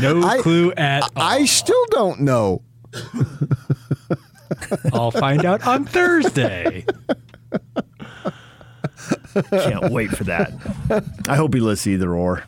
No 0.00 0.22
I- 0.22 0.38
clue 0.40 0.72
at 0.72 1.02
all. 1.02 1.10
I 1.16 1.44
still 1.44 1.84
don't 1.90 2.20
know. 2.20 2.62
I'll 4.92 5.10
find 5.10 5.44
out 5.44 5.66
on 5.66 5.84
Thursday. 5.84 6.84
Can't 9.50 9.92
wait 9.92 10.10
for 10.10 10.24
that. 10.24 10.52
I 11.28 11.36
hope 11.36 11.54
he 11.54 11.60
lists 11.60 11.86
either 11.86 12.14
or. 12.14 12.44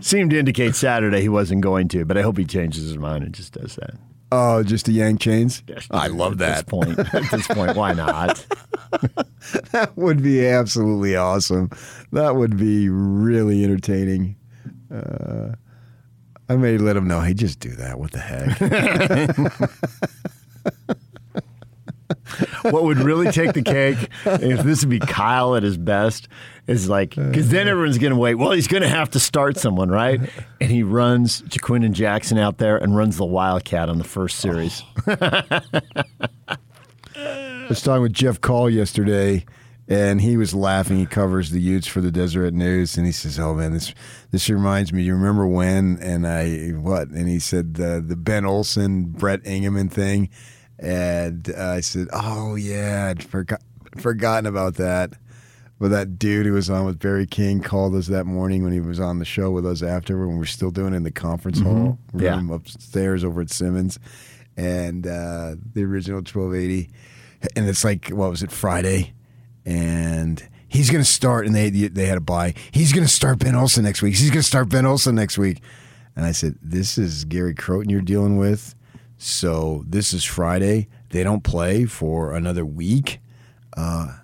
Seemed 0.00 0.30
to 0.30 0.38
indicate 0.38 0.74
Saturday 0.74 1.20
he 1.20 1.28
wasn't 1.28 1.60
going 1.62 1.88
to, 1.88 2.04
but 2.04 2.16
I 2.16 2.22
hope 2.22 2.38
he 2.38 2.44
changes 2.44 2.84
his 2.84 2.96
mind 2.98 3.24
and 3.24 3.34
just 3.34 3.52
does 3.52 3.76
that. 3.76 3.94
Oh, 4.32 4.62
just 4.62 4.86
the 4.86 4.92
Yank 4.92 5.20
chains. 5.20 5.62
Yes, 5.66 5.88
I 5.90 6.06
love 6.06 6.32
At 6.34 6.38
this 6.38 6.56
that. 6.58 6.66
point, 6.68 6.98
at 6.98 7.30
this 7.32 7.46
point, 7.48 7.76
why 7.76 7.92
not? 7.92 8.46
That 9.72 9.96
would 9.96 10.22
be 10.22 10.46
absolutely 10.46 11.16
awesome. 11.16 11.70
That 12.12 12.34
would 12.36 12.56
be 12.58 12.88
really 12.90 13.64
entertaining. 13.64 14.36
Uh, 14.92 15.52
I 16.50 16.56
may 16.56 16.78
let 16.78 16.96
him 16.96 17.06
know. 17.06 17.20
Hey, 17.20 17.32
just 17.32 17.60
do 17.60 17.70
that. 17.76 18.00
What 18.00 18.10
the 18.10 18.18
heck? 18.18 18.58
what 22.72 22.82
would 22.82 22.98
really 22.98 23.30
take 23.30 23.52
the 23.52 23.62
cake 23.62 24.08
if 24.24 24.64
this 24.64 24.80
would 24.80 24.90
be 24.90 24.98
Kyle 24.98 25.54
at 25.54 25.62
his 25.62 25.76
best 25.76 26.26
is 26.66 26.88
like 26.88 27.10
because 27.14 27.50
then 27.50 27.68
everyone's 27.68 27.98
gonna 27.98 28.16
wait. 28.16 28.34
Well, 28.34 28.50
he's 28.50 28.66
gonna 28.66 28.88
have 28.88 29.10
to 29.10 29.20
start 29.20 29.58
someone, 29.58 29.90
right? 29.90 30.20
And 30.60 30.72
he 30.72 30.82
runs 30.82 31.42
Ja'Quinden 31.42 31.84
and 31.84 31.94
Jackson 31.94 32.36
out 32.36 32.58
there 32.58 32.76
and 32.78 32.96
runs 32.96 33.16
the 33.16 33.26
Wildcat 33.26 33.88
on 33.88 33.98
the 33.98 34.04
first 34.04 34.40
series. 34.40 34.82
I 35.06 35.62
was 37.68 37.80
talking 37.80 38.02
with 38.02 38.12
Jeff 38.12 38.40
Call 38.40 38.68
yesterday, 38.68 39.44
and 39.90 40.20
he 40.20 40.36
was 40.38 40.54
laughing. 40.54 40.96
He 40.96 41.04
covers 41.06 41.50
the 41.50 41.60
Utes 41.60 41.86
for 41.88 42.00
the 42.00 42.10
Deseret 42.12 42.54
News, 42.54 42.96
and 42.96 43.04
he 43.04 43.12
says, 43.12 43.38
"Oh 43.38 43.54
man, 43.54 43.72
this 43.74 43.92
this 44.30 44.48
reminds 44.48 44.92
me. 44.92 45.02
You 45.02 45.14
remember 45.14 45.46
when?" 45.46 45.98
And 46.00 46.26
I 46.26 46.68
what? 46.70 47.08
And 47.08 47.28
he 47.28 47.38
said 47.40 47.74
the 47.74 48.02
the 48.06 48.16
Ben 48.16 48.44
Olsen 48.46 49.04
Brett 49.06 49.42
Engemann 49.44 49.90
thing, 49.90 50.30
and 50.78 51.52
uh, 51.56 51.72
I 51.72 51.80
said, 51.80 52.08
"Oh 52.12 52.54
yeah, 52.54 53.08
I'd 53.10 53.22
forgot 53.24 53.60
forgotten 53.98 54.46
about 54.46 54.76
that." 54.76 55.12
But 55.80 55.88
that 55.92 56.18
dude 56.18 56.44
who 56.44 56.52
was 56.52 56.68
on 56.68 56.84
with 56.84 56.98
Barry 56.98 57.26
King 57.26 57.62
called 57.62 57.94
us 57.94 58.06
that 58.08 58.26
morning 58.26 58.62
when 58.62 58.72
he 58.74 58.80
was 58.80 59.00
on 59.00 59.18
the 59.18 59.24
show 59.24 59.50
with 59.50 59.64
us 59.64 59.82
after 59.82 60.18
when 60.18 60.34
we 60.34 60.38
were 60.38 60.44
still 60.44 60.70
doing 60.70 60.92
it 60.92 60.96
in 60.98 61.04
the 61.04 61.10
conference 61.10 61.58
hall 61.58 61.98
Yeah. 62.14 62.36
room 62.36 62.50
upstairs 62.50 63.24
over 63.24 63.40
at 63.40 63.48
Simmons, 63.48 63.98
and 64.58 65.06
uh, 65.06 65.54
the 65.72 65.82
original 65.84 66.22
twelve 66.22 66.54
eighty, 66.54 66.90
and 67.56 67.66
it's 67.66 67.82
like 67.82 68.10
what 68.10 68.28
was 68.28 68.42
it 68.42 68.52
Friday, 68.52 69.14
and 69.64 70.46
he's 70.68 70.90
going 70.90 71.02
to 71.02 71.10
start, 71.10 71.46
and 71.46 71.54
they 71.54 71.70
they 71.70 72.06
had 72.06 72.18
a 72.18 72.22
buy. 72.22 72.54
He's 72.70 72.92
going 72.92 73.06
to 73.06 73.12
start 73.12 73.38
Ben 73.38 73.54
Olsen 73.54 73.84
next 73.84 74.02
week. 74.02 74.16
He's 74.16 74.30
going 74.30 74.42
to 74.42 74.46
start 74.46 74.68
Ben 74.68 74.86
Olsen 74.86 75.14
next 75.14 75.38
week, 75.38 75.60
and 76.16 76.24
I 76.24 76.32
said, 76.32 76.56
"This 76.62 76.96
is 76.96 77.24
Gary 77.24 77.54
Crowton 77.54 77.90
you're 77.90 78.00
dealing 78.00 78.36
with, 78.36 78.74
so 79.18 79.84
this 79.86 80.12
is 80.12 80.24
Friday. 80.24 80.88
They 81.10 81.22
don't 81.22 81.44
play 81.44 81.84
for 81.84 82.34
another 82.34 82.64
week." 82.64 83.20
Uh, 83.76 84.16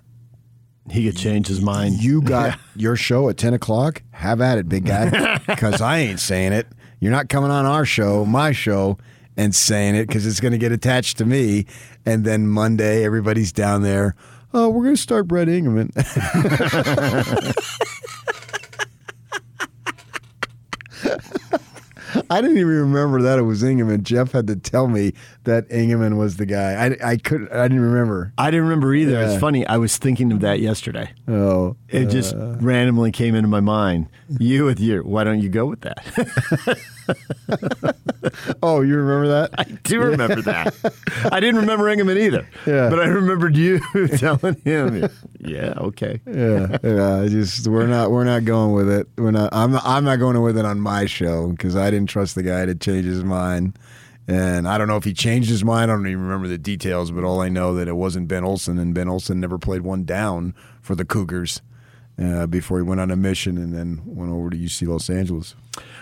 he 0.89 1.05
could 1.05 1.17
change 1.17 1.47
his 1.47 1.61
mind. 1.61 2.01
You 2.01 2.21
got 2.23 2.57
your 2.75 2.95
show 2.95 3.29
at 3.29 3.37
ten 3.37 3.53
o'clock. 3.53 4.01
Have 4.11 4.41
at 4.41 4.57
it, 4.57 4.69
big 4.69 4.85
guy. 4.85 5.39
Because 5.47 5.81
I 5.81 5.99
ain't 5.99 6.19
saying 6.19 6.51
it. 6.51 6.67
You're 6.99 7.11
not 7.11 7.29
coming 7.29 7.51
on 7.51 7.65
our 7.65 7.85
show, 7.85 8.25
my 8.25 8.51
show, 8.51 8.97
and 9.37 9.55
saying 9.55 9.95
it 9.95 10.07
because 10.07 10.25
it's 10.25 10.39
going 10.39 10.51
to 10.51 10.57
get 10.57 10.71
attached 10.71 11.17
to 11.19 11.25
me. 11.25 11.67
And 12.05 12.25
then 12.25 12.47
Monday, 12.47 13.05
everybody's 13.05 13.51
down 13.51 13.83
there. 13.83 14.15
Oh, 14.53 14.69
we're 14.69 14.83
going 14.83 14.95
to 14.95 15.01
start 15.01 15.27
Brett 15.27 15.47
Engemann. 15.47 15.91
I 22.29 22.41
didn't 22.41 22.57
even 22.57 22.67
remember 22.67 23.21
that 23.21 23.39
it 23.39 23.43
was 23.43 23.63
Engemann. 23.63 24.03
Jeff 24.03 24.31
had 24.31 24.47
to 24.47 24.55
tell 24.55 24.87
me 24.87 25.13
that 25.45 25.67
Engemann 25.69 26.17
was 26.17 26.37
the 26.37 26.45
guy. 26.45 26.73
I, 27.01 27.11
I 27.11 27.17
could 27.17 27.51
I 27.51 27.67
didn't 27.67 27.81
remember. 27.83 28.33
I 28.37 28.51
didn't 28.51 28.65
remember 28.67 28.93
either. 28.93 29.13
Yeah. 29.13 29.31
It's 29.31 29.39
funny. 29.39 29.65
I 29.65 29.77
was 29.77 29.97
thinking 29.97 30.31
of 30.31 30.41
that 30.41 30.59
yesterday. 30.59 31.11
Oh, 31.27 31.75
It 31.89 32.07
just 32.07 32.35
uh, 32.35 32.57
randomly 32.59 33.11
came 33.11 33.35
into 33.35 33.47
my 33.47 33.59
mind. 33.61 34.07
You 34.39 34.65
with 34.65 34.79
you. 34.79 35.01
Why 35.03 35.23
don't 35.23 35.41
you 35.41 35.49
go 35.49 35.65
with 35.65 35.81
that? 35.81 36.03
oh, 38.63 38.81
you 38.81 38.97
remember 38.97 39.27
that? 39.29 39.51
I 39.57 39.63
do 39.63 40.01
remember 40.01 40.41
that. 40.41 40.73
I 41.31 41.39
didn't 41.39 41.61
remember 41.61 41.85
Engemann 41.85 42.17
either. 42.17 42.47
Yeah. 42.65 42.89
But 42.89 42.99
I 42.99 43.05
remembered 43.07 43.55
you 43.55 43.79
telling 44.17 44.55
him. 44.65 45.09
Yeah, 45.39 45.73
okay. 45.77 46.19
yeah, 46.25 46.77
yeah. 46.83 47.21
I 47.21 47.27
just 47.29 47.67
we're 47.67 47.87
not 47.87 48.11
we're 48.11 48.23
not 48.25 48.43
going 48.45 48.73
with 48.73 48.89
it. 48.89 49.07
We're 49.17 49.31
not. 49.31 49.53
I'm 49.53 49.75
I'm 49.77 50.03
not 50.03 50.17
going 50.17 50.41
with 50.41 50.57
it 50.57 50.65
on 50.65 50.79
my 50.79 51.05
show 51.05 51.49
because 51.49 51.75
I 51.75 51.89
didn't 51.89 52.09
trust 52.17 52.33
the 52.33 52.41
guy 52.41 52.65
to 52.65 52.73
change 52.73 53.05
his 53.05 53.23
mind. 53.23 53.77
And 54.27 54.67
I 54.67 54.79
don't 54.79 54.87
know 54.87 54.97
if 54.97 55.03
he 55.03 55.13
changed 55.13 55.49
his 55.49 55.63
mind. 55.63 55.91
I 55.91 55.93
don't 55.93 56.07
even 56.07 56.23
remember 56.23 56.47
the 56.47 56.57
details, 56.57 57.11
but 57.11 57.23
all 57.23 57.41
I 57.41 57.47
know 57.47 57.75
that 57.75 57.87
it 57.87 57.95
wasn't 57.95 58.27
Ben 58.27 58.43
Olsen, 58.43 58.79
and 58.79 58.91
Ben 58.91 59.07
Olsen 59.07 59.39
never 59.39 59.59
played 59.59 59.81
one 59.81 60.03
down 60.03 60.55
for 60.81 60.95
the 60.95 61.05
Cougars 61.05 61.61
uh, 62.19 62.47
before 62.47 62.79
he 62.79 62.83
went 62.83 62.99
on 62.99 63.11
a 63.11 63.15
mission 63.15 63.55
and 63.55 63.71
then 63.71 64.01
went 64.03 64.31
over 64.31 64.49
to 64.49 64.57
UC 64.57 64.87
Los 64.87 65.11
Angeles. 65.11 65.53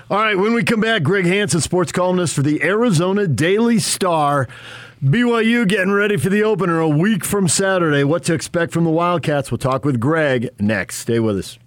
All 0.09 0.17
right, 0.17 0.37
when 0.37 0.53
we 0.53 0.63
come 0.63 0.79
back, 0.79 1.03
Greg 1.03 1.25
Hansen, 1.25 1.59
sports 1.59 1.91
columnist 1.91 2.33
for 2.33 2.43
the 2.43 2.63
Arizona 2.63 3.27
Daily 3.27 3.79
Star. 3.79 4.47
BYU 5.03 5.67
getting 5.67 5.91
ready 5.91 6.15
for 6.15 6.29
the 6.29 6.43
opener 6.43 6.79
a 6.79 6.87
week 6.87 7.25
from 7.25 7.49
Saturday. 7.49 8.05
What 8.05 8.23
to 8.23 8.33
expect 8.33 8.71
from 8.71 8.85
the 8.85 8.89
Wildcats? 8.89 9.51
We'll 9.51 9.57
talk 9.57 9.83
with 9.83 9.99
Greg 9.99 10.49
next. 10.61 10.95
Stay 10.95 11.19
with 11.19 11.37
us. 11.37 11.59